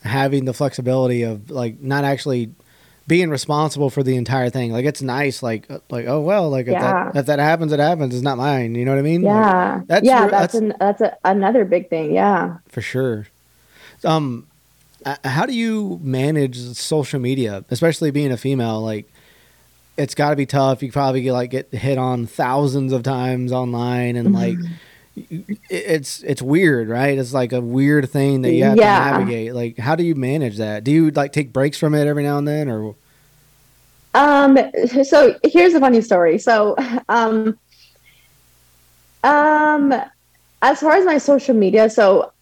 having 0.02 0.46
the 0.46 0.54
flexibility 0.54 1.24
of 1.24 1.50
like 1.50 1.80
not 1.82 2.04
actually 2.04 2.50
being 3.06 3.28
responsible 3.30 3.90
for 3.90 4.02
the 4.02 4.16
entire 4.16 4.48
thing. 4.50 4.72
Like 4.72 4.84
it's 4.86 5.02
nice, 5.02 5.42
like 5.42 5.70
uh, 5.70 5.78
like 5.90 6.06
oh 6.06 6.20
well, 6.20 6.48
like 6.50 6.66
if, 6.66 6.72
Yeah. 6.72 7.10
that, 7.12 7.16
if 7.20 7.26
that 7.26 7.38
happens, 7.38 7.72
it 7.72 7.80
happens. 7.80 8.14
It's 8.14 8.22
not 8.24 8.38
mine. 8.38 8.74
You 8.74 8.84
know 8.84 8.92
what 8.92 8.98
I 8.98 9.02
mean? 9.02 9.22
Like, 9.22 9.34
Yeah, 9.34 9.80
that's 9.86 10.06
yeah, 10.06 10.24
re- 10.24 10.30
that's 10.30 10.52
that's- 10.52 10.54
an, 10.54 10.74
that's 10.80 11.00
a, 11.02 11.16
another 11.24 11.64
big 11.64 11.90
thing. 11.90 12.12
Yeah. 12.14 12.58
for 12.68 12.80
sure. 12.80 13.26
Um, 14.04 14.46
how 15.24 15.44
do 15.46 15.52
you 15.54 16.00
manage 16.02 16.58
social 16.76 17.20
media, 17.20 17.64
especially 17.70 18.10
being 18.10 18.32
a 18.32 18.36
female? 18.38 18.80
Like, 18.82 19.10
it's 19.98 20.14
got 20.14 20.30
to 20.30 20.36
be 20.36 20.46
tough. 20.46 20.82
You 20.82 20.90
probably 20.90 21.22
get 21.22 21.32
like 21.34 21.50
get 21.50 21.72
hit 21.72 21.98
on 21.98 22.26
thousands 22.26 22.92
of 22.92 23.02
times 23.02 23.52
online, 23.52 24.16
and 24.16 24.32
like, 24.32 24.54
Mm-hmm. 24.56 24.64
it- 24.66 24.78
it's 25.16 26.22
it's 26.22 26.42
weird, 26.42 26.88
right? 26.88 27.16
It's 27.18 27.32
like 27.32 27.52
a 27.52 27.60
weird 27.60 28.10
thing 28.10 28.42
that 28.42 28.52
you 28.52 28.64
have 28.64 28.78
Yeah. 28.78 28.84
to 28.84 28.90
navigate. 28.90 29.54
Like, 29.54 29.78
how 29.78 29.94
do 29.96 30.02
you 30.04 30.14
manage 30.14 30.56
that? 30.58 30.84
Do 30.84 30.90
you 30.90 31.10
like 31.10 31.32
take 31.32 31.52
breaks 31.52 31.78
from 31.78 31.94
it 31.94 32.06
every 32.06 32.22
now 32.22 32.38
and 32.38 32.48
then, 32.48 32.68
or 32.68 32.94
Um, 34.14 34.58
so 35.04 35.36
here's 35.42 35.74
a 35.74 35.80
funny 35.80 36.00
story. 36.00 36.38
So, 36.38 36.76
um, 37.08 37.58
um, 39.22 39.92
as 40.62 40.80
far 40.80 40.92
as 40.92 41.04
my 41.04 41.18
social 41.18 41.54
media, 41.54 41.90
so, 41.90 42.32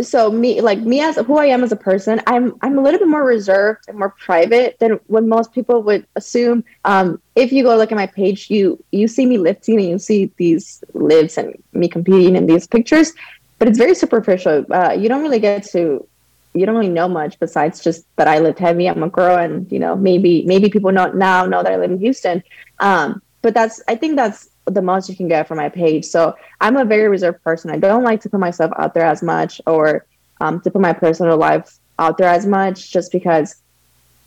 so 0.00 0.30
me, 0.30 0.60
like 0.60 0.78
me 0.78 1.00
as 1.00 1.16
who 1.16 1.38
I 1.38 1.46
am 1.46 1.62
as 1.62 1.72
a 1.72 1.76
person, 1.76 2.20
I'm, 2.26 2.54
I'm 2.62 2.78
a 2.78 2.82
little 2.82 2.98
bit 2.98 3.08
more 3.08 3.24
reserved 3.24 3.84
and 3.88 3.98
more 3.98 4.10
private 4.10 4.78
than 4.78 4.92
what 5.06 5.24
most 5.24 5.52
people 5.52 5.82
would 5.82 6.06
assume. 6.16 6.64
Um, 6.84 7.20
if 7.36 7.52
you 7.52 7.62
go 7.62 7.76
look 7.76 7.92
at 7.92 7.96
my 7.96 8.06
page, 8.06 8.50
you, 8.50 8.82
you 8.90 9.06
see 9.08 9.26
me 9.26 9.38
lifting 9.38 9.78
and 9.78 9.88
you 9.88 9.98
see 9.98 10.32
these 10.36 10.82
lifts 10.94 11.36
and 11.36 11.62
me 11.72 11.88
competing 11.88 12.36
in 12.36 12.46
these 12.46 12.66
pictures, 12.66 13.12
but 13.58 13.68
it's 13.68 13.78
very 13.78 13.94
superficial. 13.94 14.64
Uh, 14.70 14.92
you 14.92 15.08
don't 15.08 15.22
really 15.22 15.38
get 15.38 15.64
to 15.70 16.06
you 16.54 16.66
don't 16.66 16.74
really 16.74 16.90
know 16.90 17.08
much 17.08 17.38
besides 17.38 17.82
just 17.82 18.04
that 18.16 18.28
I 18.28 18.38
lift 18.38 18.58
heavy. 18.58 18.88
I'm 18.88 19.02
a 19.02 19.08
girl, 19.08 19.38
and 19.38 19.70
you 19.72 19.78
know 19.78 19.96
maybe 19.96 20.44
maybe 20.44 20.68
people 20.68 20.92
not 20.92 21.16
now 21.16 21.46
know 21.46 21.62
that 21.62 21.72
I 21.72 21.76
live 21.76 21.90
in 21.90 21.98
Houston. 21.98 22.42
Um, 22.78 23.22
but 23.40 23.54
that's 23.54 23.82
I 23.88 23.96
think 23.96 24.16
that's 24.16 24.48
the 24.66 24.82
most 24.82 25.08
you 25.08 25.16
can 25.16 25.28
get 25.28 25.48
from 25.48 25.58
my 25.58 25.68
page. 25.68 26.04
So 26.04 26.36
I'm 26.60 26.76
a 26.76 26.84
very 26.84 27.08
reserved 27.08 27.42
person. 27.42 27.70
I 27.70 27.78
don't 27.78 28.04
like 28.04 28.20
to 28.22 28.30
put 28.30 28.40
myself 28.40 28.72
out 28.78 28.94
there 28.94 29.04
as 29.04 29.22
much 29.22 29.60
or 29.66 30.06
um, 30.40 30.60
to 30.60 30.70
put 30.70 30.80
my 30.80 30.92
personal 30.92 31.36
life 31.36 31.78
out 31.98 32.18
there 32.18 32.28
as 32.28 32.46
much, 32.46 32.90
just 32.90 33.12
because 33.12 33.56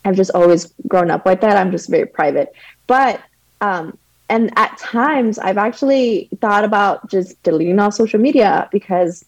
I've 0.04 0.16
just 0.16 0.30
always 0.32 0.72
grown 0.86 1.10
up 1.10 1.26
like 1.26 1.40
that. 1.40 1.56
I'm 1.56 1.70
just 1.70 1.88
very 1.88 2.06
private. 2.06 2.52
But 2.86 3.20
um, 3.60 3.98
and 4.28 4.52
at 4.56 4.76
times 4.78 5.38
I've 5.38 5.58
actually 5.58 6.28
thought 6.40 6.64
about 6.64 7.08
just 7.10 7.40
deleting 7.42 7.78
all 7.78 7.90
social 7.90 8.20
media 8.20 8.68
because 8.72 9.24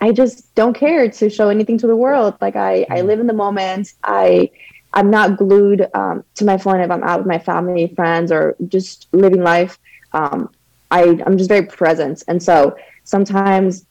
I 0.00 0.12
just 0.12 0.54
don't 0.54 0.74
care 0.74 1.10
to 1.10 1.30
show 1.30 1.50
anything 1.50 1.78
to 1.78 1.86
the 1.86 1.96
world. 1.96 2.34
Like 2.40 2.56
I, 2.56 2.86
I 2.90 3.02
live 3.02 3.20
in 3.20 3.26
the 3.26 3.34
moment. 3.34 3.92
I, 4.02 4.50
I'm 4.92 5.10
not 5.10 5.36
glued 5.36 5.88
um, 5.94 6.24
to 6.36 6.44
my 6.44 6.58
phone 6.58 6.80
if 6.80 6.90
I'm 6.90 7.04
out 7.04 7.20
with 7.20 7.28
my 7.28 7.38
family, 7.38 7.92
friends, 7.94 8.32
or 8.32 8.56
just 8.66 9.06
living 9.12 9.42
life. 9.42 9.78
Um, 10.12 10.50
I, 10.90 11.22
I'm 11.24 11.38
just 11.38 11.48
very 11.48 11.66
present, 11.66 12.22
and 12.26 12.42
so 12.42 12.76
sometimes 13.04 13.86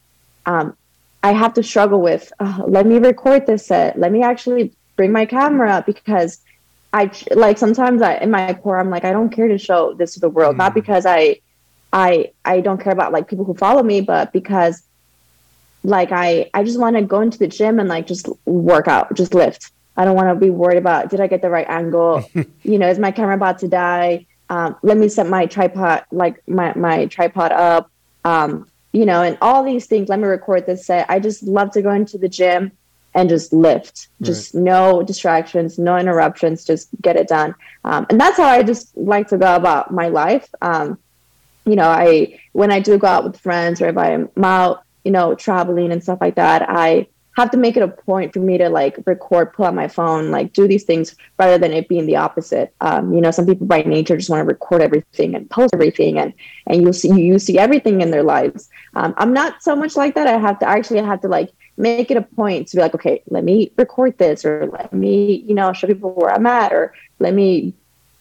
um, 0.45 0.75
I 1.23 1.31
have 1.31 1.53
to 1.53 1.63
struggle 1.63 2.01
with. 2.01 2.31
Uh, 2.39 2.63
let 2.67 2.85
me 2.85 2.97
record 2.97 3.45
this 3.45 3.65
set. 3.65 3.97
Let 3.97 4.11
me 4.11 4.21
actually 4.23 4.73
bring 4.97 5.11
my 5.11 5.25
camera 5.25 5.83
because 5.85 6.41
I 6.91 7.11
like 7.31 7.57
sometimes 7.57 8.01
I 8.01 8.15
in 8.15 8.31
my 8.31 8.53
core 8.53 8.79
I'm 8.79 8.89
like 8.89 9.05
I 9.05 9.11
don't 9.11 9.29
care 9.29 9.47
to 9.47 9.57
show 9.57 9.93
this 9.93 10.13
to 10.15 10.19
the 10.19 10.29
world. 10.29 10.57
Not 10.57 10.71
Mm. 10.71 10.75
because 10.75 11.05
I, 11.05 11.39
I, 11.93 12.31
I 12.43 12.61
don't 12.61 12.81
care 12.81 12.93
about 12.93 13.11
like 13.13 13.27
people 13.29 13.45
who 13.45 13.53
follow 13.53 13.83
me, 13.83 14.01
but 14.01 14.33
because 14.33 14.83
like 15.83 16.11
I 16.11 16.49
I 16.53 16.63
just 16.63 16.79
want 16.79 16.95
to 16.97 17.01
go 17.03 17.21
into 17.21 17.37
the 17.37 17.47
gym 17.47 17.79
and 17.79 17.87
like 17.87 18.07
just 18.07 18.27
work 18.45 18.87
out, 18.87 19.13
just 19.15 19.33
lift. 19.33 19.71
I 19.95 20.05
don't 20.05 20.15
want 20.15 20.29
to 20.29 20.35
be 20.35 20.49
worried 20.49 20.77
about 20.77 21.09
did 21.09 21.21
I 21.21 21.27
get 21.27 21.41
the 21.41 21.49
right 21.49 21.67
angle? 21.69 22.23
you 22.63 22.77
know, 22.79 22.89
is 22.89 22.99
my 22.99 23.11
camera 23.11 23.35
about 23.35 23.59
to 23.59 23.67
die? 23.67 24.25
Um, 24.49 24.75
let 24.81 24.97
me 24.97 25.09
set 25.09 25.27
my 25.27 25.45
tripod 25.45 26.05
like 26.11 26.41
my 26.47 26.73
my 26.75 27.05
tripod 27.05 27.51
up. 27.51 27.91
Um, 28.25 28.67
you 28.91 29.05
know, 29.05 29.21
and 29.21 29.37
all 29.41 29.63
these 29.63 29.85
things. 29.85 30.09
Let 30.09 30.19
me 30.19 30.25
record 30.25 30.65
this 30.65 30.85
set. 30.85 31.09
I 31.09 31.19
just 31.19 31.43
love 31.43 31.71
to 31.71 31.81
go 31.81 31.91
into 31.91 32.17
the 32.17 32.29
gym 32.29 32.71
and 33.13 33.29
just 33.29 33.53
lift. 33.53 34.07
Just 34.21 34.55
no 34.55 35.03
distractions, 35.03 35.77
no 35.77 35.97
interruptions. 35.97 36.63
Just 36.63 36.89
get 37.01 37.15
it 37.15 37.27
done. 37.27 37.55
Um, 37.83 38.05
and 38.09 38.19
that's 38.19 38.37
how 38.37 38.47
I 38.47 38.63
just 38.63 38.95
like 38.97 39.27
to 39.29 39.37
go 39.37 39.55
about 39.55 39.93
my 39.93 40.07
life. 40.09 40.47
Um, 40.61 40.97
you 41.65 41.75
know, 41.75 41.87
I 41.87 42.39
when 42.53 42.71
I 42.71 42.79
do 42.79 42.97
go 42.97 43.07
out 43.07 43.23
with 43.23 43.39
friends 43.39 43.81
or 43.81 43.87
if 43.87 43.97
I'm 43.97 44.29
out, 44.43 44.83
you 45.03 45.11
know, 45.11 45.35
traveling 45.35 45.91
and 45.91 46.01
stuff 46.01 46.19
like 46.21 46.35
that, 46.35 46.65
I 46.67 47.07
have 47.39 47.51
to 47.51 47.57
make 47.57 47.77
it 47.77 47.83
a 47.83 47.87
point 47.87 48.33
for 48.33 48.39
me 48.39 48.57
to 48.57 48.69
like 48.69 48.97
record, 49.05 49.53
pull 49.53 49.65
out 49.65 49.73
my 49.73 49.87
phone, 49.87 50.29
like 50.29 50.53
do 50.53 50.67
these 50.67 50.83
things 50.83 51.15
rather 51.37 51.57
than 51.57 51.71
it 51.71 51.87
being 51.87 52.05
the 52.05 52.17
opposite. 52.17 52.73
Um, 52.81 53.13
you 53.13 53.21
know, 53.21 53.31
some 53.31 53.45
people 53.45 53.65
by 53.65 53.81
nature 53.81 54.17
just 54.17 54.29
want 54.29 54.41
to 54.41 54.45
record 54.45 54.81
everything 54.81 55.35
and 55.35 55.49
post 55.49 55.73
everything, 55.73 56.19
and 56.19 56.33
and 56.67 56.81
you 56.81 56.93
see 56.93 57.09
you 57.21 57.39
see 57.39 57.57
everything 57.57 58.01
in 58.01 58.11
their 58.11 58.23
lives. 58.23 58.69
Um, 58.95 59.13
I'm 59.17 59.33
not 59.33 59.63
so 59.63 59.75
much 59.75 59.95
like 59.95 60.15
that. 60.15 60.27
I 60.27 60.37
have 60.37 60.59
to 60.59 60.67
actually 60.67 61.01
have 61.01 61.21
to 61.21 61.27
like 61.27 61.51
make 61.77 62.11
it 62.11 62.17
a 62.17 62.21
point 62.21 62.67
to 62.67 62.75
be 62.75 62.81
like, 62.81 62.93
okay, 62.93 63.23
let 63.29 63.43
me 63.43 63.71
record 63.77 64.17
this, 64.17 64.43
or 64.43 64.67
let 64.67 64.91
me, 64.91 65.43
you 65.47 65.55
know, 65.55 65.71
show 65.71 65.87
people 65.87 66.11
where 66.13 66.31
I'm 66.31 66.45
at, 66.45 66.73
or 66.73 66.93
let 67.19 67.33
me 67.33 67.73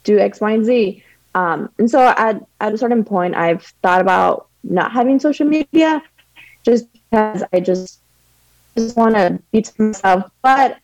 do 0.05 0.17
X, 0.17 0.39
Y, 0.39 0.51
and 0.51 0.65
Z. 0.65 1.03
Um, 1.35 1.69
and 1.77 1.91
so 1.91 2.01
at, 2.01 2.41
at 2.61 2.73
a 2.73 2.77
certain 2.77 3.03
point, 3.03 3.35
I've 3.35 3.63
thought 3.83 4.01
about 4.01 4.47
not 4.63 4.91
having 4.91 5.19
social 5.19 5.45
media 5.45 6.01
just 6.63 6.91
because 6.93 7.43
I 7.53 7.59
just 7.59 8.01
just 8.77 8.95
want 8.95 9.15
to 9.15 9.39
be 9.51 9.61
to 9.61 9.81
myself. 9.81 10.31
But 10.41 10.77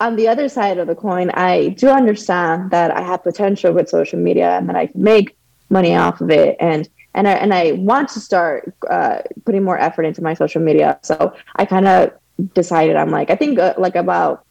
on 0.00 0.16
the 0.16 0.28
other 0.28 0.48
side 0.48 0.78
of 0.78 0.86
the 0.86 0.94
coin, 0.94 1.30
I 1.30 1.68
do 1.70 1.88
understand 1.88 2.70
that 2.70 2.90
I 2.90 3.02
have 3.02 3.22
potential 3.22 3.72
with 3.72 3.88
social 3.88 4.18
media 4.18 4.56
and 4.56 4.68
that 4.68 4.76
I 4.76 4.86
can 4.86 5.02
make 5.02 5.36
money 5.70 5.94
off 5.96 6.20
of 6.20 6.30
it. 6.30 6.56
And 6.60 6.88
and 7.14 7.26
I 7.26 7.32
and 7.32 7.52
I 7.52 7.72
want 7.72 8.08
to 8.10 8.20
start 8.20 8.74
uh, 8.88 9.22
putting 9.44 9.64
more 9.64 9.78
effort 9.78 10.04
into 10.04 10.22
my 10.22 10.34
social 10.34 10.62
media. 10.62 10.98
So 11.02 11.34
I 11.56 11.64
kind 11.64 11.88
of 11.88 12.12
decided 12.54 12.96
I'm 12.96 13.10
like 13.10 13.30
I 13.30 13.36
think 13.36 13.58
uh, 13.58 13.74
like 13.76 13.96
about 13.96 14.44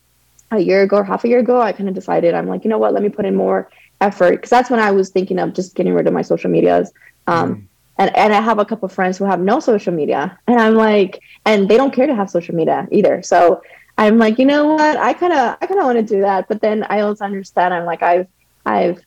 a 0.52 0.60
year 0.60 0.82
ago 0.82 0.98
or 0.98 1.04
half 1.04 1.24
a 1.24 1.28
year 1.28 1.40
ago, 1.40 1.62
I 1.62 1.72
kind 1.72 1.88
of 1.88 1.96
decided 1.96 2.34
I'm 2.34 2.48
like 2.48 2.64
you 2.64 2.70
know 2.70 2.78
what, 2.78 2.94
let 2.94 3.04
me 3.04 3.10
put 3.10 3.26
in 3.26 3.36
more 3.36 3.70
effort 4.02 4.32
because 4.32 4.50
that's 4.50 4.70
when 4.70 4.80
I 4.80 4.92
was 4.92 5.10
thinking 5.10 5.40
of 5.40 5.54
just 5.54 5.76
getting 5.76 5.94
rid 5.94 6.08
of 6.08 6.14
my 6.14 6.22
social 6.22 6.52
medias. 6.52 6.92
Um, 7.28 7.70
and 7.98 8.16
and 8.16 8.34
I 8.34 8.42
have 8.42 8.60
a 8.60 8.66
couple 8.66 8.88
friends 8.90 9.18
who 9.18 9.26
have 9.26 9.40
no 9.40 9.60
social 9.60 9.94
media, 9.94 10.38
and 10.48 10.60
I'm 10.60 10.76
like, 10.76 11.22
and 11.46 11.68
they 11.68 11.78
don't 11.78 11.94
care 11.94 12.08
to 12.08 12.16
have 12.16 12.30
social 12.30 12.56
media 12.56 12.88
either. 12.92 13.22
So 13.24 13.62
I'm 13.98 14.18
like, 14.18 14.38
you 14.38 14.46
know 14.46 14.74
what? 14.74 14.98
I 14.98 15.14
kind 15.14 15.34
of 15.34 15.58
I 15.62 15.66
kind 15.66 15.80
of 15.80 15.86
want 15.86 15.98
to 15.98 16.04
do 16.16 16.22
that, 16.22 16.48
but 16.48 16.62
then 16.62 16.84
I 16.84 17.02
also 17.02 17.26
understand. 17.26 17.74
I'm 17.74 17.86
like, 17.86 18.04
I've 18.04 18.28
I've 18.66 19.02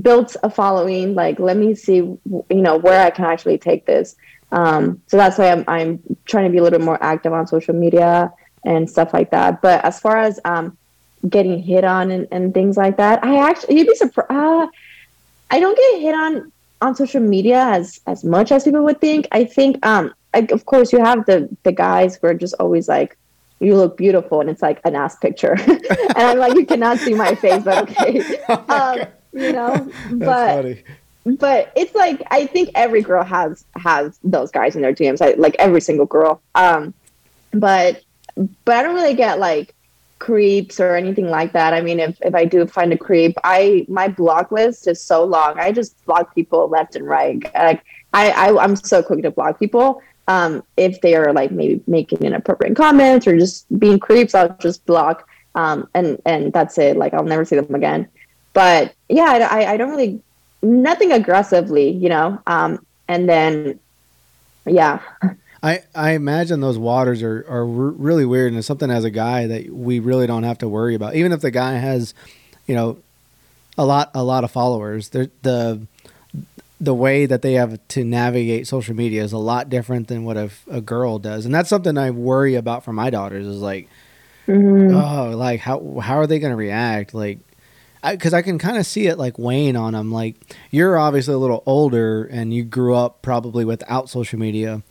built 0.00 0.36
a 0.42 0.50
following. 0.50 1.14
Like, 1.14 1.38
let 1.38 1.56
me 1.56 1.74
see, 1.74 1.96
you 1.96 2.20
know, 2.50 2.76
where 2.76 3.04
I 3.04 3.10
can 3.10 3.24
actually 3.24 3.58
take 3.58 3.86
this. 3.86 4.16
Um, 4.50 5.00
so 5.06 5.16
that's 5.16 5.38
why 5.38 5.50
I'm 5.50 5.64
I'm 5.68 6.02
trying 6.26 6.44
to 6.44 6.50
be 6.50 6.58
a 6.58 6.62
little 6.62 6.78
bit 6.78 6.84
more 6.84 7.02
active 7.02 7.32
on 7.32 7.46
social 7.46 7.74
media 7.74 8.32
and 8.64 8.88
stuff 8.88 9.12
like 9.12 9.30
that. 9.30 9.62
But 9.62 9.84
as 9.84 10.00
far 10.00 10.18
as 10.18 10.38
um, 10.44 10.76
getting 11.28 11.62
hit 11.62 11.84
on 11.84 12.10
and, 12.10 12.28
and 12.30 12.52
things 12.52 12.76
like 12.76 12.96
that, 12.98 13.24
I 13.24 13.48
actually 13.48 13.78
you'd 13.78 13.88
be 13.88 13.94
surprised. 13.94 14.30
Uh, 14.30 14.66
I 15.50 15.60
don't 15.60 15.76
get 15.76 16.00
hit 16.00 16.14
on 16.14 16.51
on 16.82 16.94
social 16.94 17.20
media 17.20 17.58
as 17.58 18.00
as 18.06 18.24
much 18.24 18.52
as 18.52 18.64
people 18.64 18.82
would 18.82 19.00
think. 19.00 19.26
I 19.32 19.44
think, 19.44 19.84
um, 19.86 20.12
like, 20.34 20.50
of 20.50 20.66
course, 20.66 20.92
you 20.92 20.98
have 20.98 21.24
the 21.26 21.48
the 21.62 21.72
guys 21.72 22.16
who 22.16 22.26
are 22.26 22.34
just 22.34 22.54
always 22.58 22.88
like, 22.88 23.16
"You 23.60 23.76
look 23.76 23.96
beautiful," 23.96 24.40
and 24.40 24.50
it's 24.50 24.62
like 24.62 24.80
an 24.84 24.94
ass 24.96 25.16
picture, 25.16 25.52
and 25.66 26.16
I'm 26.16 26.38
like, 26.38 26.54
you 26.54 26.66
cannot 26.66 26.98
see 26.98 27.14
my 27.14 27.34
face, 27.34 27.62
but 27.62 27.90
okay, 27.90 28.38
um, 28.68 29.06
you 29.32 29.52
know. 29.52 29.90
but 30.12 30.76
but 31.24 31.72
it's 31.76 31.94
like 31.94 32.22
I 32.30 32.46
think 32.46 32.70
every 32.74 33.02
girl 33.02 33.24
has 33.24 33.64
has 33.76 34.18
those 34.24 34.50
guys 34.50 34.76
in 34.76 34.82
their 34.82 34.92
DMs, 34.92 35.22
I, 35.22 35.34
like 35.38 35.56
every 35.58 35.80
single 35.80 36.06
girl. 36.06 36.42
Um, 36.54 36.92
but 37.52 38.02
but 38.64 38.76
I 38.76 38.82
don't 38.82 38.94
really 38.94 39.14
get 39.14 39.38
like 39.38 39.74
creeps 40.22 40.78
or 40.78 40.94
anything 40.94 41.28
like 41.28 41.52
that. 41.52 41.74
I 41.74 41.80
mean, 41.80 41.98
if 41.98 42.16
if 42.22 42.32
I 42.32 42.44
do 42.44 42.64
find 42.66 42.92
a 42.92 42.96
creep, 42.96 43.36
I 43.42 43.84
my 43.88 44.06
block 44.06 44.52
list 44.52 44.86
is 44.86 45.02
so 45.02 45.24
long. 45.24 45.58
I 45.58 45.72
just 45.72 45.92
block 46.06 46.32
people 46.32 46.68
left 46.68 46.94
and 46.94 47.06
right. 47.06 47.42
Like 47.54 47.82
I, 48.14 48.30
I 48.30 48.56
I'm 48.62 48.76
so 48.76 49.02
quick 49.02 49.22
to 49.22 49.32
block 49.32 49.58
people. 49.58 50.00
Um, 50.28 50.62
if 50.76 51.00
they 51.00 51.16
are 51.16 51.32
like 51.32 51.50
maybe 51.50 51.82
making 51.88 52.22
inappropriate 52.22 52.76
comments 52.76 53.26
or 53.26 53.36
just 53.36 53.66
being 53.80 53.98
creeps, 53.98 54.32
I'll 54.32 54.56
just 54.60 54.86
block. 54.86 55.28
Um, 55.56 55.88
and 55.92 56.22
and 56.24 56.52
that's 56.52 56.78
it. 56.78 56.96
Like 56.96 57.14
I'll 57.14 57.24
never 57.24 57.44
see 57.44 57.56
them 57.56 57.74
again. 57.74 58.08
But 58.52 58.94
yeah, 59.08 59.48
I, 59.50 59.62
I, 59.62 59.72
I 59.72 59.76
don't 59.76 59.90
really 59.90 60.22
nothing 60.62 61.10
aggressively, 61.10 61.90
you 61.90 62.08
know. 62.08 62.40
Um, 62.46 62.86
and 63.08 63.28
then 63.28 63.80
yeah, 64.66 65.00
I, 65.62 65.84
I 65.94 66.12
imagine 66.12 66.60
those 66.60 66.78
waters 66.78 67.22
are, 67.22 67.46
are 67.48 67.64
really 67.64 68.24
weird 68.24 68.48
and 68.48 68.58
it's 68.58 68.66
something 68.66 68.90
as 68.90 69.04
a 69.04 69.10
guy 69.10 69.46
that 69.46 69.70
we 69.70 70.00
really 70.00 70.26
don't 70.26 70.42
have 70.42 70.58
to 70.58 70.68
worry 70.68 70.96
about. 70.96 71.14
Even 71.14 71.30
if 71.30 71.40
the 71.40 71.52
guy 71.52 71.74
has, 71.74 72.14
you 72.66 72.74
know, 72.74 72.98
a 73.78 73.86
lot 73.86 74.10
a 74.14 74.22
lot 74.22 74.44
of 74.44 74.50
followers, 74.50 75.10
the 75.10 75.30
the 75.42 75.86
the 76.80 76.94
way 76.94 77.26
that 77.26 77.42
they 77.42 77.52
have 77.52 77.78
to 77.88 78.04
navigate 78.04 78.66
social 78.66 78.94
media 78.94 79.22
is 79.22 79.32
a 79.32 79.38
lot 79.38 79.70
different 79.70 80.08
than 80.08 80.24
what 80.24 80.36
a, 80.36 80.50
a 80.68 80.80
girl 80.80 81.18
does, 81.18 81.46
and 81.46 81.54
that's 81.54 81.68
something 81.68 81.96
I 81.96 82.10
worry 82.10 82.56
about 82.56 82.84
for 82.84 82.92
my 82.92 83.08
daughters. 83.08 83.46
Is 83.46 83.60
like, 83.60 83.88
mm-hmm. 84.46 84.94
oh, 84.94 85.36
like 85.36 85.60
how 85.60 86.00
how 86.00 86.16
are 86.16 86.26
they 86.26 86.38
going 86.38 86.50
to 86.50 86.56
react? 86.56 87.14
Like, 87.14 87.38
because 88.04 88.34
I, 88.34 88.38
I, 88.38 88.42
can 88.42 88.58
kind 88.58 88.76
of 88.76 88.84
see 88.84 89.06
it 89.06 89.16
like 89.16 89.38
weighing 89.38 89.76
on 89.76 89.92
them. 89.92 90.10
Like, 90.10 90.56
you're 90.70 90.98
obviously 90.98 91.34
a 91.34 91.38
little 91.38 91.62
older, 91.66 92.24
and 92.24 92.52
you 92.52 92.64
grew 92.64 92.94
up 92.94 93.22
probably 93.22 93.64
without 93.64 94.10
social 94.10 94.38
media. 94.38 94.82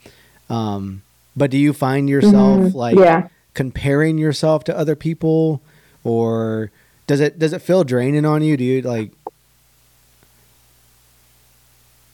Um, 0.52 1.02
but 1.36 1.50
do 1.50 1.58
you 1.58 1.74
find 1.74 2.10
yourself 2.10 2.60
mm-hmm. 2.60 2.78
like 2.78 2.98
yeah. 2.98 3.30
comparing 3.54 4.18
yourself 4.18 4.64
to 4.66 4.78
other 4.78 4.96
people, 4.96 5.62
or 6.04 6.72
does 7.08 7.20
it 7.20 7.40
does 7.40 7.54
it 7.54 7.62
feel 7.62 7.84
draining 7.84 8.26
on 8.26 8.42
you? 8.44 8.58
Do 8.58 8.64
you 8.64 8.82
like? 8.82 9.12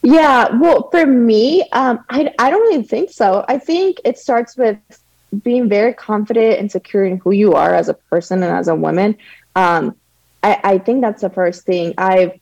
Yeah, 0.03 0.55
well, 0.55 0.89
for 0.89 1.05
me, 1.05 1.67
um, 1.71 2.03
I 2.09 2.31
I 2.37 2.49
don't 2.49 2.61
really 2.61 2.83
think 2.83 3.09
so. 3.09 3.43
I 3.47 3.57
think 3.57 3.99
it 4.05 4.19
starts 4.19 4.55
with 4.55 4.77
being 5.43 5.67
very 5.67 5.93
confident 5.93 6.59
and 6.59 6.71
secure 6.71 7.03
in 7.05 7.17
who 7.17 7.31
you 7.31 7.53
are 7.53 7.73
as 7.73 7.89
a 7.89 7.93
person 7.93 8.43
and 8.43 8.55
as 8.55 8.67
a 8.67 8.75
woman. 8.75 9.17
Um, 9.55 9.95
I, 10.43 10.59
I 10.63 10.77
think 10.77 11.01
that's 11.01 11.21
the 11.21 11.29
first 11.29 11.65
thing. 11.65 11.95
I've 11.97 12.39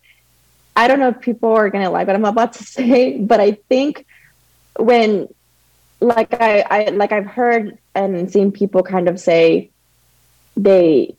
I 0.76 0.90
don't 0.90 1.00
know 1.00 1.10
if 1.10 1.22
people 1.22 1.54
are 1.54 1.70
gonna 1.70 1.90
like 1.90 2.08
what 2.08 2.16
I'm 2.16 2.26
about 2.26 2.54
to 2.54 2.64
say, 2.78 3.18
but 3.18 3.40
I 3.40 3.54
think 3.70 4.06
when 4.78 5.30
like 6.00 6.34
I, 6.34 6.62
I 6.70 6.84
like 6.90 7.12
I've 7.12 7.26
heard 7.26 7.78
and 7.94 8.32
seen 8.32 8.52
people 8.52 8.84
kind 8.84 9.08
of 9.08 9.20
say 9.20 9.70
they 10.58 11.16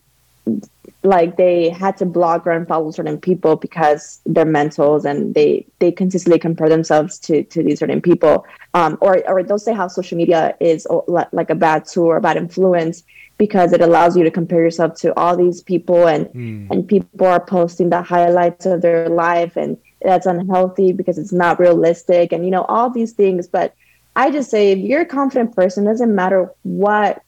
like 1.02 1.36
they 1.36 1.68
had 1.70 1.96
to 1.96 2.06
block 2.06 2.46
or 2.46 2.58
unfollow 2.58 2.92
certain 2.92 3.18
people 3.18 3.56
because 3.56 4.20
they're 4.26 4.44
mentals 4.44 5.04
and 5.04 5.34
they 5.34 5.66
they 5.78 5.92
consistently 5.92 6.38
compare 6.38 6.68
themselves 6.68 7.18
to 7.18 7.44
to 7.44 7.62
these 7.62 7.78
certain 7.78 8.02
people 8.02 8.44
um, 8.74 8.98
or 9.00 9.22
or 9.28 9.42
they'll 9.42 9.58
say 9.58 9.72
how 9.72 9.88
social 9.88 10.18
media 10.18 10.54
is 10.60 10.86
like 11.06 11.50
a 11.50 11.54
bad 11.54 11.84
tool 11.84 12.06
or 12.06 12.16
a 12.16 12.20
bad 12.20 12.36
influence 12.36 13.02
because 13.38 13.72
it 13.72 13.80
allows 13.80 14.16
you 14.16 14.24
to 14.24 14.30
compare 14.30 14.62
yourself 14.62 14.94
to 14.96 15.16
all 15.18 15.36
these 15.36 15.62
people 15.62 16.06
and 16.08 16.26
mm. 16.26 16.70
and 16.70 16.88
people 16.88 17.26
are 17.26 17.44
posting 17.44 17.90
the 17.90 18.02
highlights 18.02 18.66
of 18.66 18.82
their 18.82 19.08
life 19.08 19.56
and 19.56 19.78
that's 20.02 20.26
unhealthy 20.26 20.92
because 20.92 21.18
it's 21.18 21.32
not 21.32 21.58
realistic 21.58 22.32
and 22.32 22.44
you 22.44 22.50
know 22.50 22.62
all 22.62 22.90
these 22.90 23.12
things 23.12 23.46
but 23.46 23.74
i 24.16 24.30
just 24.30 24.50
say 24.50 24.72
if 24.72 24.78
you're 24.78 25.02
a 25.02 25.06
confident 25.06 25.54
person 25.54 25.84
doesn't 25.84 26.14
matter 26.14 26.50
what 26.62 27.22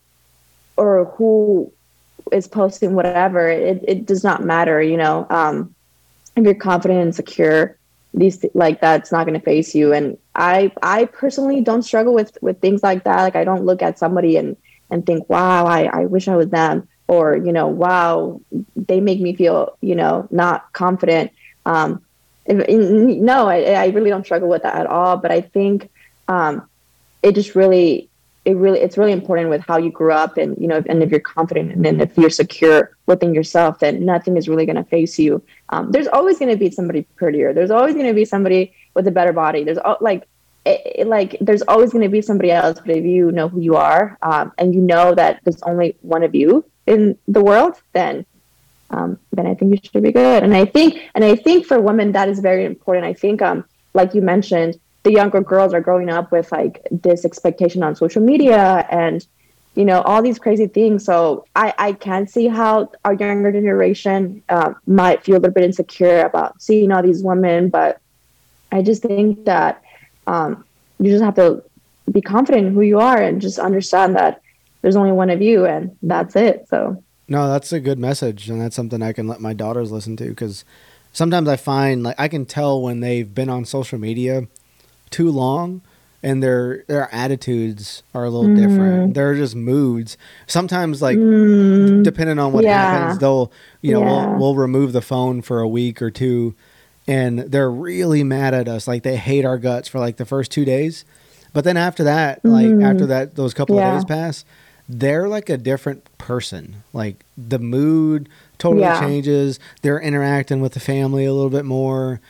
or 0.76 1.04
who 1.16 1.72
is 2.32 2.48
posting 2.48 2.94
whatever 2.94 3.48
it, 3.48 3.84
it 3.86 4.06
does 4.06 4.24
not 4.24 4.44
matter 4.44 4.82
you 4.82 4.96
know 4.96 5.26
um, 5.30 5.74
if 6.36 6.44
you're 6.44 6.54
confident 6.54 7.00
and 7.00 7.14
secure 7.14 7.78
these 8.14 8.44
like 8.54 8.80
that's 8.80 9.12
not 9.12 9.26
going 9.26 9.38
to 9.38 9.44
face 9.44 9.74
you. 9.74 9.92
And 9.92 10.18
i 10.34 10.72
i 10.82 11.04
personally 11.06 11.60
don't 11.60 11.82
struggle 11.82 12.14
with 12.14 12.36
with 12.40 12.60
things 12.60 12.82
like 12.82 13.04
that. 13.04 13.22
Like 13.22 13.36
i 13.36 13.44
don't 13.44 13.64
look 13.64 13.82
at 13.82 13.98
somebody 13.98 14.36
and 14.36 14.56
and 14.90 15.04
think 15.04 15.28
wow 15.28 15.66
i 15.66 15.84
i 15.84 16.06
wish 16.06 16.28
i 16.28 16.36
was 16.36 16.48
them. 16.48 16.88
Or 17.06 17.36
you 17.36 17.52
know 17.52 17.66
wow 17.66 18.40
they 18.76 19.00
make 19.00 19.20
me 19.20 19.34
feel 19.34 19.76
you 19.80 19.94
know 19.94 20.28
not 20.30 20.72
confident. 20.72 21.32
Um 21.66 22.02
no 22.46 23.48
I, 23.48 23.62
I 23.62 23.86
really 23.88 24.10
don't 24.10 24.24
struggle 24.24 24.48
with 24.48 24.62
that 24.62 24.76
at 24.76 24.86
all. 24.86 25.16
But 25.16 25.30
i 25.30 25.40
think 25.40 25.90
um 26.28 26.67
it 27.22 27.34
just 27.34 27.54
really 27.54 28.08
it 28.44 28.56
really 28.56 28.80
it's 28.80 28.96
really 28.96 29.12
important 29.12 29.50
with 29.50 29.60
how 29.60 29.76
you 29.76 29.90
grew 29.90 30.12
up 30.12 30.38
and 30.38 30.56
you 30.58 30.66
know 30.66 30.82
and 30.86 31.02
if 31.02 31.10
you're 31.10 31.20
confident 31.20 31.70
and 31.72 31.84
then 31.84 32.00
if 32.00 32.16
you're 32.16 32.30
secure 32.30 32.96
within 33.06 33.34
yourself 33.34 33.80
then 33.80 34.04
nothing 34.04 34.36
is 34.36 34.48
really 34.48 34.64
going 34.64 34.76
to 34.76 34.84
face 34.84 35.18
you. 35.18 35.42
Um, 35.68 35.90
there's 35.90 36.06
always 36.06 36.38
going 36.38 36.50
to 36.50 36.56
be 36.56 36.70
somebody 36.70 37.02
prettier. 37.16 37.52
There's 37.52 37.70
always 37.70 37.94
going 37.94 38.06
to 38.06 38.14
be 38.14 38.24
somebody 38.24 38.72
with 38.94 39.06
a 39.06 39.10
better 39.10 39.34
body. 39.34 39.64
There's 39.64 39.78
all 39.78 39.98
like 40.00 40.26
it, 40.64 40.80
it, 41.00 41.06
like 41.06 41.36
there's 41.40 41.62
always 41.62 41.92
going 41.92 42.04
to 42.04 42.08
be 42.08 42.22
somebody 42.22 42.50
else 42.50 42.78
but 42.80 42.96
if 42.96 43.04
you 43.04 43.32
know 43.32 43.48
who 43.48 43.60
you 43.60 43.76
are 43.76 44.18
um, 44.22 44.52
and 44.58 44.74
you 44.74 44.80
know 44.80 45.14
that 45.14 45.40
there's 45.44 45.62
only 45.62 45.96
one 46.00 46.22
of 46.22 46.34
you 46.34 46.64
in 46.86 47.18
the 47.28 47.42
world 47.42 47.74
then 47.92 48.24
um, 48.90 49.18
then 49.32 49.46
i 49.46 49.54
think 49.54 49.70
you 49.72 49.78
should 49.82 50.02
be 50.02 50.12
good. 50.12 50.42
And 50.42 50.54
i 50.56 50.64
think 50.64 51.02
and 51.14 51.24
i 51.24 51.36
think 51.36 51.66
for 51.66 51.78
women 51.80 52.12
that 52.12 52.28
is 52.28 52.38
very 52.40 52.64
important. 52.64 53.04
I 53.04 53.12
think 53.12 53.42
um 53.42 53.64
like 53.94 54.14
you 54.14 54.22
mentioned 54.22 54.80
the 55.02 55.12
younger 55.12 55.40
girls 55.40 55.72
are 55.72 55.80
growing 55.80 56.10
up 56.10 56.32
with 56.32 56.50
like 56.52 56.86
this 56.90 57.24
expectation 57.24 57.82
on 57.82 57.94
social 57.94 58.22
media 58.22 58.86
and 58.90 59.26
you 59.74 59.84
know 59.84 60.02
all 60.02 60.22
these 60.22 60.38
crazy 60.38 60.66
things. 60.66 61.04
So 61.04 61.44
i 61.54 61.72
i 61.78 61.92
can 61.92 62.26
see 62.26 62.48
how 62.48 62.90
our 63.04 63.14
younger 63.14 63.52
generation 63.52 64.42
uh, 64.48 64.74
might 64.86 65.24
feel 65.24 65.36
a 65.36 65.40
little 65.40 65.54
bit 65.54 65.64
insecure 65.64 66.20
about 66.20 66.60
seeing 66.60 66.90
all 66.92 67.02
these 67.02 67.22
women 67.22 67.68
but 67.68 68.00
i 68.72 68.82
just 68.82 69.02
think 69.02 69.44
that 69.44 69.82
um, 70.26 70.64
you 70.98 71.10
just 71.10 71.24
have 71.24 71.36
to 71.36 71.62
be 72.10 72.20
confident 72.20 72.66
in 72.66 72.74
who 72.74 72.82
you 72.82 72.98
are 72.98 73.20
and 73.20 73.40
just 73.40 73.58
understand 73.58 74.16
that 74.16 74.42
there's 74.82 74.96
only 74.96 75.12
one 75.12 75.30
of 75.30 75.42
you 75.42 75.66
and 75.66 75.96
that's 76.02 76.36
it. 76.36 76.66
So 76.68 77.02
no 77.28 77.48
that's 77.48 77.72
a 77.72 77.80
good 77.80 77.98
message 77.98 78.48
and 78.48 78.60
that's 78.60 78.74
something 78.74 79.02
i 79.02 79.12
can 79.12 79.28
let 79.28 79.40
my 79.40 79.52
daughters 79.52 79.92
listen 79.92 80.16
to 80.16 80.28
because 80.30 80.64
sometimes 81.12 81.46
i 81.46 81.56
find 81.56 82.02
like 82.02 82.18
i 82.18 82.26
can 82.26 82.46
tell 82.46 82.80
when 82.80 83.00
they've 83.00 83.34
been 83.34 83.50
on 83.50 83.64
social 83.64 83.98
media 83.98 84.48
too 85.10 85.30
long 85.30 85.82
and 86.22 86.42
their 86.42 86.84
their 86.88 87.12
attitudes 87.14 88.02
are 88.14 88.24
a 88.24 88.30
little 88.30 88.50
mm. 88.50 88.56
different. 88.56 89.14
They're 89.14 89.34
just 89.34 89.54
moods. 89.54 90.16
Sometimes, 90.46 91.00
like 91.00 91.16
mm. 91.16 92.02
depending 92.02 92.38
on 92.38 92.52
what 92.52 92.64
yeah. 92.64 92.90
happens, 92.90 93.18
they'll 93.18 93.52
you 93.80 93.92
know 93.92 94.00
yeah. 94.00 94.26
we'll, 94.26 94.38
we'll 94.38 94.54
remove 94.56 94.92
the 94.92 95.02
phone 95.02 95.42
for 95.42 95.60
a 95.60 95.68
week 95.68 96.02
or 96.02 96.10
two, 96.10 96.54
and 97.06 97.38
they're 97.38 97.70
really 97.70 98.24
mad 98.24 98.54
at 98.54 98.68
us. 98.68 98.88
Like 98.88 99.02
they 99.04 99.16
hate 99.16 99.44
our 99.44 99.58
guts 99.58 99.88
for 99.88 99.98
like 99.98 100.16
the 100.16 100.26
first 100.26 100.50
two 100.50 100.64
days, 100.64 101.04
but 101.52 101.64
then 101.64 101.76
after 101.76 102.04
that, 102.04 102.42
mm. 102.42 102.50
like 102.50 102.84
after 102.84 103.06
that, 103.06 103.36
those 103.36 103.54
couple 103.54 103.76
yeah. 103.76 103.94
of 103.94 104.00
days 104.00 104.04
pass, 104.04 104.44
they're 104.88 105.28
like 105.28 105.48
a 105.48 105.56
different 105.56 106.04
person. 106.18 106.82
Like 106.92 107.24
the 107.36 107.60
mood 107.60 108.28
totally 108.58 108.88
changes. 108.98 109.60
They're 109.82 110.00
interacting 110.00 110.60
with 110.60 110.72
the 110.72 110.80
family 110.80 111.24
a 111.24 111.32
little 111.32 111.50
bit 111.50 111.64
more 111.64 112.20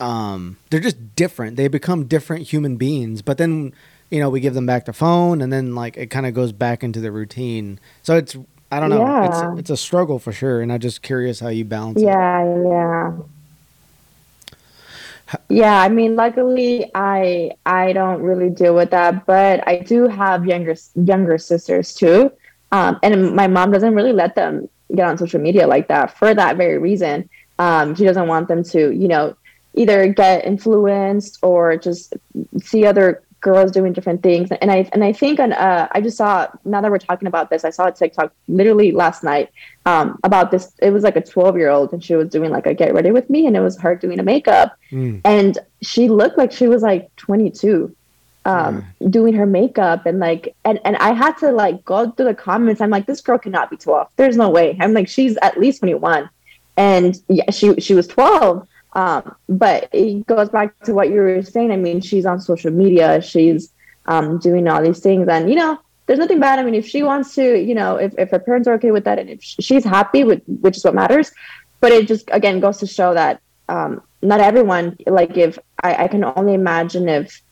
um, 0.00 0.58
they're 0.70 0.80
just 0.80 1.16
different. 1.16 1.56
They 1.56 1.68
become 1.68 2.04
different 2.04 2.48
human 2.48 2.76
beings. 2.76 3.22
But 3.22 3.38
then, 3.38 3.72
you 4.10 4.20
know, 4.20 4.30
we 4.30 4.40
give 4.40 4.54
them 4.54 4.66
back 4.66 4.84
the 4.84 4.92
phone, 4.92 5.40
and 5.40 5.52
then 5.52 5.74
like 5.74 5.96
it 5.96 6.08
kind 6.08 6.26
of 6.26 6.34
goes 6.34 6.52
back 6.52 6.82
into 6.82 7.00
the 7.00 7.10
routine. 7.10 7.80
So 8.02 8.16
it's 8.16 8.36
I 8.70 8.80
don't 8.80 8.90
know. 8.90 9.00
Yeah. 9.00 9.52
It's 9.52 9.60
it's 9.60 9.70
a 9.70 9.76
struggle 9.76 10.18
for 10.18 10.32
sure, 10.32 10.60
and 10.60 10.72
I'm 10.72 10.80
just 10.80 11.02
curious 11.02 11.40
how 11.40 11.48
you 11.48 11.64
balance 11.64 12.00
yeah, 12.00 12.42
it. 12.42 12.64
Yeah, 12.64 12.68
yeah. 12.68 13.12
Yeah, 15.48 15.80
I 15.80 15.88
mean, 15.88 16.14
luckily, 16.14 16.88
I 16.94 17.50
I 17.64 17.92
don't 17.92 18.22
really 18.22 18.48
deal 18.48 18.74
with 18.74 18.90
that, 18.90 19.26
but 19.26 19.66
I 19.66 19.78
do 19.78 20.06
have 20.06 20.46
younger 20.46 20.76
younger 20.94 21.36
sisters 21.36 21.94
too, 21.94 22.30
um, 22.70 22.98
and 23.02 23.34
my 23.34 23.48
mom 23.48 23.72
doesn't 23.72 23.94
really 23.94 24.12
let 24.12 24.36
them 24.36 24.68
get 24.94 25.08
on 25.08 25.18
social 25.18 25.40
media 25.40 25.66
like 25.66 25.88
that 25.88 26.16
for 26.16 26.32
that 26.32 26.56
very 26.56 26.78
reason. 26.78 27.28
Um, 27.58 27.94
she 27.96 28.04
doesn't 28.04 28.28
want 28.28 28.46
them 28.46 28.62
to, 28.64 28.92
you 28.92 29.08
know, 29.08 29.36
either 29.76 30.08
get 30.08 30.44
influenced 30.44 31.38
or 31.42 31.76
just 31.76 32.14
see 32.62 32.84
other 32.84 33.22
girls 33.40 33.70
doing 33.70 33.92
different 33.92 34.22
things. 34.22 34.50
And 34.60 34.70
I 34.70 34.88
and 34.92 35.04
I 35.04 35.12
think 35.12 35.38
on 35.38 35.52
uh, 35.52 35.88
I 35.92 36.00
just 36.00 36.16
saw 36.16 36.48
now 36.64 36.80
that 36.80 36.90
we're 36.90 36.98
talking 36.98 37.28
about 37.28 37.50
this, 37.50 37.64
I 37.64 37.70
saw 37.70 37.86
a 37.86 37.92
TikTok 37.92 38.32
literally 38.48 38.90
last 38.92 39.22
night 39.22 39.50
um, 39.84 40.18
about 40.24 40.50
this. 40.50 40.72
It 40.80 40.90
was 40.90 41.04
like 41.04 41.16
a 41.16 41.20
12 41.20 41.56
year 41.56 41.70
old 41.70 41.92
and 41.92 42.02
she 42.02 42.16
was 42.16 42.28
doing 42.28 42.50
like 42.50 42.66
a 42.66 42.74
get 42.74 42.94
ready 42.94 43.10
with 43.10 43.30
me, 43.30 43.46
and 43.46 43.56
it 43.56 43.60
was 43.60 43.78
her 43.78 43.94
doing 43.94 44.18
a 44.18 44.22
makeup, 44.22 44.76
mm. 44.90 45.20
and 45.24 45.58
she 45.82 46.08
looked 46.08 46.38
like 46.38 46.52
she 46.52 46.66
was 46.66 46.82
like 46.82 47.14
22. 47.16 47.94
Um, 48.44 48.86
mm. 49.02 49.10
doing 49.10 49.34
her 49.34 49.44
makeup 49.44 50.06
and 50.06 50.20
like 50.20 50.54
and 50.64 50.78
and 50.84 50.94
I 50.98 51.14
had 51.14 51.36
to 51.38 51.50
like 51.50 51.84
go 51.84 52.12
through 52.12 52.26
the 52.26 52.34
comments. 52.34 52.80
I'm 52.80 52.90
like, 52.90 53.06
this 53.06 53.20
girl 53.20 53.38
cannot 53.38 53.70
be 53.70 53.76
12. 53.76 54.08
There's 54.14 54.36
no 54.36 54.50
way. 54.50 54.76
I'm 54.80 54.92
like, 54.92 55.08
she's 55.08 55.36
at 55.38 55.58
least 55.58 55.80
21, 55.80 56.30
and 56.76 57.20
yeah, 57.28 57.50
she 57.50 57.74
she 57.80 57.94
was 57.94 58.06
12 58.06 58.66
um, 58.96 59.36
but 59.46 59.90
it 59.92 60.26
goes 60.26 60.48
back 60.48 60.78
to 60.84 60.94
what 60.94 61.10
you 61.10 61.16
were 61.16 61.42
saying. 61.42 61.70
I 61.70 61.76
mean, 61.76 62.00
she's 62.00 62.24
on 62.24 62.40
social 62.40 62.70
media, 62.70 63.20
she's 63.20 63.70
um, 64.06 64.38
doing 64.38 64.66
all 64.66 64.82
these 64.82 65.00
things, 65.00 65.28
and 65.28 65.50
you 65.50 65.54
know, 65.54 65.78
there's 66.06 66.18
nothing 66.18 66.40
bad. 66.40 66.58
I 66.58 66.62
mean, 66.62 66.74
if 66.74 66.88
she 66.88 67.02
wants 67.02 67.34
to, 67.34 67.62
you 67.62 67.74
know, 67.74 67.96
if, 67.96 68.14
if 68.16 68.30
her 68.30 68.38
parents 68.38 68.66
are 68.66 68.72
okay 68.74 68.92
with 68.92 69.04
that, 69.04 69.18
and 69.18 69.28
if 69.28 69.42
she's 69.42 69.84
happy 69.84 70.24
with, 70.24 70.40
which 70.46 70.78
is 70.78 70.84
what 70.84 70.94
matters. 70.94 71.30
But 71.80 71.92
it 71.92 72.08
just 72.08 72.30
again 72.32 72.58
goes 72.58 72.78
to 72.78 72.86
show 72.86 73.12
that 73.12 73.42
um, 73.68 74.00
not 74.22 74.40
everyone. 74.40 74.96
Like, 75.06 75.36
if 75.36 75.58
I, 75.84 76.04
I 76.04 76.08
can 76.08 76.24
only 76.24 76.54
imagine 76.54 77.06
if 77.06 77.42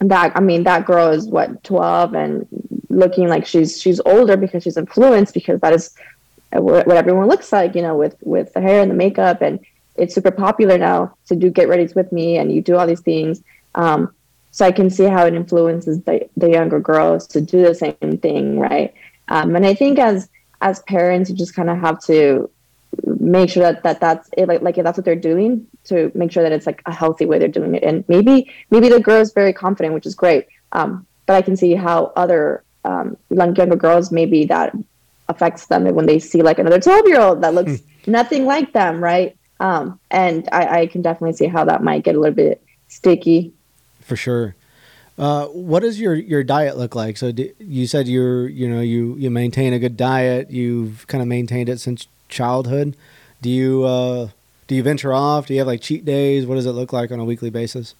that, 0.00 0.36
I 0.36 0.40
mean, 0.40 0.64
that 0.64 0.84
girl 0.84 1.08
is 1.08 1.26
what 1.26 1.64
12 1.64 2.14
and 2.14 2.46
looking 2.90 3.28
like 3.28 3.46
she's 3.46 3.80
she's 3.80 3.98
older 4.04 4.36
because 4.36 4.64
she's 4.64 4.76
influenced 4.76 5.32
because 5.32 5.58
that 5.60 5.72
is 5.72 5.94
what 6.52 6.86
everyone 6.90 7.28
looks 7.28 7.50
like, 7.50 7.74
you 7.74 7.80
know, 7.80 7.96
with 7.96 8.16
with 8.20 8.52
the 8.52 8.60
hair 8.60 8.82
and 8.82 8.90
the 8.90 8.94
makeup 8.94 9.40
and 9.40 9.58
it's 10.00 10.14
super 10.14 10.30
popular 10.30 10.78
now 10.78 11.14
to 11.26 11.36
do 11.36 11.50
get 11.50 11.68
ready 11.68 11.86
with 11.94 12.10
me 12.12 12.38
and 12.38 12.52
you 12.52 12.60
do 12.60 12.76
all 12.76 12.86
these 12.86 13.00
things 13.00 13.42
um, 13.74 14.12
so 14.50 14.64
i 14.64 14.72
can 14.72 14.90
see 14.90 15.04
how 15.04 15.26
it 15.26 15.34
influences 15.34 16.02
the, 16.02 16.28
the 16.36 16.50
younger 16.50 16.80
girls 16.80 17.26
to 17.26 17.40
do 17.40 17.62
the 17.62 17.74
same 17.74 18.18
thing 18.18 18.58
right 18.58 18.94
um, 19.28 19.54
and 19.56 19.66
i 19.66 19.74
think 19.74 19.98
as 19.98 20.28
as 20.60 20.80
parents 20.82 21.30
you 21.30 21.36
just 21.36 21.54
kind 21.54 21.70
of 21.70 21.78
have 21.78 22.00
to 22.02 22.50
make 23.06 23.50
sure 23.50 23.62
that, 23.62 23.82
that 23.82 24.00
that's 24.00 24.28
it, 24.36 24.48
like, 24.48 24.62
like 24.62 24.78
if 24.78 24.84
that's 24.84 24.98
what 24.98 25.04
they're 25.04 25.14
doing 25.14 25.66
to 25.84 26.10
make 26.14 26.32
sure 26.32 26.42
that 26.42 26.52
it's 26.52 26.66
like 26.66 26.82
a 26.86 26.92
healthy 26.92 27.24
way 27.24 27.38
they're 27.38 27.48
doing 27.48 27.74
it. 27.74 27.82
And 27.82 28.04
maybe, 28.08 28.50
maybe 28.70 28.88
the 28.88 29.00
girl 29.00 29.20
is 29.20 29.32
very 29.32 29.52
confident, 29.52 29.94
which 29.94 30.06
is 30.06 30.14
great. 30.14 30.46
Um, 30.72 31.06
but 31.26 31.36
I 31.36 31.42
can 31.42 31.56
see 31.56 31.74
how 31.74 32.12
other 32.16 32.64
um, 32.84 33.16
younger 33.30 33.76
girls 33.76 34.10
maybe 34.10 34.44
that 34.46 34.74
affects 35.28 35.66
them 35.66 35.84
when 35.94 36.06
they 36.06 36.18
see 36.18 36.42
like 36.42 36.58
another 36.58 36.80
12 36.80 37.06
year 37.06 37.20
old 37.20 37.42
that 37.42 37.54
looks 37.54 37.80
hmm. 37.80 38.10
nothing 38.10 38.46
like 38.46 38.72
them, 38.72 39.02
right? 39.02 39.36
Um, 39.60 40.00
and 40.10 40.48
I, 40.50 40.80
I 40.80 40.86
can 40.86 41.02
definitely 41.02 41.36
see 41.36 41.46
how 41.46 41.64
that 41.66 41.82
might 41.82 42.02
get 42.02 42.16
a 42.16 42.20
little 42.20 42.34
bit 42.34 42.62
sticky. 42.88 43.52
For 44.00 44.16
sure. 44.16 44.56
Uh, 45.18 45.46
what 45.48 45.80
does 45.80 46.00
your, 46.00 46.14
your 46.14 46.42
diet 46.42 46.78
look 46.78 46.94
like? 46.94 47.18
So 47.18 47.30
do, 47.30 47.52
you 47.58 47.86
said 47.86 48.08
you're 48.08 48.48
you 48.48 48.66
know 48.66 48.80
you 48.80 49.16
you 49.18 49.30
maintain 49.30 49.74
a 49.74 49.78
good 49.78 49.96
diet. 49.96 50.50
You've 50.50 51.06
kind 51.08 51.20
of 51.20 51.28
maintained 51.28 51.68
it 51.68 51.78
since 51.78 52.08
childhood. 52.30 52.96
Do 53.42 53.50
you 53.50 53.84
uh, 53.84 54.28
do 54.66 54.74
you 54.74 54.82
venture 54.82 55.12
off? 55.12 55.46
Do 55.46 55.52
you 55.52 55.60
have 55.60 55.66
like 55.66 55.82
cheat 55.82 56.06
days? 56.06 56.46
What 56.46 56.54
does 56.54 56.64
it 56.64 56.72
look 56.72 56.94
like 56.94 57.12
on 57.12 57.20
a 57.20 57.24
weekly 57.26 57.50
basis? 57.50 57.94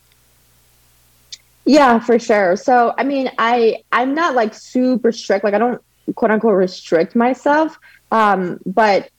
Yeah, 1.67 1.99
for 1.99 2.19
sure. 2.19 2.57
So 2.57 2.95
I 2.97 3.05
mean, 3.05 3.31
I 3.39 3.83
I'm 3.93 4.15
not 4.15 4.35
like 4.35 4.55
super 4.55 5.13
strict. 5.13 5.45
Like 5.45 5.53
I 5.53 5.59
don't 5.59 5.83
quote 6.15 6.31
unquote 6.31 6.55
restrict 6.55 7.15
myself. 7.15 7.79
Um, 8.13 8.61
but 8.65 9.11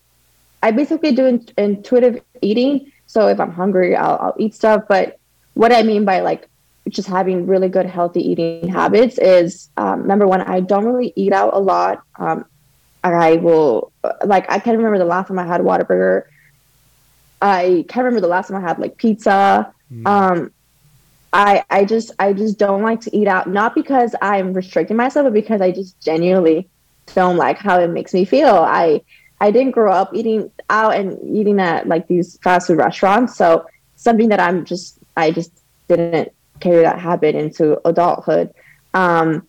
I 0.63 0.71
basically 0.71 1.13
do 1.13 1.25
in, 1.25 1.45
intuitive 1.57 2.21
eating. 2.41 2.91
So 3.07 3.27
if 3.27 3.39
I'm 3.39 3.51
hungry, 3.51 3.95
I'll, 3.95 4.17
I'll 4.17 4.35
eat 4.37 4.53
stuff. 4.53 4.83
But 4.87 5.19
what 5.53 5.73
I 5.73 5.83
mean 5.83 6.05
by 6.05 6.21
like 6.21 6.47
just 6.89 7.07
having 7.07 7.47
really 7.47 7.69
good 7.69 7.85
healthy 7.85 8.21
eating 8.21 8.67
habits 8.67 9.17
is 9.17 9.69
um, 9.77 10.07
number 10.07 10.27
one, 10.27 10.41
I 10.41 10.59
don't 10.59 10.85
really 10.85 11.13
eat 11.15 11.33
out 11.33 11.53
a 11.53 11.59
lot. 11.59 12.03
Um, 12.17 12.45
I 13.03 13.37
will 13.37 13.91
like 14.23 14.49
I 14.49 14.59
can't 14.59 14.77
remember 14.77 14.99
the 14.99 15.05
last 15.05 15.27
time 15.27 15.39
I 15.39 15.45
had 15.45 15.61
Whataburger. 15.61 16.23
I 17.41 17.85
can't 17.89 18.05
remember 18.05 18.21
the 18.21 18.27
last 18.27 18.49
time 18.49 18.63
I 18.63 18.67
had 18.67 18.77
like 18.77 18.97
pizza. 18.97 19.73
Mm. 19.91 20.07
Um, 20.07 20.51
I 21.33 21.63
I 21.69 21.85
just 21.85 22.11
I 22.19 22.33
just 22.33 22.59
don't 22.59 22.83
like 22.83 23.01
to 23.01 23.17
eat 23.17 23.27
out, 23.27 23.49
not 23.49 23.73
because 23.73 24.13
I'm 24.21 24.53
restricting 24.53 24.97
myself, 24.97 25.25
but 25.25 25.33
because 25.33 25.61
I 25.61 25.71
just 25.71 25.99
genuinely 26.01 26.69
don't 27.15 27.37
like 27.37 27.57
how 27.57 27.79
it 27.79 27.87
makes 27.87 28.13
me 28.13 28.25
feel. 28.25 28.55
I 28.55 29.01
I 29.41 29.51
didn't 29.51 29.71
grow 29.71 29.91
up 29.91 30.11
eating 30.13 30.49
out 30.69 30.95
and 30.95 31.17
eating 31.35 31.59
at 31.59 31.87
like 31.87 32.07
these 32.07 32.37
fast 32.43 32.67
food 32.67 32.77
restaurants, 32.77 33.35
so 33.35 33.65
something 33.95 34.29
that 34.29 34.39
I'm 34.39 34.63
just 34.63 34.99
I 35.17 35.31
just 35.31 35.51
didn't 35.89 36.31
carry 36.61 36.83
that 36.83 36.99
habit 36.99 37.35
into 37.35 37.81
adulthood. 37.85 38.53
Um, 38.93 39.47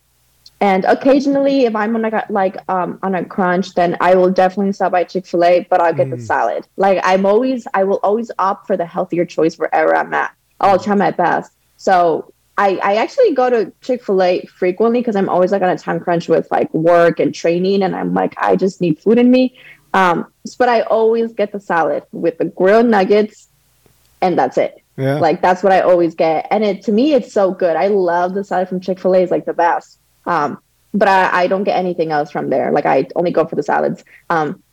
and 0.59 0.85
occasionally, 0.85 1.65
if 1.65 1.75
I'm 1.75 1.95
on 1.95 2.01
like 2.01 2.13
a, 2.13 2.25
like 2.29 2.57
um, 2.69 2.97
on 3.03 3.15
a 3.15 3.23
crunch, 3.23 3.75
then 3.75 3.97
I 3.99 4.15
will 4.15 4.31
definitely 4.31 4.71
stop 4.71 4.93
by 4.93 5.03
Chick 5.03 5.25
Fil 5.25 5.43
A, 5.43 5.67
but 5.69 5.79
I'll 5.81 5.93
get 5.93 6.07
mm. 6.07 6.17
the 6.17 6.21
salad. 6.21 6.67
Like 6.77 6.99
I'm 7.03 7.25
always, 7.25 7.67
I 7.73 7.83
will 7.83 7.99
always 8.01 8.31
opt 8.39 8.67
for 8.67 8.75
the 8.77 8.85
healthier 8.85 9.25
choice 9.25 9.57
wherever 9.59 9.95
I'm 9.95 10.13
at. 10.13 10.33
I'll 10.59 10.79
try 10.79 10.95
my 10.95 11.11
best. 11.11 11.51
So 11.77 12.33
I, 12.57 12.79
I 12.81 12.95
actually 12.95 13.33
go 13.33 13.49
to 13.49 13.73
Chick 13.81 14.03
fil 14.05 14.23
A 14.23 14.41
frequently 14.45 15.01
because 15.01 15.15
I'm 15.15 15.27
always 15.27 15.51
like 15.51 15.61
on 15.61 15.69
a 15.69 15.77
time 15.77 15.99
crunch 15.99 16.29
with 16.29 16.49
like 16.49 16.73
work 16.73 17.19
and 17.19 17.35
training. 17.35 17.83
And 17.83 17.95
I'm 17.95 18.13
like, 18.13 18.33
I 18.37 18.55
just 18.55 18.79
need 18.79 18.99
food 18.99 19.17
in 19.17 19.29
me. 19.29 19.57
Um, 19.93 20.31
but 20.57 20.69
I 20.69 20.81
always 20.81 21.33
get 21.33 21.51
the 21.51 21.59
salad 21.59 22.03
with 22.11 22.37
the 22.37 22.45
grilled 22.45 22.87
nuggets 22.87 23.47
and 24.21 24.37
that's 24.37 24.57
it. 24.57 24.81
Yeah. 24.97 25.15
Like 25.15 25.41
that's 25.41 25.63
what 25.63 25.71
I 25.71 25.81
always 25.81 26.15
get. 26.15 26.47
And 26.51 26.63
it 26.63 26.83
to 26.83 26.91
me, 26.91 27.13
it's 27.13 27.33
so 27.33 27.51
good. 27.51 27.75
I 27.75 27.87
love 27.87 28.33
the 28.33 28.43
salad 28.43 28.69
from 28.69 28.79
Chick 28.79 28.99
fil 28.99 29.15
A, 29.15 29.19
is 29.19 29.31
like 29.31 29.45
the 29.45 29.53
best. 29.53 29.99
Um, 30.25 30.59
but 30.93 31.07
I, 31.07 31.43
I 31.43 31.47
don't 31.47 31.63
get 31.63 31.77
anything 31.77 32.11
else 32.11 32.31
from 32.31 32.49
there. 32.49 32.71
Like 32.71 32.85
I 32.85 33.07
only 33.15 33.31
go 33.31 33.45
for 33.45 33.55
the 33.55 33.63
salads. 33.63 34.03
Um, 34.29 34.63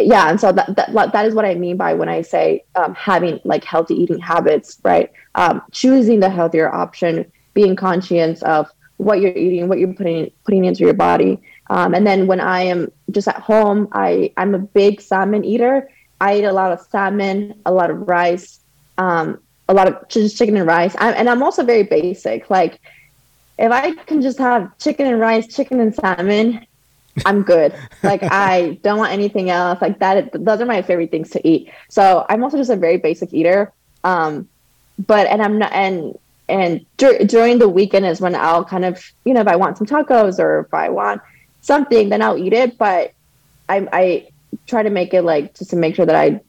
yeah 0.00 0.30
and 0.30 0.40
so 0.40 0.52
that, 0.52 0.74
that 0.76 1.12
that 1.12 1.26
is 1.26 1.34
what 1.34 1.44
i 1.44 1.54
mean 1.54 1.76
by 1.76 1.92
when 1.92 2.08
i 2.08 2.22
say 2.22 2.64
um, 2.76 2.94
having 2.94 3.40
like 3.44 3.64
healthy 3.64 3.94
eating 3.94 4.18
habits 4.18 4.78
right 4.84 5.10
um, 5.34 5.62
choosing 5.72 6.20
the 6.20 6.30
healthier 6.30 6.72
option 6.72 7.30
being 7.54 7.76
conscious 7.76 8.42
of 8.42 8.70
what 8.96 9.20
you're 9.20 9.36
eating 9.36 9.68
what 9.68 9.78
you're 9.78 9.92
putting 9.94 10.30
putting 10.44 10.64
into 10.64 10.84
your 10.84 10.94
body 10.94 11.40
um, 11.70 11.94
and 11.94 12.06
then 12.06 12.26
when 12.26 12.40
i 12.40 12.62
am 12.62 12.90
just 13.10 13.28
at 13.28 13.36
home 13.36 13.88
i 13.92 14.32
i'm 14.36 14.54
a 14.54 14.58
big 14.58 15.00
salmon 15.00 15.44
eater 15.44 15.90
i 16.20 16.38
eat 16.38 16.44
a 16.44 16.52
lot 16.52 16.72
of 16.72 16.80
salmon 16.80 17.60
a 17.66 17.72
lot 17.72 17.90
of 17.90 18.08
rice 18.08 18.60
um, 18.98 19.38
a 19.68 19.74
lot 19.74 19.86
of 19.86 20.08
just 20.08 20.36
chicken 20.36 20.56
and 20.56 20.66
rice 20.66 20.94
I, 20.98 21.12
and 21.12 21.28
i'm 21.28 21.42
also 21.42 21.64
very 21.64 21.84
basic 21.84 22.50
like 22.50 22.80
if 23.58 23.70
i 23.70 23.92
can 23.92 24.22
just 24.22 24.38
have 24.38 24.76
chicken 24.78 25.06
and 25.06 25.20
rice 25.20 25.54
chicken 25.54 25.80
and 25.80 25.94
salmon 25.94 26.66
I'm 27.26 27.42
good. 27.42 27.74
like 28.02 28.22
I 28.30 28.78
don't 28.82 28.98
want 28.98 29.12
anything 29.12 29.50
else. 29.50 29.80
Like 29.80 29.98
that. 30.00 30.30
Those 30.32 30.60
are 30.60 30.66
my 30.66 30.82
favorite 30.82 31.10
things 31.10 31.30
to 31.30 31.48
eat. 31.48 31.70
So 31.88 32.24
I'm 32.28 32.42
also 32.44 32.56
just 32.56 32.70
a 32.70 32.76
very 32.76 32.96
basic 32.96 33.32
eater. 33.32 33.72
Um, 34.04 34.48
but 34.98 35.26
and 35.26 35.42
I'm 35.42 35.58
not 35.58 35.72
and 35.72 36.18
and 36.48 36.84
dur- 36.96 37.24
during 37.24 37.58
the 37.58 37.68
weekend 37.68 38.06
is 38.06 38.20
when 38.20 38.34
I'll 38.34 38.64
kind 38.64 38.84
of 38.84 39.02
you 39.24 39.34
know 39.34 39.40
if 39.40 39.48
I 39.48 39.56
want 39.56 39.78
some 39.78 39.86
tacos 39.86 40.38
or 40.38 40.60
if 40.60 40.74
I 40.74 40.88
want 40.88 41.20
something 41.68 42.08
then 42.08 42.20
I'll 42.20 42.36
eat 42.36 42.52
it. 42.52 42.76
But 42.76 43.12
I 43.68 43.86
I 43.92 44.28
try 44.66 44.82
to 44.82 44.90
make 44.90 45.14
it 45.14 45.22
like 45.22 45.54
just 45.54 45.70
to 45.70 45.76
make 45.76 45.94
sure 45.94 46.06
that 46.06 46.16
I 46.16 46.40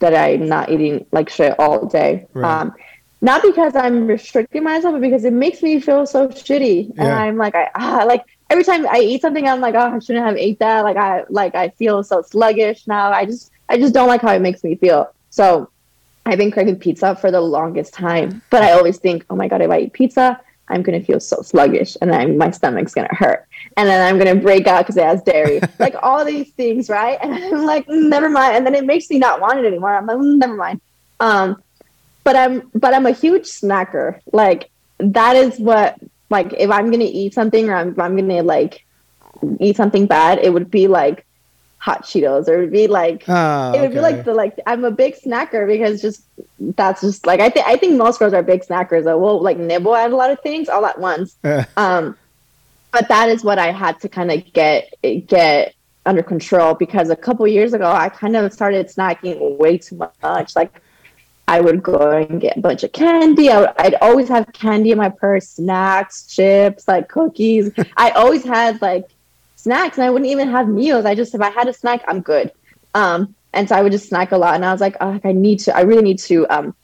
that 0.00 0.14
I'm 0.14 0.46
not 0.46 0.70
eating 0.70 1.06
like 1.12 1.30
shit 1.30 1.58
all 1.58 1.86
day. 1.86 2.26
Right. 2.34 2.60
Um, 2.60 2.74
not 3.22 3.40
because 3.40 3.76
I'm 3.76 4.08
restricting 4.08 4.64
myself, 4.64 4.94
but 4.94 5.00
because 5.00 5.24
it 5.24 5.32
makes 5.32 5.62
me 5.62 5.78
feel 5.78 6.04
so 6.06 6.28
shitty. 6.28 6.92
Yeah. 6.96 7.04
And 7.04 7.12
I'm 7.12 7.36
like, 7.36 7.54
I 7.54 7.70
ah, 7.76 8.04
like 8.06 8.24
every 8.50 8.64
time 8.64 8.86
I 8.86 8.98
eat 8.98 9.22
something, 9.22 9.48
I'm 9.48 9.60
like, 9.60 9.74
oh, 9.74 9.94
I 9.94 9.98
shouldn't 10.00 10.26
have 10.26 10.36
ate 10.36 10.58
that. 10.58 10.82
Like 10.82 10.96
I 10.96 11.24
like 11.30 11.54
I 11.54 11.70
feel 11.70 12.02
so 12.02 12.20
sluggish 12.22 12.86
now. 12.86 13.10
I 13.10 13.24
just 13.24 13.50
I 13.68 13.78
just 13.78 13.94
don't 13.94 14.08
like 14.08 14.20
how 14.20 14.32
it 14.32 14.42
makes 14.42 14.62
me 14.62 14.74
feel. 14.74 15.10
So 15.30 15.70
I've 16.26 16.38
been 16.38 16.50
craving 16.50 16.76
pizza 16.76 17.16
for 17.16 17.30
the 17.30 17.40
longest 17.40 17.94
time, 17.94 18.42
but 18.50 18.62
I 18.62 18.72
always 18.72 18.98
think, 18.98 19.24
oh 19.30 19.36
my 19.36 19.48
god, 19.48 19.60
if 19.60 19.70
I 19.70 19.80
eat 19.80 19.92
pizza, 19.92 20.40
I'm 20.68 20.82
gonna 20.82 21.02
feel 21.02 21.20
so 21.20 21.42
sluggish, 21.42 21.96
and 22.00 22.10
then 22.10 22.38
my 22.38 22.50
stomach's 22.50 22.94
gonna 22.94 23.14
hurt, 23.14 23.46
and 23.76 23.88
then 23.88 24.06
I'm 24.06 24.18
gonna 24.18 24.40
break 24.40 24.66
out 24.66 24.82
because 24.82 24.96
it 24.96 25.04
has 25.04 25.22
dairy. 25.22 25.60
like 25.78 25.94
all 26.02 26.24
these 26.24 26.50
things, 26.52 26.88
right? 26.88 27.18
And 27.22 27.34
I'm 27.34 27.64
like, 27.64 27.86
mm, 27.86 28.08
never 28.08 28.28
mind. 28.28 28.56
And 28.56 28.66
then 28.66 28.74
it 28.74 28.84
makes 28.84 29.10
me 29.10 29.18
not 29.18 29.40
want 29.40 29.58
it 29.58 29.64
anymore. 29.64 29.94
I'm 29.94 30.06
like, 30.06 30.16
mm, 30.16 30.38
never 30.38 30.54
mind. 30.54 30.80
Um, 31.20 31.62
but 32.24 32.36
I'm 32.36 32.70
but 32.74 32.94
I'm 32.94 33.06
a 33.06 33.12
huge 33.12 33.44
snacker. 33.44 34.20
Like 34.32 34.70
that 34.98 35.36
is 35.36 35.58
what 35.58 35.96
like 36.30 36.52
if 36.54 36.70
I'm 36.70 36.90
gonna 36.90 37.04
eat 37.04 37.34
something 37.34 37.68
or 37.68 37.74
I'm, 37.74 38.00
I'm 38.00 38.16
gonna 38.16 38.42
like 38.42 38.84
eat 39.60 39.76
something 39.76 40.06
bad, 40.06 40.38
it 40.38 40.52
would 40.52 40.70
be 40.70 40.88
like 40.88 41.26
hot 41.78 42.04
Cheetos 42.04 42.46
or 42.46 42.54
it 42.54 42.60
would 42.60 42.72
be 42.72 42.86
like 42.86 43.24
oh, 43.26 43.72
it 43.72 43.80
would 43.80 43.90
okay. 43.90 43.94
be 43.94 44.00
like 44.00 44.24
the 44.24 44.32
like 44.32 44.56
I'm 44.66 44.84
a 44.84 44.90
big 44.92 45.16
snacker 45.16 45.66
because 45.66 46.00
just 46.00 46.22
that's 46.60 47.00
just 47.00 47.26
like 47.26 47.40
I 47.40 47.50
think 47.50 47.66
I 47.66 47.76
think 47.76 47.96
most 47.96 48.20
girls 48.20 48.32
are 48.34 48.42
big 48.42 48.64
snackers 48.64 49.04
that 49.04 49.18
will 49.18 49.42
like 49.42 49.58
nibble 49.58 49.96
at 49.96 50.12
a 50.12 50.16
lot 50.16 50.30
of 50.30 50.40
things 50.40 50.68
all 50.68 50.86
at 50.86 51.00
once. 51.00 51.36
um 51.76 52.16
but 52.92 53.08
that 53.08 53.28
is 53.28 53.42
what 53.42 53.58
I 53.58 53.72
had 53.72 54.00
to 54.00 54.08
kind 54.08 54.30
of 54.30 54.52
get 54.52 54.94
get 55.26 55.74
under 56.04 56.22
control 56.22 56.74
because 56.74 57.10
a 57.10 57.16
couple 57.16 57.46
years 57.46 57.72
ago 57.72 57.90
I 57.90 58.08
kind 58.08 58.36
of 58.36 58.52
started 58.52 58.86
snacking 58.88 59.56
way 59.56 59.78
too 59.78 59.96
much. 60.22 60.54
Like 60.54 60.80
I 61.48 61.60
would 61.60 61.82
go 61.82 62.10
and 62.10 62.40
get 62.40 62.56
a 62.56 62.60
bunch 62.60 62.82
of 62.84 62.92
candy. 62.92 63.50
I 63.50 63.60
would, 63.60 63.70
I'd 63.78 63.94
always 63.96 64.28
have 64.28 64.52
candy 64.52 64.92
in 64.92 64.98
my 64.98 65.08
purse, 65.08 65.48
snacks, 65.48 66.26
chips, 66.26 66.86
like 66.86 67.08
cookies. 67.08 67.70
I 67.96 68.10
always 68.10 68.44
had 68.44 68.80
like 68.80 69.08
snacks, 69.56 69.98
and 69.98 70.04
I 70.04 70.10
wouldn't 70.10 70.30
even 70.30 70.48
have 70.48 70.68
meals. 70.68 71.04
I 71.04 71.14
just 71.14 71.34
if 71.34 71.40
I 71.40 71.50
had 71.50 71.68
a 71.68 71.72
snack, 71.72 72.04
I'm 72.06 72.20
good. 72.20 72.52
Um, 72.94 73.34
and 73.52 73.68
so 73.68 73.74
I 73.74 73.82
would 73.82 73.92
just 73.92 74.08
snack 74.08 74.32
a 74.32 74.38
lot. 74.38 74.54
And 74.54 74.64
I 74.64 74.72
was 74.72 74.80
like, 74.80 74.96
oh, 75.00 75.20
I 75.24 75.32
need 75.32 75.58
to. 75.60 75.76
I 75.76 75.80
really 75.80 76.02
need 76.02 76.18
to 76.20 76.46
um, 76.48 76.74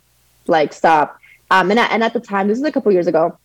like 0.47 0.73
stop. 0.73 1.19
Um, 1.51 1.71
and 1.71 1.81
I, 1.81 1.87
and 1.87 2.03
at 2.03 2.13
the 2.13 2.21
time, 2.21 2.49
this 2.49 2.59
is 2.59 2.65
a 2.65 2.73
couple 2.73 2.93
years 2.93 3.07
ago. 3.07 3.39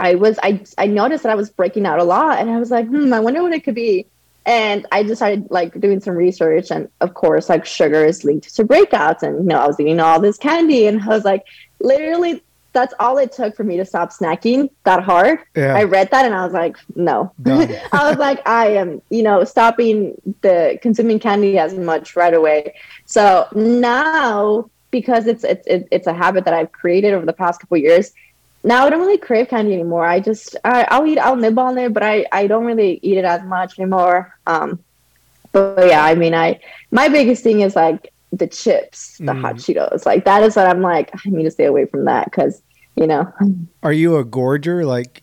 I 0.00 0.14
was 0.14 0.38
I 0.42 0.62
I 0.78 0.86
noticed 0.86 1.22
that 1.22 1.32
I 1.32 1.36
was 1.36 1.50
breaking 1.50 1.86
out 1.86 1.98
a 1.98 2.04
lot, 2.04 2.38
and 2.40 2.50
I 2.50 2.58
was 2.58 2.70
like, 2.70 2.86
hmm, 2.86 3.12
I 3.12 3.20
wonder 3.20 3.42
what 3.42 3.52
it 3.52 3.64
could 3.64 3.74
be 3.74 4.06
and 4.46 4.86
I 4.90 5.02
decided 5.02 5.50
like 5.50 5.78
doing 5.80 6.00
some 6.00 6.14
research, 6.14 6.70
and 6.70 6.88
of 7.00 7.14
course, 7.14 7.48
like 7.48 7.66
sugar 7.66 8.04
is 8.04 8.24
linked 8.24 8.54
to 8.56 8.64
breakouts, 8.64 9.22
and 9.22 9.36
you 9.38 9.44
know, 9.44 9.58
I 9.58 9.66
was 9.66 9.78
eating 9.78 10.00
all 10.00 10.20
this 10.20 10.38
candy, 10.38 10.86
and 10.86 11.02
I 11.02 11.08
was 11.08 11.24
like, 11.24 11.44
literally, 11.80 12.42
that's 12.72 12.94
all 12.98 13.18
it 13.18 13.32
took 13.32 13.54
for 13.54 13.64
me 13.64 13.76
to 13.76 13.84
stop 13.84 14.12
snacking 14.12 14.70
that 14.84 15.02
hard. 15.02 15.40
Yeah. 15.54 15.74
I 15.74 15.84
read 15.84 16.10
that, 16.10 16.24
and 16.24 16.34
I 16.34 16.44
was 16.44 16.54
like, 16.54 16.78
no, 16.96 17.32
I 17.46 18.08
was 18.08 18.16
like, 18.16 18.46
I 18.48 18.68
am, 18.68 19.02
you 19.10 19.22
know, 19.22 19.44
stopping 19.44 20.20
the 20.40 20.78
consuming 20.80 21.18
candy 21.18 21.58
as 21.58 21.74
much 21.74 22.16
right 22.16 22.34
away. 22.34 22.74
So 23.04 23.46
now, 23.54 24.70
because 24.90 25.26
it's 25.26 25.44
it's 25.44 25.66
it's 25.68 26.06
a 26.06 26.14
habit 26.14 26.46
that 26.46 26.54
I've 26.54 26.72
created 26.72 27.12
over 27.12 27.26
the 27.26 27.34
past 27.34 27.60
couple 27.60 27.76
years 27.76 28.12
now 28.62 28.84
I 28.86 28.90
don't 28.90 29.00
really 29.00 29.18
crave 29.18 29.48
candy 29.48 29.74
anymore. 29.74 30.04
I 30.04 30.20
just 30.20 30.56
I, 30.64 30.86
I'll 30.90 31.06
eat 31.06 31.18
I'll 31.18 31.36
nibble 31.36 31.62
on 31.62 31.78
it, 31.78 31.92
but 31.92 32.02
I 32.02 32.26
I 32.32 32.46
don't 32.46 32.64
really 32.64 33.00
eat 33.02 33.16
it 33.16 33.24
as 33.24 33.42
much 33.44 33.78
anymore. 33.78 34.36
Um, 34.46 34.78
but 35.52 35.86
yeah, 35.88 36.04
I 36.04 36.14
mean, 36.14 36.34
I 36.34 36.60
my 36.90 37.08
biggest 37.08 37.42
thing 37.42 37.60
is 37.60 37.74
like 37.74 38.12
the 38.32 38.46
chips, 38.46 39.18
the 39.18 39.32
mm. 39.32 39.40
hot 39.40 39.56
Cheetos. 39.56 40.06
Like 40.06 40.24
that 40.24 40.42
is 40.42 40.56
what 40.56 40.66
I'm 40.66 40.82
like. 40.82 41.10
I 41.14 41.30
need 41.30 41.44
to 41.44 41.50
stay 41.50 41.64
away 41.64 41.86
from 41.86 42.04
that 42.04 42.26
because 42.26 42.62
you 42.96 43.06
know. 43.06 43.32
Are 43.82 43.92
you 43.92 44.16
a 44.16 44.24
gorger? 44.24 44.84
Like 44.84 45.22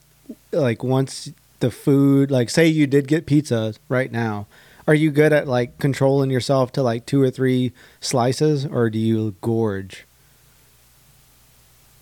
like 0.51 0.83
once 0.83 1.31
the 1.59 1.71
food, 1.71 2.31
like 2.31 2.49
say 2.49 2.67
you 2.67 2.88
did 2.88 3.07
get 3.07 3.25
pizza 3.25 3.75
right 3.88 4.11
now, 4.11 4.47
Are 4.88 4.95
you 4.95 5.11
good 5.11 5.31
at 5.31 5.47
like 5.47 5.77
controlling 5.77 6.31
yourself 6.31 6.71
to 6.73 6.81
like 6.81 7.05
two 7.05 7.21
or 7.21 7.29
three 7.29 7.71
slices, 7.99 8.65
or 8.65 8.89
do 8.89 8.97
you 8.97 9.35
gorge? 9.41 10.07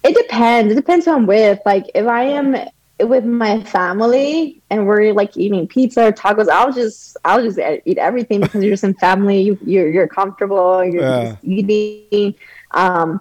It 0.06 0.16
depends. 0.16 0.72
It 0.72 0.76
depends 0.76 1.06
who 1.06 1.12
I'm 1.14 1.26
with. 1.26 1.60
Like 1.66 1.86
if 1.95 2.06
I 2.08 2.24
am 2.24 2.56
with 2.99 3.26
my 3.26 3.62
family 3.64 4.62
and 4.70 4.86
we're 4.88 5.14
like 5.14 5.36
eating 5.36 5.68
pizza 5.68 6.08
or 6.08 6.12
tacos, 6.12 6.47
I'll 6.47 6.72
just 6.72 7.18
I'll 7.26 7.41
just 7.43 7.60
eat 7.86 7.97
everything 7.97 8.39
because 8.41 8.64
you're 8.64 8.74
just 8.74 8.84
in 8.84 8.93
family. 8.93 9.41
You, 9.41 9.58
you're 9.66 9.89
you're 9.91 10.08
comfortable. 10.08 10.84
You're 10.86 11.01
Yeah. 11.03 11.32
just 11.32 11.43
eating. 11.43 12.36
Um, 12.72 13.20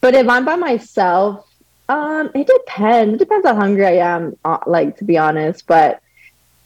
but 0.00 0.14
if 0.14 0.28
I'm 0.28 0.44
by 0.44 0.56
myself, 0.56 1.46
um, 1.88 2.30
it 2.34 2.46
depends. 2.46 3.14
It 3.14 3.18
depends 3.18 3.46
how 3.46 3.54
hungry 3.54 3.86
I 3.86 4.14
am. 4.14 4.36
Uh, 4.44 4.58
like 4.66 4.96
to 4.98 5.04
be 5.04 5.16
honest, 5.16 5.66
but 5.66 6.02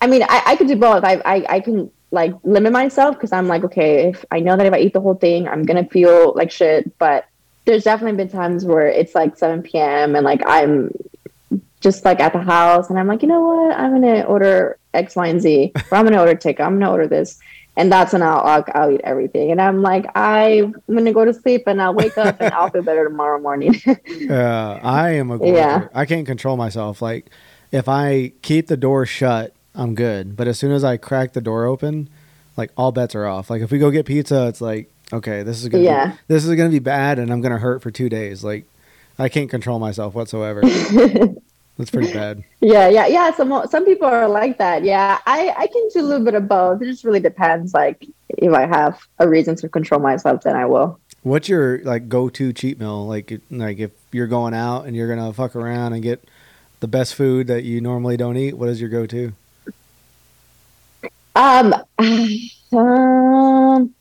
I 0.00 0.06
mean, 0.06 0.22
I, 0.22 0.42
I 0.46 0.56
could 0.56 0.68
do 0.68 0.76
both. 0.76 1.04
I 1.04 1.20
I, 1.24 1.46
I 1.56 1.60
can 1.60 1.90
like 2.10 2.32
limit 2.42 2.72
myself 2.72 3.14
because 3.16 3.30
I'm 3.32 3.46
like, 3.46 3.62
okay, 3.64 4.08
if 4.08 4.24
I 4.30 4.40
know 4.40 4.56
that 4.56 4.66
if 4.66 4.72
I 4.72 4.78
eat 4.80 4.94
the 4.94 5.00
whole 5.00 5.14
thing, 5.14 5.46
I'm 5.46 5.64
gonna 5.64 5.84
feel 5.86 6.32
like 6.34 6.50
shit. 6.50 6.98
But 6.98 7.26
there's 7.70 7.84
definitely 7.84 8.16
been 8.16 8.28
times 8.28 8.64
where 8.64 8.88
it's 8.88 9.14
like 9.14 9.38
7 9.38 9.62
p.m. 9.62 10.16
and 10.16 10.24
like 10.24 10.42
I'm 10.44 10.90
just 11.80 12.04
like 12.04 12.18
at 12.18 12.32
the 12.32 12.40
house 12.40 12.90
and 12.90 12.98
I'm 12.98 13.06
like, 13.06 13.22
you 13.22 13.28
know 13.28 13.40
what? 13.40 13.76
I'm 13.76 13.92
gonna 13.92 14.22
order 14.22 14.76
X, 14.92 15.14
Y, 15.14 15.28
and 15.28 15.40
Z. 15.40 15.72
Or 15.90 15.98
I'm 15.98 16.04
gonna 16.04 16.18
order 16.18 16.34
ticket. 16.34 16.66
I'm 16.66 16.78
gonna 16.80 16.90
order 16.90 17.06
this. 17.06 17.38
And 17.76 17.90
that's 17.90 18.12
when 18.12 18.22
I'll, 18.22 18.40
I'll 18.40 18.64
I'll 18.74 18.90
eat 18.90 19.00
everything. 19.04 19.52
And 19.52 19.60
I'm 19.60 19.82
like, 19.82 20.04
I'm 20.16 20.74
gonna 20.88 21.12
go 21.12 21.24
to 21.24 21.32
sleep 21.32 21.62
and 21.68 21.80
I'll 21.80 21.94
wake 21.94 22.18
up 22.18 22.40
and 22.40 22.52
I'll 22.52 22.70
feel 22.70 22.82
better 22.82 23.04
tomorrow 23.04 23.40
morning. 23.40 23.80
Uh, 24.30 24.78
I 24.82 25.10
am 25.10 25.30
a 25.30 25.38
gorger. 25.38 25.56
Yeah. 25.56 25.88
I 25.94 26.06
can't 26.06 26.26
control 26.26 26.56
myself. 26.56 27.00
Like 27.00 27.30
if 27.70 27.88
I 27.88 28.32
keep 28.42 28.66
the 28.66 28.76
door 28.76 29.06
shut, 29.06 29.54
I'm 29.74 29.94
good. 29.94 30.36
But 30.36 30.48
as 30.48 30.58
soon 30.58 30.72
as 30.72 30.82
I 30.82 30.96
crack 30.96 31.32
the 31.32 31.40
door 31.40 31.64
open, 31.66 32.08
like 32.56 32.72
all 32.76 32.90
bets 32.90 33.14
are 33.14 33.26
off. 33.26 33.48
Like 33.48 33.62
if 33.62 33.70
we 33.70 33.78
go 33.78 33.90
get 33.90 34.06
pizza, 34.06 34.48
it's 34.48 34.60
like 34.60 34.90
okay, 35.12 35.42
this 35.42 35.62
is 35.62 35.68
gonna 35.68 35.84
Yeah. 35.84 36.06
be, 36.08 36.16
this 36.28 36.44
is 36.44 36.54
gonna 36.56 36.70
be 36.70 36.78
bad, 36.78 37.18
and 37.18 37.32
I'm 37.32 37.40
gonna 37.40 37.58
hurt 37.58 37.82
for 37.82 37.90
two 37.90 38.08
days. 38.08 38.42
Like 38.44 38.64
I 39.18 39.28
can't 39.28 39.50
control 39.50 39.78
myself 39.78 40.14
whatsoever. 40.14 40.62
That's 41.78 41.90
pretty 41.90 42.12
bad. 42.12 42.44
yeah, 42.60 42.88
yeah, 42.88 43.06
yeah. 43.06 43.32
Some 43.34 43.66
some 43.70 43.84
people 43.86 44.06
are 44.06 44.28
like 44.28 44.58
that. 44.58 44.84
Yeah, 44.84 45.18
I 45.26 45.54
I 45.56 45.66
can 45.66 45.88
do 45.94 46.00
a 46.00 46.02
little 46.02 46.24
bit 46.24 46.34
of 46.34 46.46
both. 46.48 46.82
It 46.82 46.86
just 46.86 47.04
really 47.04 47.20
depends. 47.20 47.72
Like 47.72 48.04
if 48.28 48.52
I 48.52 48.66
have 48.66 48.98
a 49.18 49.26
reason 49.28 49.56
to 49.56 49.68
control 49.68 50.00
myself, 50.00 50.42
then 50.42 50.56
I 50.56 50.66
will. 50.66 50.98
What's 51.22 51.48
your 51.48 51.78
like 51.84 52.08
go-to 52.08 52.52
cheat 52.52 52.78
meal? 52.80 53.06
Like 53.06 53.40
like 53.50 53.78
if 53.78 53.90
you're 54.12 54.26
going 54.26 54.52
out 54.54 54.84
and 54.86 54.94
you're 54.96 55.08
gonna 55.08 55.32
fuck 55.32 55.56
around 55.56 55.94
and 55.94 56.02
get 56.02 56.22
the 56.80 56.88
best 56.88 57.14
food 57.14 57.46
that 57.46 57.64
you 57.64 57.80
normally 57.80 58.16
don't 58.16 58.36
eat, 58.36 58.56
what 58.58 58.68
is 58.68 58.80
your 58.80 58.90
go-to? 58.90 59.32
Um, 61.36 61.74
um, 62.72 63.94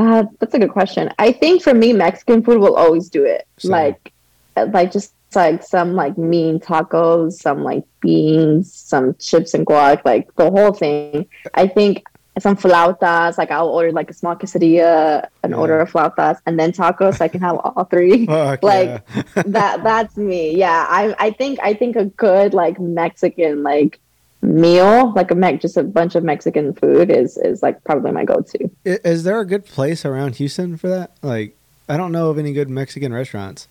uh, 0.00 0.24
that's 0.38 0.54
a 0.54 0.58
good 0.58 0.70
question. 0.70 1.04
I 1.18 1.32
think 1.32 1.62
for 1.62 1.74
me, 1.74 1.92
Mexican 1.92 2.42
food 2.42 2.58
will 2.60 2.76
always 2.76 3.08
do 3.10 3.22
it. 3.24 3.46
Same. 3.58 3.72
Like, 3.72 4.12
uh, 4.56 4.66
like 4.72 4.90
just 4.92 5.12
like 5.34 5.62
some 5.62 5.94
like 5.94 6.16
mean 6.18 6.58
tacos, 6.58 7.32
some 7.46 7.62
like 7.70 7.84
beans, 8.00 8.72
some 8.92 9.14
chips 9.26 9.54
and 9.54 9.66
guac, 9.66 9.98
like 10.04 10.24
the 10.36 10.50
whole 10.50 10.72
thing. 10.72 11.26
I 11.54 11.66
think 11.68 12.02
some 12.38 12.56
flautas. 12.56 13.36
Like 13.38 13.50
I'll 13.50 13.68
order 13.68 13.92
like 13.92 14.10
a 14.10 14.14
small 14.14 14.34
quesadilla, 14.36 15.26
an 15.44 15.50
Yeah. 15.50 15.56
order 15.62 15.80
of 15.80 15.90
flautas, 15.92 16.38
and 16.46 16.58
then 16.58 16.72
tacos. 16.72 17.18
So 17.18 17.24
I 17.24 17.28
can 17.28 17.40
have 17.42 17.56
all 17.62 17.84
three 17.84 18.26
Fuck 18.34 18.62
Like, 18.72 19.04
that 19.56 19.82
that's 19.84 20.16
me. 20.16 20.56
Yeah, 20.56 20.86
I 20.88 21.14
I 21.18 21.30
think 21.30 21.58
I 21.62 21.74
think 21.74 21.96
a 21.96 22.06
good 22.06 22.54
like 22.54 22.80
Mexican 22.80 23.62
like 23.62 24.00
meal, 24.42 25.12
like 25.14 25.30
a 25.30 25.34
Mex, 25.34 25.60
just 25.62 25.76
a 25.76 25.82
bunch 25.82 26.14
of 26.14 26.24
Mexican 26.24 26.72
food 26.74 27.10
is 27.10 27.36
is 27.38 27.62
like 27.62 27.82
probably 27.84 28.10
my 28.12 28.24
go 28.24 28.40
to. 28.40 28.70
I- 28.86 28.98
Is 29.04 29.24
there 29.24 29.40
a 29.40 29.46
good 29.46 29.64
place 29.66 30.04
around 30.04 30.36
Houston 30.36 30.76
for 30.76 30.88
that? 30.88 31.10
Like, 31.22 31.56
I 31.88 31.96
don't 31.96 32.12
know 32.12 32.30
of 32.30 32.38
any 32.38 32.52
good 32.52 32.70
Mexican 32.70 33.12
restaurants. 33.12 33.68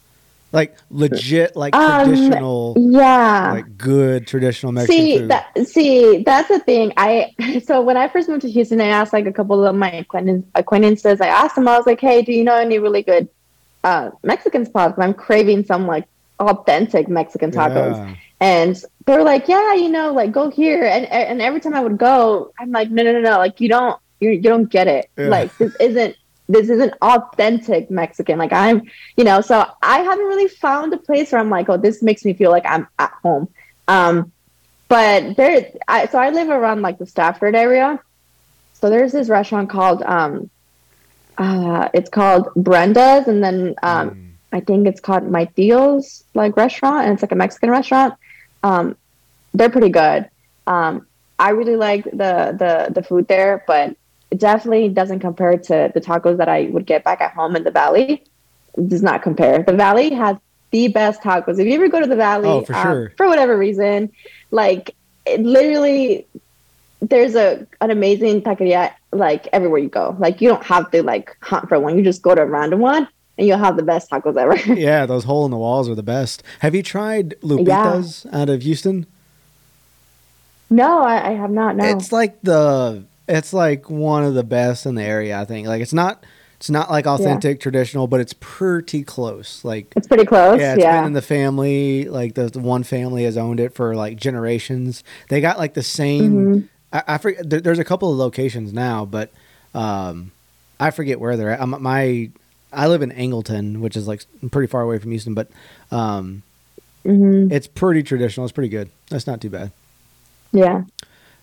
Like 0.52 0.76
legit, 0.90 1.56
like 1.56 1.76
Um, 1.76 2.10
traditional, 2.10 2.74
Yeah. 2.80 3.52
like 3.54 3.78
good 3.78 4.26
traditional 4.26 4.72
Mexican 4.72 4.96
see 5.06 5.18
food. 5.20 5.30
that 5.30 5.68
see 5.68 6.24
that's 6.24 6.48
the 6.48 6.58
thing. 6.60 6.92
I 6.98 7.32
so 7.66 7.82
when 7.82 7.98
I 7.98 8.08
first 8.08 8.28
moved 8.30 8.42
to 8.42 8.50
Houston, 8.50 8.82
I 8.82 8.88
asked 8.88 9.14
like 9.14 9.28
a 9.28 9.32
couple 9.32 9.64
of 9.64 9.76
my 9.76 9.92
acquaintances. 10.56 11.22
I 11.22 11.28
asked 11.28 11.56
them, 11.56 11.68
I 11.68 11.78
was 11.78 11.86
like, 11.86 12.02
"Hey, 12.02 12.22
do 12.24 12.32
you 12.34 12.44
know 12.44 12.56
any 12.56 12.80
really 12.80 13.04
good 13.04 13.28
uh, 13.84 14.10
Mexican 14.24 14.66
spots? 14.66 14.98
I'm 14.98 15.14
craving 15.14 15.66
some 15.66 15.86
like 15.86 16.06
authentic 16.40 17.08
Mexican 17.08 17.52
tacos." 17.52 17.96
Yeah. 17.96 18.16
And 18.42 18.84
they 19.10 19.18
were 19.18 19.24
like, 19.24 19.48
yeah, 19.48 19.74
you 19.74 19.90
know, 19.90 20.14
like 20.14 20.32
go 20.32 20.52
here. 20.52 20.84
And 20.86 21.06
and 21.06 21.42
every 21.42 21.60
time 21.60 21.74
I 21.74 21.82
would 21.82 21.98
go, 21.98 22.54
I'm 22.60 22.72
like, 22.72 22.92
no, 22.92 23.02
no, 23.02 23.14
no, 23.14 23.22
no, 23.22 23.38
like 23.38 23.60
you 23.60 23.68
don't, 23.68 24.00
you 24.20 24.30
you 24.30 24.42
don't 24.42 24.70
get 24.70 24.88
it. 24.88 25.10
Yeah. 25.18 25.30
Like 25.30 25.58
this 25.58 25.76
isn't 25.80 26.16
this 26.48 26.70
isn't 26.70 26.94
authentic 27.02 27.90
Mexican. 27.90 28.38
Like 28.38 28.54
I'm, 28.54 28.84
you 29.18 29.24
know, 29.24 29.42
so 29.42 29.66
I 29.82 30.00
haven't 30.00 30.26
really 30.26 30.48
found 30.48 30.94
a 30.94 30.98
place 30.98 31.32
where 31.32 31.42
I'm 31.42 31.50
like, 31.50 31.70
oh, 31.70 31.78
this 31.78 32.04
makes 32.04 32.24
me 32.24 32.34
feel 32.34 32.52
like 32.52 32.66
I'm 32.68 32.88
at 33.00 33.12
home. 33.24 33.48
Um, 33.88 34.32
but 34.90 35.36
there, 35.38 35.72
I 35.88 36.06
so 36.06 36.20
I 36.20 36.30
live 36.30 36.50
around 36.50 36.84
like 36.84 37.00
the 37.00 37.08
Stafford 37.08 37.56
area. 37.56 38.00
So 38.74 38.92
there's 38.92 39.12
this 39.12 39.28
restaurant 39.28 39.72
called 39.72 40.04
um, 40.04 40.52
uh, 41.38 41.90
it's 41.96 42.12
called 42.12 42.50
Brenda's, 42.56 43.28
and 43.28 43.44
then 43.44 43.76
um, 43.82 44.10
Mm. 44.12 44.30
I 44.52 44.60
think 44.62 44.88
it's 44.88 45.00
called 45.00 45.30
My 45.30 45.46
Tio's 45.46 46.24
like 46.34 46.58
restaurant, 46.58 47.06
and 47.06 47.14
it's 47.14 47.24
like 47.24 47.32
a 47.32 47.36
Mexican 47.36 47.70
restaurant. 47.70 48.14
Um, 48.64 48.98
they're 49.54 49.70
pretty 49.70 49.90
good. 49.90 50.30
Um, 50.68 51.06
I 51.40 51.50
really 51.52 51.76
like 51.76 52.04
the 52.06 52.56
the 52.58 52.92
the 52.94 53.04
food 53.04 53.28
there, 53.28 53.64
but 53.68 53.96
it 54.32 54.40
definitely 54.40 54.90
doesn't 54.90 55.20
compare 55.20 55.58
to 55.58 55.92
the 55.94 56.02
tacos 56.02 56.38
that 56.38 56.50
I 56.50 56.64
would 56.72 56.86
get 56.86 57.04
back 57.04 57.22
at 57.22 57.32
home 57.34 57.56
in 57.56 57.64
the 57.64 57.72
valley. 57.72 58.24
It 58.78 58.90
does 58.90 59.02
not 59.02 59.24
compare. 59.24 59.64
The 59.64 59.74
valley 59.74 60.14
has 60.14 60.38
the 60.72 60.88
best 60.90 61.22
tacos. 61.22 61.58
If 61.60 61.66
you 61.68 61.74
ever 61.74 61.88
go 61.88 62.00
to 62.00 62.08
the 62.08 62.16
valley, 62.16 62.50
Oh, 62.50 62.62
for 62.62 62.76
um, 62.76 62.84
sure. 62.84 63.14
for 63.18 63.28
whatever 63.28 63.58
reason, 63.58 64.12
like 64.52 64.96
it 65.26 65.42
literally 65.42 66.28
there's 67.02 67.36
a 67.36 67.66
an 67.82 67.92
amazing 67.92 68.42
taqueria 68.42 68.94
like 69.12 69.48
everywhere 69.54 69.80
you 69.80 69.90
go. 69.90 70.16
Like 70.20 70.42
you 70.42 70.50
don't 70.50 70.64
have 70.64 70.92
to 70.92 71.02
like 71.02 71.36
hunt 71.42 71.70
for 71.70 71.80
one. 71.80 71.98
You 71.98 72.04
just 72.04 72.22
go 72.22 72.36
to 72.36 72.42
a 72.42 72.46
random 72.46 72.80
one 72.82 73.08
and 73.38 73.48
you'll 73.48 73.58
have 73.58 73.78
the 73.78 73.84
best 73.84 74.12
tacos 74.12 74.38
ever. 74.38 74.56
yeah, 74.80 75.06
those 75.06 75.24
hole 75.24 75.46
in 75.46 75.52
the 75.52 75.58
walls 75.58 75.88
are 75.90 75.96
the 75.96 76.04
best. 76.04 76.44
Have 76.60 76.76
you 76.76 76.84
tried 76.84 77.36
Lupita's 77.42 78.28
out 78.32 78.50
of 78.50 78.62
Houston? 78.64 79.08
No, 80.70 81.02
I, 81.02 81.30
I 81.30 81.32
have 81.34 81.52
not. 81.52 81.76
No. 81.76 81.86
It's 81.86 82.12
like 82.12 82.42
the 82.42 83.04
it's 83.28 83.54
like 83.54 83.90
one 83.90 84.24
of 84.24 84.34
the 84.34 84.44
best 84.44 84.86
in 84.86 84.96
the 84.96 85.04
area. 85.04 85.40
I 85.40 85.46
think. 85.46 85.68
Like 85.68 85.82
it's 85.82 85.94
not 85.94 86.24
it's 86.58 86.70
not 86.70 86.92
like 86.92 87.06
authentic 87.08 87.60
traditional, 87.62 88.08
but 88.08 88.20
it's 88.20 88.34
pretty 88.40 89.04
close. 89.04 89.64
Like 89.64 89.94
It's 89.96 90.08
pretty 90.08 90.26
close. 90.26 90.60
yeah, 90.60 90.76
Yeah. 90.76 90.92
it's 90.92 90.98
been 91.00 91.06
in 91.06 91.14
the 91.14 91.22
family. 91.22 92.06
Like 92.06 92.36
the, 92.36 92.50
the 92.50 92.60
one 92.60 92.84
family 92.84 93.24
has 93.24 93.38
owned 93.38 93.60
it 93.60 93.74
for 93.74 93.96
like 93.96 94.18
generations. 94.18 95.04
They 95.30 95.40
got 95.42 95.58
like 95.58 95.74
the 95.74 95.84
same. 95.84 96.34
Mhm. 96.34 96.68
I, 96.92 97.04
I 97.08 97.18
forget. 97.18 97.50
There, 97.50 97.62
there's 97.62 97.80
a 97.80 97.84
couple 97.86 98.12
of 98.12 98.18
locations 98.18 98.74
now, 98.74 99.06
but 99.06 99.32
um, 99.74 100.32
I 100.80 100.92
forget 100.92 101.20
where 101.20 101.38
they're 101.38 101.52
at. 101.52 101.62
I'm, 101.62 101.82
my 101.82 102.30
I 102.74 102.88
live 102.88 103.02
in 103.02 103.12
Angleton, 103.12 103.80
which 103.80 103.96
is 103.96 104.08
like 104.08 104.24
pretty 104.52 104.68
far 104.68 104.82
away 104.82 105.00
from 105.00 105.12
Houston, 105.12 105.34
but 105.34 105.50
um, 105.92 106.44
Mhm. 107.06 107.52
it's 107.52 107.68
pretty 107.68 108.04
traditional. 108.04 108.46
It's 108.46 108.52
pretty 108.54 108.70
good. 108.70 108.90
That's 109.10 109.26
not 109.28 109.40
too 109.40 109.50
bad. 109.50 109.72
Yeah. 110.52 110.84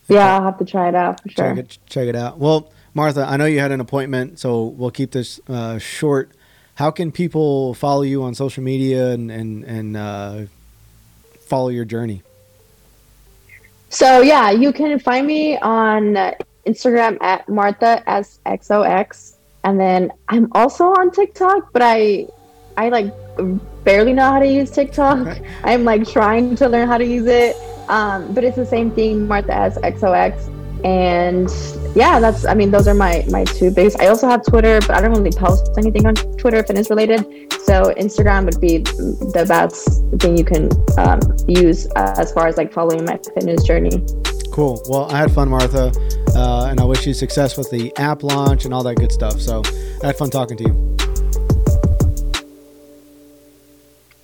Yeah, 0.08 0.36
I'll 0.36 0.42
have 0.42 0.58
to 0.58 0.64
try 0.64 0.88
it 0.88 0.94
out 0.94 1.20
for 1.20 1.28
sure. 1.28 1.54
Check 1.54 1.58
it, 1.58 1.78
check 1.86 2.08
it 2.08 2.16
out. 2.16 2.38
Well, 2.38 2.70
Martha, 2.94 3.26
I 3.28 3.36
know 3.36 3.44
you 3.44 3.58
had 3.58 3.72
an 3.72 3.80
appointment, 3.80 4.38
so 4.38 4.66
we'll 4.66 4.92
keep 4.92 5.10
this 5.10 5.40
uh, 5.48 5.78
short. 5.78 6.30
How 6.76 6.90
can 6.90 7.10
people 7.10 7.74
follow 7.74 8.02
you 8.02 8.22
on 8.22 8.34
social 8.34 8.62
media 8.62 9.10
and 9.10 9.30
and 9.30 9.64
and 9.64 9.96
uh, 9.96 10.40
follow 11.40 11.68
your 11.68 11.84
journey? 11.84 12.22
So 13.88 14.20
yeah, 14.20 14.50
you 14.50 14.72
can 14.72 14.98
find 14.98 15.26
me 15.26 15.58
on 15.58 16.14
Instagram 16.66 17.18
at 17.20 17.48
Martha 17.48 18.02
S 18.08 18.38
X 18.46 18.70
O 18.70 18.82
X, 18.82 19.36
and 19.64 19.80
then 19.80 20.12
I'm 20.28 20.48
also 20.52 20.84
on 20.84 21.10
TikTok, 21.10 21.72
but 21.72 21.82
I 21.82 22.28
I 22.76 22.90
like 22.90 23.12
barely 23.86 24.12
know 24.12 24.30
how 24.30 24.40
to 24.40 24.46
use 24.46 24.70
TikTok. 24.70 25.38
I'm 25.64 25.84
like 25.84 26.06
trying 26.06 26.56
to 26.56 26.68
learn 26.68 26.86
how 26.86 26.98
to 26.98 27.06
use 27.06 27.26
it, 27.26 27.56
um, 27.88 28.34
but 28.34 28.44
it's 28.44 28.56
the 28.56 28.66
same 28.66 28.90
thing, 28.90 29.26
Martha 29.26 29.54
S 29.54 29.78
X 29.82 30.02
O 30.02 30.12
X, 30.12 30.50
and 30.84 31.48
yeah, 31.96 32.20
that's 32.20 32.44
I 32.44 32.52
mean 32.52 32.70
those 32.70 32.86
are 32.86 32.94
my 32.94 33.24
my 33.30 33.44
two 33.44 33.70
biggest. 33.70 33.98
I 33.98 34.08
also 34.08 34.28
have 34.28 34.44
Twitter, 34.44 34.80
but 34.80 34.90
I 34.90 35.00
don't 35.00 35.12
really 35.12 35.30
post 35.30 35.70
anything 35.78 36.04
on 36.04 36.14
Twitter 36.36 36.62
fitness 36.62 36.90
related. 36.90 37.20
So 37.62 37.94
Instagram 37.96 38.44
would 38.44 38.60
be 38.60 38.78
the 38.78 39.46
best 39.48 40.02
thing 40.20 40.36
you 40.36 40.44
can 40.44 40.68
um, 40.98 41.20
use 41.48 41.86
as 41.96 42.32
far 42.32 42.48
as 42.48 42.56
like 42.58 42.72
following 42.72 43.04
my 43.04 43.18
fitness 43.34 43.62
journey. 43.64 44.04
Cool. 44.52 44.82
Well, 44.88 45.10
I 45.10 45.18
had 45.18 45.32
fun, 45.32 45.48
Martha, 45.48 45.92
uh, 46.34 46.66
and 46.70 46.80
I 46.80 46.84
wish 46.84 47.06
you 47.06 47.12
success 47.12 47.56
with 47.58 47.70
the 47.70 47.94
app 47.98 48.22
launch 48.22 48.64
and 48.64 48.72
all 48.72 48.82
that 48.84 48.96
good 48.96 49.12
stuff. 49.12 49.40
So 49.40 49.62
I 50.02 50.06
had 50.06 50.16
fun 50.16 50.30
talking 50.30 50.56
to 50.58 50.64
you. 50.64 51.05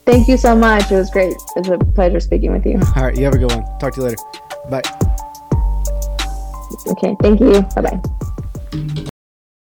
Thank 0.05 0.28
you 0.28 0.36
so 0.36 0.57
much. 0.57 0.90
It 0.90 0.96
was 0.96 1.11
great. 1.11 1.34
It's 1.57 1.68
a 1.68 1.78
pleasure 1.78 2.20
speaking 2.20 2.53
with 2.53 2.66
you. 2.66 2.80
All 2.96 3.05
right, 3.05 3.16
you 3.16 3.24
have 3.24 3.34
a 3.34 3.38
good 3.38 3.53
one. 3.53 3.64
Talk 3.78 3.94
to 3.94 4.00
you 4.00 4.07
later. 4.09 4.22
Bye. 4.68 4.82
Okay. 6.88 7.16
Thank 7.20 7.40
you. 7.40 7.62
Bye 7.74 7.82
bye. 7.82 9.09